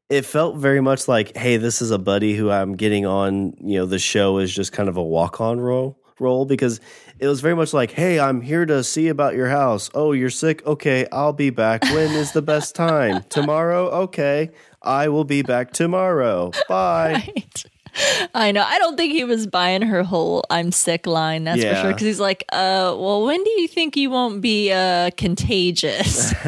it 0.09 0.25
felt 0.25 0.57
very 0.57 0.81
much 0.81 1.07
like, 1.07 1.37
hey, 1.37 1.57
this 1.57 1.81
is 1.81 1.91
a 1.91 1.99
buddy 1.99 2.35
who 2.35 2.49
I'm 2.49 2.75
getting 2.75 3.05
on. 3.05 3.53
You 3.61 3.79
know, 3.79 3.85
the 3.85 3.99
show 3.99 4.39
is 4.39 4.53
just 4.53 4.71
kind 4.71 4.89
of 4.89 4.97
a 4.97 5.03
walk 5.03 5.39
on 5.39 5.59
role 5.59 5.99
role 6.19 6.45
because 6.45 6.81
it 7.19 7.27
was 7.27 7.41
very 7.41 7.55
much 7.55 7.73
like, 7.73 7.91
hey, 7.91 8.19
I'm 8.19 8.41
here 8.41 8.65
to 8.65 8.83
see 8.83 9.07
about 9.09 9.35
your 9.35 9.49
house. 9.49 9.91
Oh, 9.93 10.13
you're 10.13 10.31
sick? 10.31 10.65
Okay, 10.65 11.05
I'll 11.11 11.31
be 11.33 11.51
back. 11.51 11.83
When 11.83 12.09
is 12.13 12.31
the 12.31 12.41
best 12.41 12.73
time? 12.87 13.23
tomorrow? 13.29 13.89
Okay, 14.05 14.49
I 14.81 15.09
will 15.09 15.25
be 15.25 15.43
back 15.43 15.73
tomorrow. 15.73 16.49
Bye. 16.67 17.23
Right. 17.35 17.65
I 18.33 18.51
know. 18.51 18.63
I 18.63 18.77
don't 18.79 18.95
think 18.97 19.13
he 19.13 19.23
was 19.23 19.47
buying 19.47 19.81
her 19.81 20.03
whole 20.03 20.43
"I'm 20.49 20.71
sick" 20.71 21.07
line. 21.07 21.43
That's 21.43 21.61
for 21.63 21.75
sure. 21.81 21.93
Because 21.93 22.05
he's 22.05 22.19
like, 22.19 22.43
"Uh, 22.51 22.95
well, 22.97 23.23
when 23.25 23.43
do 23.43 23.49
you 23.61 23.67
think 23.67 23.95
you 23.95 24.09
won't 24.09 24.41
be 24.41 24.71
uh 24.71 25.11
contagious?" 25.17 26.33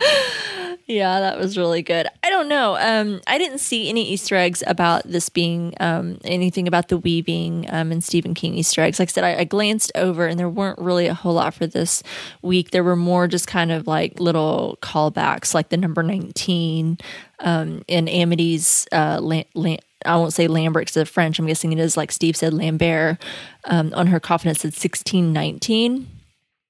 yeah, 0.86 1.20
that 1.20 1.38
was 1.38 1.58
really 1.58 1.82
good. 1.82 2.06
I 2.22 2.30
don't 2.30 2.48
know. 2.48 2.76
Um, 2.76 3.20
I 3.26 3.38
didn't 3.38 3.58
see 3.58 3.88
any 3.88 4.08
Easter 4.08 4.34
eggs 4.34 4.62
about 4.66 5.02
this 5.04 5.28
being 5.28 5.74
um 5.80 6.18
anything 6.24 6.66
about 6.66 6.88
the 6.88 6.98
weaving 6.98 7.66
um 7.70 7.92
and 7.92 8.02
Stephen 8.02 8.34
King 8.34 8.54
Easter 8.54 8.80
eggs. 8.80 8.98
Like 8.98 9.10
I 9.10 9.12
said, 9.12 9.24
I, 9.24 9.40
I 9.40 9.44
glanced 9.44 9.92
over, 9.94 10.26
and 10.26 10.38
there 10.38 10.48
weren't 10.48 10.78
really 10.78 11.06
a 11.06 11.14
whole 11.14 11.34
lot 11.34 11.54
for 11.54 11.66
this 11.66 12.02
week. 12.42 12.70
There 12.70 12.84
were 12.84 12.96
more 12.96 13.28
just 13.28 13.46
kind 13.46 13.70
of 13.70 13.86
like 13.86 14.18
little 14.18 14.78
callbacks, 14.82 15.54
like 15.54 15.68
the 15.68 15.76
number 15.76 16.02
nineteen 16.02 16.98
um, 17.40 17.82
in 17.86 18.08
Amity's 18.08 18.86
uh, 18.92 19.18
la- 19.20 19.42
la- 19.54 19.76
I 20.04 20.16
won't 20.16 20.32
say 20.32 20.46
Lambert 20.46 20.82
because 20.82 20.96
it's 20.96 21.10
French. 21.10 21.38
I'm 21.38 21.46
guessing 21.46 21.72
it 21.72 21.78
is 21.78 21.96
like 21.96 22.12
Steve 22.12 22.36
said 22.36 22.54
Lambert 22.54 23.18
um, 23.64 23.92
on 23.94 24.06
her 24.08 24.20
coffin. 24.20 24.50
It 24.50 24.56
said 24.56 24.68
1619 24.68 26.06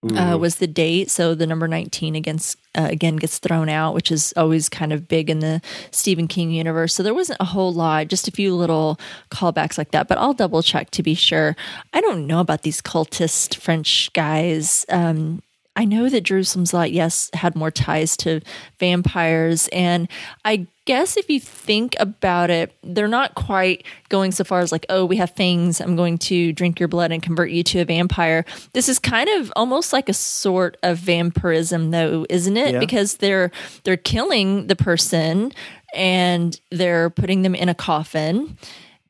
uh, 0.02 0.38
was 0.38 0.56
the 0.56 0.66
date. 0.66 1.10
So 1.10 1.34
the 1.34 1.46
number 1.46 1.68
19 1.68 2.16
against 2.16 2.58
uh, 2.74 2.88
again 2.90 3.16
gets 3.16 3.38
thrown 3.38 3.68
out, 3.68 3.94
which 3.94 4.10
is 4.10 4.32
always 4.36 4.68
kind 4.68 4.92
of 4.92 5.08
big 5.08 5.28
in 5.28 5.40
the 5.40 5.60
Stephen 5.90 6.26
King 6.26 6.50
universe. 6.50 6.94
So 6.94 7.02
there 7.02 7.14
wasn't 7.14 7.40
a 7.40 7.44
whole 7.44 7.72
lot, 7.72 8.08
just 8.08 8.26
a 8.26 8.32
few 8.32 8.54
little 8.54 8.98
callbacks 9.30 9.76
like 9.76 9.90
that. 9.90 10.08
But 10.08 10.18
I'll 10.18 10.32
double 10.32 10.62
check 10.62 10.90
to 10.92 11.02
be 11.02 11.14
sure. 11.14 11.54
I 11.92 12.00
don't 12.00 12.26
know 12.26 12.40
about 12.40 12.62
these 12.62 12.80
cultist 12.80 13.56
French 13.56 14.12
guys. 14.12 14.86
Um, 14.88 15.42
I 15.76 15.84
know 15.84 16.08
that 16.08 16.22
Jerusalem's 16.22 16.74
Lot, 16.74 16.92
yes, 16.92 17.30
had 17.34 17.54
more 17.54 17.70
ties 17.70 18.16
to 18.18 18.40
vampires. 18.78 19.68
And 19.68 20.08
I 20.44 20.66
guess 20.90 21.16
if 21.16 21.30
you 21.30 21.38
think 21.38 21.94
about 22.00 22.50
it, 22.50 22.74
they're 22.82 23.06
not 23.06 23.36
quite 23.36 23.84
going 24.08 24.32
so 24.32 24.42
far 24.42 24.58
as 24.58 24.72
like, 24.72 24.84
oh, 24.88 25.04
we 25.04 25.14
have 25.18 25.30
fangs. 25.30 25.80
I'm 25.80 25.94
going 25.94 26.18
to 26.18 26.52
drink 26.52 26.80
your 26.80 26.88
blood 26.88 27.12
and 27.12 27.22
convert 27.22 27.52
you 27.52 27.62
to 27.62 27.78
a 27.78 27.84
vampire. 27.84 28.44
This 28.72 28.88
is 28.88 28.98
kind 28.98 29.28
of 29.28 29.52
almost 29.54 29.92
like 29.92 30.08
a 30.08 30.12
sort 30.12 30.78
of 30.82 30.98
vampirism, 30.98 31.92
though, 31.92 32.26
isn't 32.28 32.56
it? 32.56 32.72
Yeah. 32.72 32.80
Because 32.80 33.18
they're 33.18 33.52
they're 33.84 33.96
killing 33.96 34.66
the 34.66 34.74
person 34.74 35.52
and 35.94 36.60
they're 36.72 37.08
putting 37.08 37.42
them 37.42 37.54
in 37.54 37.68
a 37.68 37.74
coffin 37.74 38.58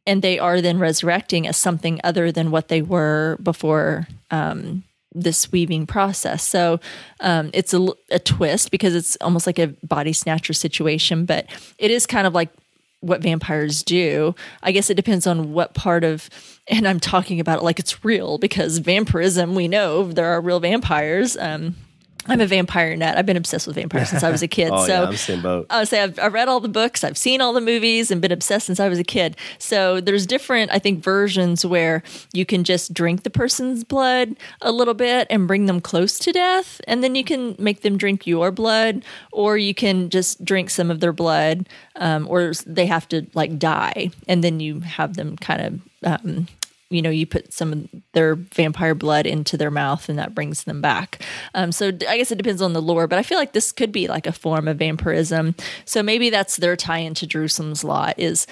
and 0.06 0.20
they 0.20 0.38
are 0.38 0.60
then 0.60 0.78
resurrecting 0.78 1.46
as 1.46 1.56
something 1.56 1.98
other 2.04 2.30
than 2.30 2.50
what 2.50 2.68
they 2.68 2.82
were 2.82 3.38
before 3.42 4.06
um, 4.30 4.82
this 5.12 5.50
weaving 5.50 5.86
process. 5.86 6.42
So 6.42 6.80
um, 7.20 7.50
it's 7.52 7.74
a, 7.74 7.88
a 8.10 8.18
twist 8.18 8.70
because 8.70 8.94
it's 8.94 9.16
almost 9.20 9.46
like 9.46 9.58
a 9.58 9.68
body 9.82 10.12
snatcher 10.12 10.52
situation, 10.52 11.24
but 11.24 11.46
it 11.78 11.90
is 11.90 12.06
kind 12.06 12.26
of 12.26 12.34
like 12.34 12.50
what 13.00 13.22
vampires 13.22 13.82
do. 13.82 14.34
I 14.62 14.72
guess 14.72 14.90
it 14.90 14.94
depends 14.94 15.26
on 15.26 15.52
what 15.52 15.74
part 15.74 16.04
of, 16.04 16.28
and 16.68 16.86
I'm 16.86 17.00
talking 17.00 17.40
about 17.40 17.58
it 17.58 17.64
like 17.64 17.78
it's 17.78 18.04
real 18.04 18.38
because 18.38 18.78
vampirism, 18.78 19.54
we 19.54 19.68
know 19.68 20.12
there 20.12 20.26
are 20.26 20.40
real 20.40 20.60
vampires. 20.60 21.36
Um, 21.36 21.76
I'm 22.26 22.40
a 22.40 22.46
vampire 22.46 22.94
nut. 22.96 23.16
I've 23.16 23.26
been 23.26 23.36
obsessed 23.36 23.66
with 23.66 23.76
vampires 23.76 24.10
since 24.10 24.22
I 24.22 24.30
was 24.30 24.42
a 24.42 24.48
kid. 24.58 24.70
Oh 24.72 24.86
so 24.86 24.92
yeah, 24.92 25.08
I'm 25.08 25.16
same 25.16 25.42
boat. 25.42 25.66
I 25.70 25.80
would 25.80 25.88
say 25.88 26.02
I've, 26.02 26.18
I've 26.18 26.32
read 26.32 26.48
all 26.48 26.60
the 26.60 26.68
books, 26.68 27.02
I've 27.02 27.16
seen 27.16 27.40
all 27.40 27.52
the 27.52 27.60
movies, 27.60 28.10
and 28.10 28.20
been 28.20 28.32
obsessed 28.32 28.66
since 28.66 28.78
I 28.78 28.88
was 28.88 28.98
a 28.98 29.04
kid. 29.04 29.36
So 29.58 30.00
there's 30.00 30.26
different, 30.26 30.70
I 30.70 30.78
think, 30.78 31.02
versions 31.02 31.64
where 31.64 32.02
you 32.32 32.44
can 32.44 32.64
just 32.64 32.92
drink 32.92 33.22
the 33.22 33.30
person's 33.30 33.84
blood 33.84 34.36
a 34.60 34.70
little 34.70 34.94
bit 34.94 35.26
and 35.30 35.48
bring 35.48 35.66
them 35.66 35.80
close 35.80 36.18
to 36.20 36.32
death, 36.32 36.80
and 36.86 37.02
then 37.02 37.14
you 37.14 37.24
can 37.24 37.56
make 37.58 37.80
them 37.80 37.96
drink 37.96 38.26
your 38.26 38.50
blood, 38.50 39.04
or 39.32 39.56
you 39.56 39.74
can 39.74 40.10
just 40.10 40.44
drink 40.44 40.70
some 40.70 40.90
of 40.90 41.00
their 41.00 41.12
blood, 41.12 41.68
um, 41.96 42.26
or 42.28 42.52
they 42.66 42.86
have 42.86 43.08
to 43.08 43.26
like 43.34 43.58
die, 43.58 44.10
and 44.28 44.44
then 44.44 44.60
you 44.60 44.80
have 44.80 45.14
them 45.16 45.36
kind 45.36 45.62
of. 45.62 45.80
Um, 46.02 46.48
you 46.90 47.00
know, 47.00 47.10
you 47.10 47.24
put 47.24 47.52
some 47.52 47.72
of 47.72 47.88
their 48.12 48.34
vampire 48.34 48.94
blood 48.94 49.24
into 49.24 49.56
their 49.56 49.70
mouth 49.70 50.08
and 50.08 50.18
that 50.18 50.34
brings 50.34 50.64
them 50.64 50.80
back. 50.80 51.22
Um, 51.54 51.70
so 51.70 51.88
i 52.08 52.18
guess 52.18 52.32
it 52.32 52.36
depends 52.36 52.60
on 52.60 52.72
the 52.72 52.82
lore, 52.82 53.06
but 53.06 53.18
I 53.18 53.22
feel 53.22 53.38
like 53.38 53.52
this 53.52 53.70
could 53.70 53.92
be 53.92 54.08
like 54.08 54.26
a 54.26 54.32
form 54.32 54.66
of 54.66 54.78
vampirism. 54.78 55.54
So 55.84 56.02
maybe 56.02 56.30
that's 56.30 56.56
their 56.56 56.76
tie 56.76 56.98
into 56.98 57.28
Jerusalem's 57.28 57.84
Lot 57.84 58.18
is, 58.18 58.48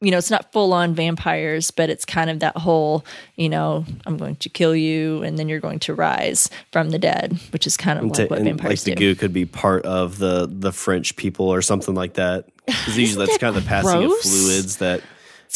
you 0.00 0.10
know, 0.10 0.18
it's 0.18 0.30
not 0.32 0.50
full 0.50 0.72
on 0.72 0.94
vampires, 0.94 1.70
but 1.70 1.90
it's 1.90 2.04
kind 2.04 2.28
of 2.28 2.40
that 2.40 2.56
whole, 2.56 3.04
you 3.36 3.48
know, 3.48 3.84
I'm 4.04 4.16
going 4.16 4.36
to 4.36 4.48
kill 4.48 4.74
you 4.74 5.22
and 5.22 5.38
then 5.38 5.48
you're 5.48 5.60
going 5.60 5.78
to 5.80 5.94
rise 5.94 6.50
from 6.72 6.90
the 6.90 6.98
dead, 6.98 7.38
which 7.52 7.68
is 7.68 7.76
kind 7.76 7.98
of 8.00 8.04
like 8.06 8.14
Ta- 8.14 8.34
what 8.34 8.40
and, 8.40 8.64
like 8.64 8.80
the 8.80 8.94
do. 8.96 9.14
goo 9.14 9.14
could 9.14 9.32
be 9.32 9.44
part 9.44 9.84
of 9.84 10.18
the 10.18 10.48
the 10.50 10.72
French 10.72 11.14
people 11.14 11.48
or 11.48 11.62
something 11.62 11.94
like 11.94 12.14
that. 12.14 12.46
Because 12.66 12.98
usually 12.98 13.26
that's 13.26 13.38
that 13.38 13.40
kind 13.40 13.56
of 13.56 13.64
the 13.64 13.68
passing 13.68 14.04
of 14.04 14.12
fluids 14.18 14.76
that 14.76 15.02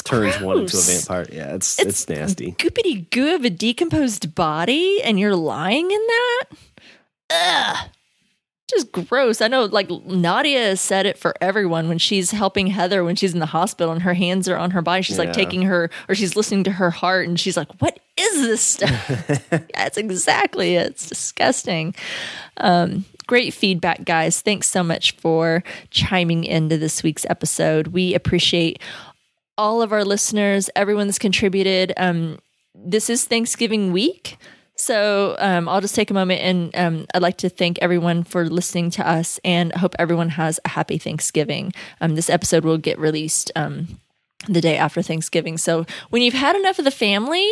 turns 0.02 0.40
one 0.40 0.58
into 0.60 0.76
a 0.76 0.80
vampire. 0.80 1.26
Yeah, 1.30 1.54
it's 1.54 1.78
it's, 1.78 2.08
nasty. 2.08 2.52
Goopity 2.52 3.08
goo 3.10 3.34
of 3.34 3.44
a 3.44 3.50
decomposed 3.50 4.34
body 4.34 5.00
and 5.02 5.18
you're 5.20 5.36
lying 5.36 5.90
in 5.90 6.06
that? 6.06 6.44
Ugh. 7.30 7.90
Just 8.66 8.92
gross. 8.92 9.42
I 9.42 9.48
know, 9.48 9.66
like, 9.66 9.90
Nadia 9.90 10.76
said 10.76 11.04
it 11.04 11.18
for 11.18 11.34
everyone 11.40 11.86
when 11.86 11.98
she's 11.98 12.30
helping 12.30 12.66
Heather 12.66 13.04
when 13.04 13.14
she's 13.14 13.34
in 13.34 13.38
the 13.38 13.46
hospital 13.46 13.92
and 13.92 14.00
her 14.00 14.14
hands 14.14 14.48
are 14.48 14.56
on 14.56 14.70
her 14.70 14.80
body. 14.80 15.02
She's 15.02 15.18
like 15.18 15.34
taking 15.34 15.62
her, 15.62 15.90
or 16.08 16.14
she's 16.14 16.34
listening 16.34 16.64
to 16.64 16.70
her 16.72 16.90
heart 16.90 17.28
and 17.28 17.38
she's 17.38 17.58
like, 17.58 17.68
What 17.82 18.00
is 18.16 18.40
this 18.40 18.62
stuff? 18.62 19.48
That's 19.74 19.98
exactly 19.98 20.76
it. 20.76 20.92
It's 20.92 21.08
disgusting. 21.08 21.94
Um, 22.56 23.04
great 23.26 23.52
feedback, 23.52 24.04
guys. 24.04 24.40
Thanks 24.40 24.68
so 24.68 24.82
much 24.82 25.12
for 25.12 25.62
chiming 25.90 26.44
into 26.44 26.78
this 26.78 27.02
week's 27.02 27.26
episode. 27.28 27.88
We 27.88 28.14
appreciate 28.14 28.80
all 29.56 29.82
of 29.82 29.92
our 29.92 30.04
listeners, 30.04 30.70
everyone 30.74 31.06
that's 31.06 31.18
contributed. 31.18 31.92
Um, 31.96 32.38
this 32.74 33.08
is 33.08 33.24
Thanksgiving 33.24 33.92
week. 33.92 34.36
So 34.76 35.36
um, 35.38 35.68
I'll 35.68 35.80
just 35.80 35.94
take 35.94 36.10
a 36.10 36.14
moment 36.14 36.40
and 36.40 36.74
um, 36.74 37.06
I'd 37.14 37.22
like 37.22 37.36
to 37.38 37.48
thank 37.48 37.78
everyone 37.80 38.24
for 38.24 38.48
listening 38.48 38.90
to 38.92 39.08
us 39.08 39.38
and 39.44 39.72
hope 39.72 39.94
everyone 39.98 40.30
has 40.30 40.58
a 40.64 40.68
happy 40.70 40.98
Thanksgiving. 40.98 41.72
Um, 42.00 42.16
this 42.16 42.28
episode 42.28 42.64
will 42.64 42.78
get 42.78 42.98
released 42.98 43.52
um, 43.54 44.00
the 44.48 44.60
day 44.60 44.76
after 44.76 45.00
Thanksgiving. 45.00 45.58
So 45.58 45.86
when 46.10 46.22
you've 46.22 46.34
had 46.34 46.56
enough 46.56 46.80
of 46.80 46.84
the 46.84 46.90
family, 46.90 47.48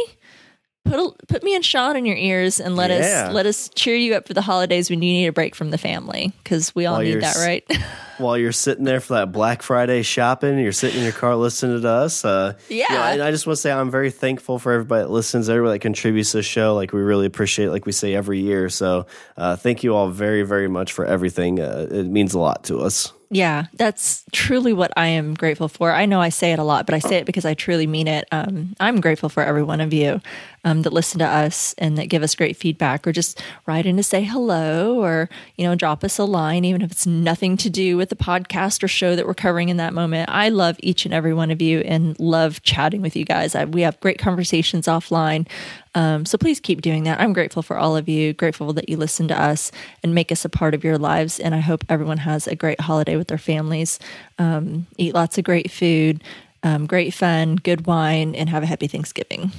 put 0.84 0.94
a, 0.94 1.10
put 1.28 1.42
me 1.42 1.54
and 1.54 1.64
Sean 1.64 1.96
in 1.96 2.04
your 2.06 2.16
ears 2.16 2.60
and 2.60 2.76
let 2.76 2.90
Yeah. 2.90 3.26
us 3.28 3.34
let 3.34 3.46
us 3.46 3.70
cheer 3.74 3.94
you 3.96 4.14
up 4.14 4.26
for 4.26 4.34
the 4.34 4.42
holidays 4.42 4.90
when 4.90 5.02
you 5.02 5.12
need 5.12 5.26
a 5.26 5.32
break 5.32 5.54
from 5.54 5.70
the 5.70 5.78
family 5.78 6.32
because 6.42 6.74
we 6.74 6.86
all 6.86 6.94
While 6.96 7.02
need 7.04 7.20
that, 7.22 7.36
right? 7.36 7.64
While 8.18 8.36
you're 8.38 8.52
sitting 8.52 8.84
there 8.84 9.00
for 9.00 9.14
that 9.14 9.32
Black 9.32 9.62
Friday 9.62 10.02
shopping, 10.02 10.58
you're 10.58 10.70
sitting 10.70 10.98
in 10.98 11.04
your 11.04 11.12
car 11.14 11.34
listening 11.34 11.80
to 11.82 11.88
us. 11.88 12.24
Uh, 12.24 12.52
Yeah. 12.68 13.12
and 13.12 13.22
I 13.22 13.30
just 13.30 13.46
want 13.46 13.56
to 13.56 13.60
say 13.62 13.72
I'm 13.72 13.90
very 13.90 14.10
thankful 14.10 14.58
for 14.58 14.70
everybody 14.72 15.02
that 15.02 15.10
listens, 15.10 15.48
everybody 15.48 15.76
that 15.76 15.82
contributes 15.82 16.30
to 16.32 16.36
the 16.38 16.42
show. 16.42 16.74
Like 16.74 16.92
we 16.92 17.00
really 17.00 17.26
appreciate, 17.26 17.66
it, 17.66 17.70
like 17.70 17.86
we 17.86 17.92
say 17.92 18.14
every 18.14 18.40
year. 18.40 18.68
So 18.68 19.06
uh, 19.36 19.56
thank 19.56 19.82
you 19.82 19.94
all 19.96 20.08
very, 20.08 20.42
very 20.42 20.68
much 20.68 20.92
for 20.92 21.04
everything. 21.04 21.58
Uh, 21.58 21.88
it 21.90 22.06
means 22.06 22.34
a 22.34 22.38
lot 22.38 22.64
to 22.64 22.80
us. 22.80 23.12
Yeah, 23.34 23.64
that's 23.78 24.24
truly 24.32 24.74
what 24.74 24.92
I 24.94 25.06
am 25.06 25.32
grateful 25.32 25.66
for. 25.68 25.90
I 25.90 26.04
know 26.04 26.20
I 26.20 26.28
say 26.28 26.52
it 26.52 26.58
a 26.58 26.64
lot, 26.64 26.84
but 26.84 26.94
I 26.94 26.98
say 26.98 27.16
it 27.16 27.24
because 27.24 27.46
I 27.46 27.54
truly 27.54 27.86
mean 27.86 28.06
it. 28.06 28.28
Um, 28.30 28.76
I'm 28.78 29.00
grateful 29.00 29.30
for 29.30 29.42
every 29.42 29.62
one 29.62 29.80
of 29.80 29.94
you 29.94 30.20
um, 30.64 30.82
that 30.82 30.92
listen 30.92 31.18
to 31.18 31.26
us 31.26 31.74
and 31.78 31.98
that 31.98 32.06
give 32.06 32.22
us 32.22 32.34
great 32.34 32.56
feedback 32.56 33.06
or 33.06 33.12
just 33.12 33.42
write 33.66 33.84
in 33.84 33.96
to 33.96 34.02
say 34.02 34.22
hello 34.22 35.02
or, 35.02 35.28
you 35.56 35.66
know, 35.66 35.74
drop 35.74 36.04
us 36.04 36.18
a 36.18 36.24
line, 36.24 36.64
even 36.64 36.82
if 36.82 36.92
it's 36.92 37.06
nothing 37.06 37.56
to 37.56 37.68
do 37.68 37.96
with 37.96 38.10
the 38.10 38.16
podcast 38.16 38.82
or 38.82 38.88
show 38.88 39.16
that 39.16 39.26
we're 39.26 39.34
covering 39.34 39.68
in 39.68 39.76
that 39.78 39.92
moment. 39.92 40.30
I 40.30 40.50
love 40.50 40.76
each 40.80 41.04
and 41.04 41.12
every 41.12 41.34
one 41.34 41.50
of 41.50 41.60
you 41.60 41.80
and 41.80 42.18
love 42.20 42.62
chatting 42.62 43.02
with 43.02 43.16
you 43.16 43.24
guys. 43.24 43.54
I, 43.54 43.64
we 43.64 43.82
have 43.82 43.98
great 44.00 44.18
conversations 44.18 44.86
offline. 44.86 45.48
Um, 45.94 46.24
so 46.24 46.38
please 46.38 46.60
keep 46.60 46.80
doing 46.80 47.04
that. 47.04 47.20
I'm 47.20 47.32
grateful 47.32 47.62
for 47.62 47.76
all 47.76 47.96
of 47.96 48.08
you, 48.08 48.32
grateful 48.32 48.72
that 48.74 48.88
you 48.88 48.96
listen 48.96 49.28
to 49.28 49.40
us 49.40 49.72
and 50.02 50.14
make 50.14 50.30
us 50.30 50.44
a 50.44 50.48
part 50.48 50.74
of 50.74 50.84
your 50.84 50.96
lives. 50.96 51.40
And 51.40 51.54
I 51.54 51.60
hope 51.60 51.84
everyone 51.88 52.18
has 52.18 52.46
a 52.46 52.54
great 52.54 52.80
holiday 52.80 53.16
with 53.16 53.28
their 53.28 53.36
families. 53.36 53.98
Um, 54.38 54.86
eat 54.96 55.12
lots 55.12 55.38
of 55.38 55.44
great 55.44 55.70
food, 55.70 56.22
um, 56.62 56.86
great 56.86 57.12
fun, 57.12 57.56
good 57.56 57.86
wine, 57.86 58.34
and 58.34 58.48
have 58.48 58.62
a 58.62 58.66
happy 58.66 58.86
Thanksgiving. 58.86 59.50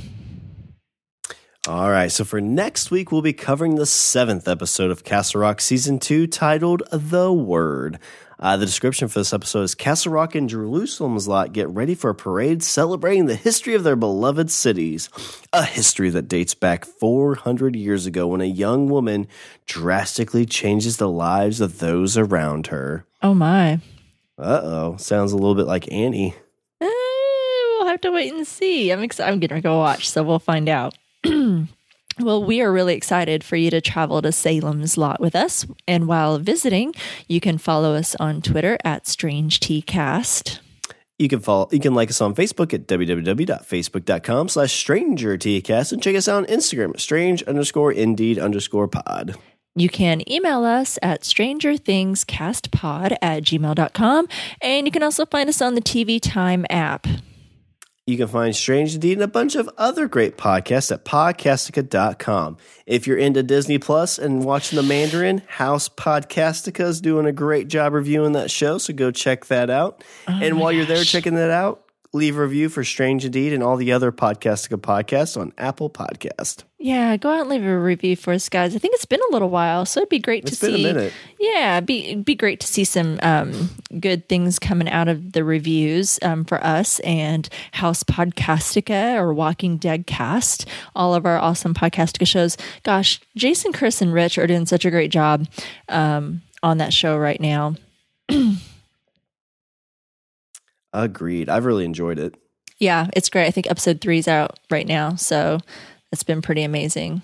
All 1.66 1.89
right, 1.89 2.11
so 2.11 2.26
for 2.26 2.41
next 2.41 2.91
week, 2.91 3.09
we'll 3.09 3.22
be 3.22 3.32
covering 3.32 3.76
the 3.76 3.86
seventh 3.86 4.49
episode 4.49 4.91
of 4.91 5.05
Castle 5.05 5.39
Rock 5.39 5.61
Season 5.61 5.97
2 5.97 6.28
titled 6.28 6.84
The 6.91 7.32
Word. 7.32 7.99
Uh, 8.38 8.57
the 8.57 8.66
description 8.66 9.07
for 9.07 9.20
this 9.20 9.32
episode 9.32 9.61
is 9.61 9.74
Castle 9.74 10.11
Rock 10.11 10.36
and 10.36 10.49
Jerusalem's 10.49 11.26
lot 11.26 11.53
get 11.53 11.70
ready 11.70 11.95
for 11.95 12.09
a 12.09 12.16
parade 12.16 12.64
celebrating 12.64 13.28
the 13.28 13.38
history 13.38 13.76
of 13.76 13.86
their 13.86 13.95
beloved 13.95 14.51
cities. 14.51 15.09
A 15.53 15.64
history 15.64 16.09
that 16.09 16.28
dates 16.28 16.53
back 16.53 16.84
400 16.84 17.78
years 17.78 18.05
ago 18.05 18.28
when 18.28 18.41
a 18.41 18.45
young 18.45 18.89
woman 18.89 19.26
drastically 19.66 20.45
changes 20.45 20.97
the 20.97 21.09
lives 21.09 21.61
of 21.61 21.80
those 21.80 22.18
around 22.18 22.68
her. 22.68 23.05
Oh, 23.22 23.34
my. 23.34 23.76
Uh 24.38 24.59
oh, 24.64 24.95
sounds 24.97 25.32
a 25.32 25.38
little 25.38 25.55
bit 25.55 25.68
like 25.68 25.89
Annie. 25.93 26.36
Eh, 26.82 26.89
we'll 27.80 27.88
have 27.88 28.01
to 28.01 28.11
wait 28.11 28.34
and 28.34 28.45
see. 28.45 28.91
I'm 28.91 29.01
excited. 29.01 29.32
I'm 29.32 29.39
going 29.39 29.61
to 29.61 29.61
go 29.61 29.78
watch, 29.78 30.09
so 30.09 30.24
we'll 30.24 30.39
find 30.39 30.68
out. 30.68 30.97
Well, 32.19 32.43
we 32.43 32.61
are 32.61 32.71
really 32.71 32.93
excited 32.93 33.43
for 33.43 33.55
you 33.55 33.71
to 33.71 33.82
travel 33.82 34.21
to 34.21 34.32
Salem's 34.32 34.97
Lot 34.97 35.19
with 35.19 35.36
us. 35.36 35.65
And 35.88 36.07
while 36.07 36.38
visiting, 36.38 36.93
you 37.28 37.39
can 37.39 37.57
follow 37.57 37.95
us 37.95 38.15
on 38.19 38.41
Twitter 38.41 38.78
at 38.84 39.05
StrangeTcast. 39.05 40.59
You 41.17 41.28
can 41.28 41.39
follow, 41.39 41.69
you 41.71 41.80
can 41.80 41.95
like 41.95 42.09
us 42.09 42.21
on 42.21 42.36
Facebook 42.36 42.74
at 42.74 42.88
www.facebook.com 42.88 44.49
slash 44.49 44.74
stranger 44.74 45.38
tcast 45.38 45.91
and 45.91 46.03
check 46.03 46.15
us 46.15 46.28
out 46.28 46.38
on 46.38 46.45
Instagram 46.45 46.93
at 46.93 46.99
strange 46.99 47.41
underscore 47.43 47.91
indeed 47.91 48.38
underscore 48.38 48.88
pod. 48.88 49.36
You 49.76 49.89
can 49.89 50.30
email 50.32 50.63
us 50.65 50.99
at 51.01 51.21
strangerthingscastpod 51.21 53.17
at 53.21 53.43
gmail.com. 53.43 54.28
And 54.61 54.86
you 54.86 54.91
can 54.91 55.01
also 55.01 55.26
find 55.26 55.49
us 55.49 55.61
on 55.63 55.74
the 55.74 55.82
TV 55.82 56.19
Time 56.21 56.65
app. 56.69 57.07
You 58.06 58.18
can 58.18 58.28
find 58.28 58.54
Strange 58.54 58.95
Indeed 58.95 59.14
and 59.14 59.22
a 59.22 59.30
bunch 59.30 59.56
of 59.56 59.70
other 59.78 60.10
great 60.10 60.38
podcasts 60.38 60.91
at 60.91 61.06
podcastica.com. 61.06 62.58
If 62.86 63.08
you're 63.08 63.18
into 63.18 63.43
Disney 63.43 63.78
Plus 63.78 64.20
and 64.20 64.43
watching 64.43 64.76
The 64.76 64.82
Mandalorian, 64.84 65.47
House 65.47 65.88
Podcastica 65.88 66.84
is 66.84 66.99
doing 66.99 67.26
a 67.26 67.32
great 67.32 67.70
job 67.70 67.93
reviewing 67.93 68.34
that 68.34 68.51
show, 68.51 68.78
so 68.78 68.93
go 68.93 69.10
check 69.12 69.45
that 69.45 69.70
out. 69.70 70.04
Oh 70.28 70.38
and 70.41 70.60
while 70.60 70.74
you're 70.74 70.86
there 70.86 71.06
checking 71.06 71.36
that 71.36 71.49
out, 71.49 71.82
leave 72.16 72.38
a 72.38 72.41
review 72.41 72.70
for 72.70 72.84
Strange 72.84 73.26
Indeed 73.26 73.53
and 73.53 73.64
all 73.64 73.76
the 73.76 73.91
other 73.91 74.11
Podcastica 74.11 74.78
podcasts 74.80 75.36
on 75.39 75.51
Apple 75.57 75.89
Podcast. 75.89 76.64
Yeah, 76.78 77.18
go 77.18 77.30
out 77.32 77.41
and 77.41 77.49
leave 77.49 77.64
a 77.64 77.80
review 77.80 78.16
for 78.16 78.34
us, 78.34 78.49
guys. 78.49 78.76
I 78.76 78.80
think 78.80 78.93
it's 78.93 79.05
been 79.05 79.22
a 79.30 79.34
little 79.34 79.49
while, 79.49 79.86
so 79.86 80.01
it'd 80.01 80.09
be 80.09 80.20
great 80.20 80.43
It's 80.47 80.59
to 80.59 80.66
been 80.68 80.76
a 80.76 80.78
see. 80.78 80.84
minute. 80.84 81.14
Yeah, 81.39 81.80
be 81.80 82.16
be 82.16 82.36
great 82.36 82.59
to 82.59 82.68
see 82.68 82.84
some 82.84 83.20
um, 83.24 83.70
good 83.99 84.28
things 84.30 84.59
coming 84.59 84.89
out 84.89 85.07
of 85.07 85.32
the 85.32 85.43
reviews 85.43 86.20
um, 86.22 86.43
for 86.45 86.64
us 86.64 86.99
and 86.99 87.47
House 87.72 88.03
Podcastica 88.03 89.16
or 89.16 89.34
Walking 89.34 89.78
Dead 89.78 90.05
Cast, 90.05 90.68
all 90.95 91.16
of 91.16 91.26
our 91.26 91.38
awesome 91.39 91.74
Podcastica 91.74 92.28
shows. 92.28 92.57
Gosh, 92.84 93.22
Jason, 93.36 93.74
Chris, 93.74 94.01
and 94.01 94.14
Rich 94.14 94.38
are 94.38 94.45
doing 94.47 94.66
such 94.66 94.86
a 94.86 94.91
great 94.91 95.09
job 95.09 95.47
um, 95.89 96.41
on 96.61 96.78
that 96.78 96.93
show 96.93 97.18
right 97.18 97.39
now. 97.41 97.76
Agreed. 100.93 101.49
I've 101.49 101.65
really 101.65 101.85
enjoyed 101.85 102.19
it. 102.19 102.35
Yeah, 102.79 103.07
it's 103.13 103.29
great. 103.29 103.47
I 103.47 103.51
think 103.51 103.69
episode 103.69 104.01
three's 104.01 104.27
out 104.27 104.59
right 104.69 104.87
now, 104.87 105.15
so 105.15 105.59
it's 106.11 106.23
been 106.23 106.41
pretty 106.41 106.63
amazing. 106.63 107.21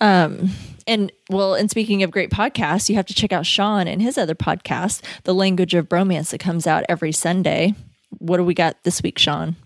Um, 0.00 0.50
and 0.86 1.10
well, 1.30 1.54
and 1.54 1.70
speaking 1.70 2.02
of 2.02 2.10
great 2.10 2.30
podcasts, 2.30 2.88
you 2.88 2.96
have 2.96 3.06
to 3.06 3.14
check 3.14 3.32
out 3.32 3.46
Sean 3.46 3.88
and 3.88 4.00
his 4.00 4.18
other 4.18 4.34
podcast, 4.34 5.02
The 5.24 5.34
Language 5.34 5.74
of 5.74 5.88
Bromance, 5.88 6.30
that 6.30 6.38
comes 6.38 6.66
out 6.66 6.84
every 6.88 7.12
Sunday. 7.12 7.74
What 8.10 8.36
do 8.36 8.44
we 8.44 8.54
got 8.54 8.82
this 8.84 9.02
week, 9.02 9.18
Sean? 9.18 9.56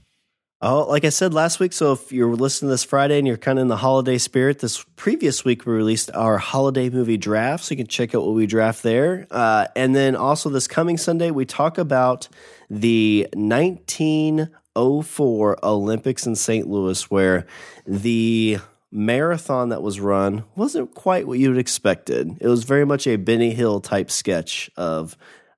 Oh, 0.63 0.83
like 0.83 1.07
I 1.07 1.09
said 1.09 1.33
last 1.33 1.59
week, 1.59 1.73
so 1.73 1.93
if 1.93 2.13
you're 2.13 2.37
listening 2.37 2.71
this 2.71 2.85
Friday 2.85 3.17
and 3.17 3.27
you're 3.27 3.39
kind 3.39 3.59
of 3.59 3.63
in 3.63 3.69
the 3.69 3.79
holiday 3.79 4.19
spirit, 4.19 4.59
this 4.59 4.85
previous 4.95 5.43
week 5.43 5.65
we 5.65 5.73
released 5.73 6.11
our 6.13 6.37
holiday 6.37 6.91
movie 6.91 7.17
draft, 7.17 7.65
so 7.65 7.73
you 7.73 7.79
can 7.79 7.87
check 7.87 8.15
out 8.15 8.27
what 8.27 8.35
we 8.35 8.47
draft 8.47 8.83
there. 8.83 9.27
Uh, 9.31 9.69
and 9.75 9.97
then 9.97 10.15
also 10.15 10.51
this 10.51 10.69
coming 10.69 10.99
Sunday, 10.99 11.31
we 11.31 11.47
talk 11.47 11.79
about 11.79 12.29
the 12.69 13.27
1904 13.33 15.65
Olympics 15.65 16.27
in 16.27 16.37
St. 16.37 16.69
Louis, 16.69 17.11
where 17.11 17.47
the 17.87 18.59
marathon 18.93 19.71
that 19.71 19.81
was 19.81 19.99
run 19.99 20.45
wasn't 20.57 20.95
quite 20.95 21.27
what 21.27 21.39
you'd 21.39 21.57
expected. 21.57 22.37
It 22.39 22.49
was 22.49 22.65
very 22.65 22.85
much 22.85 23.07
a 23.07 23.17
Benny 23.17 23.55
Hill 23.55 23.81
type 23.81 24.11
sketch 24.11 24.71
of 24.77 25.17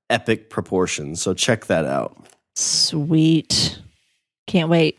epic 0.08 0.48
proportions. 0.48 1.20
So 1.20 1.34
check 1.34 1.66
that 1.66 1.86
out. 1.86 2.24
Sweet. 2.54 3.80
Can't 4.52 4.68
wait. 4.68 4.98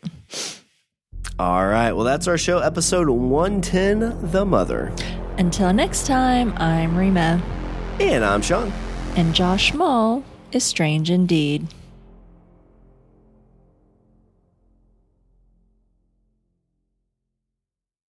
All 1.38 1.68
right. 1.68 1.92
Well, 1.92 2.06
that's 2.06 2.28
our 2.28 2.40
show, 2.40 2.58
episode 2.58 3.08
110 3.08 4.32
The 4.32 4.44
Mother. 4.46 4.92
Until 5.38 5.72
next 5.72 6.08
time, 6.08 6.54
I'm 6.58 6.98
Rima, 6.98 7.40
And 8.00 8.26
I'm 8.26 8.42
Sean. 8.42 8.74
and 9.16 9.36
Josh 9.36 9.72
Mull 9.72 10.24
is 10.52 10.64
strange 10.64 11.12
indeed. 11.12 11.68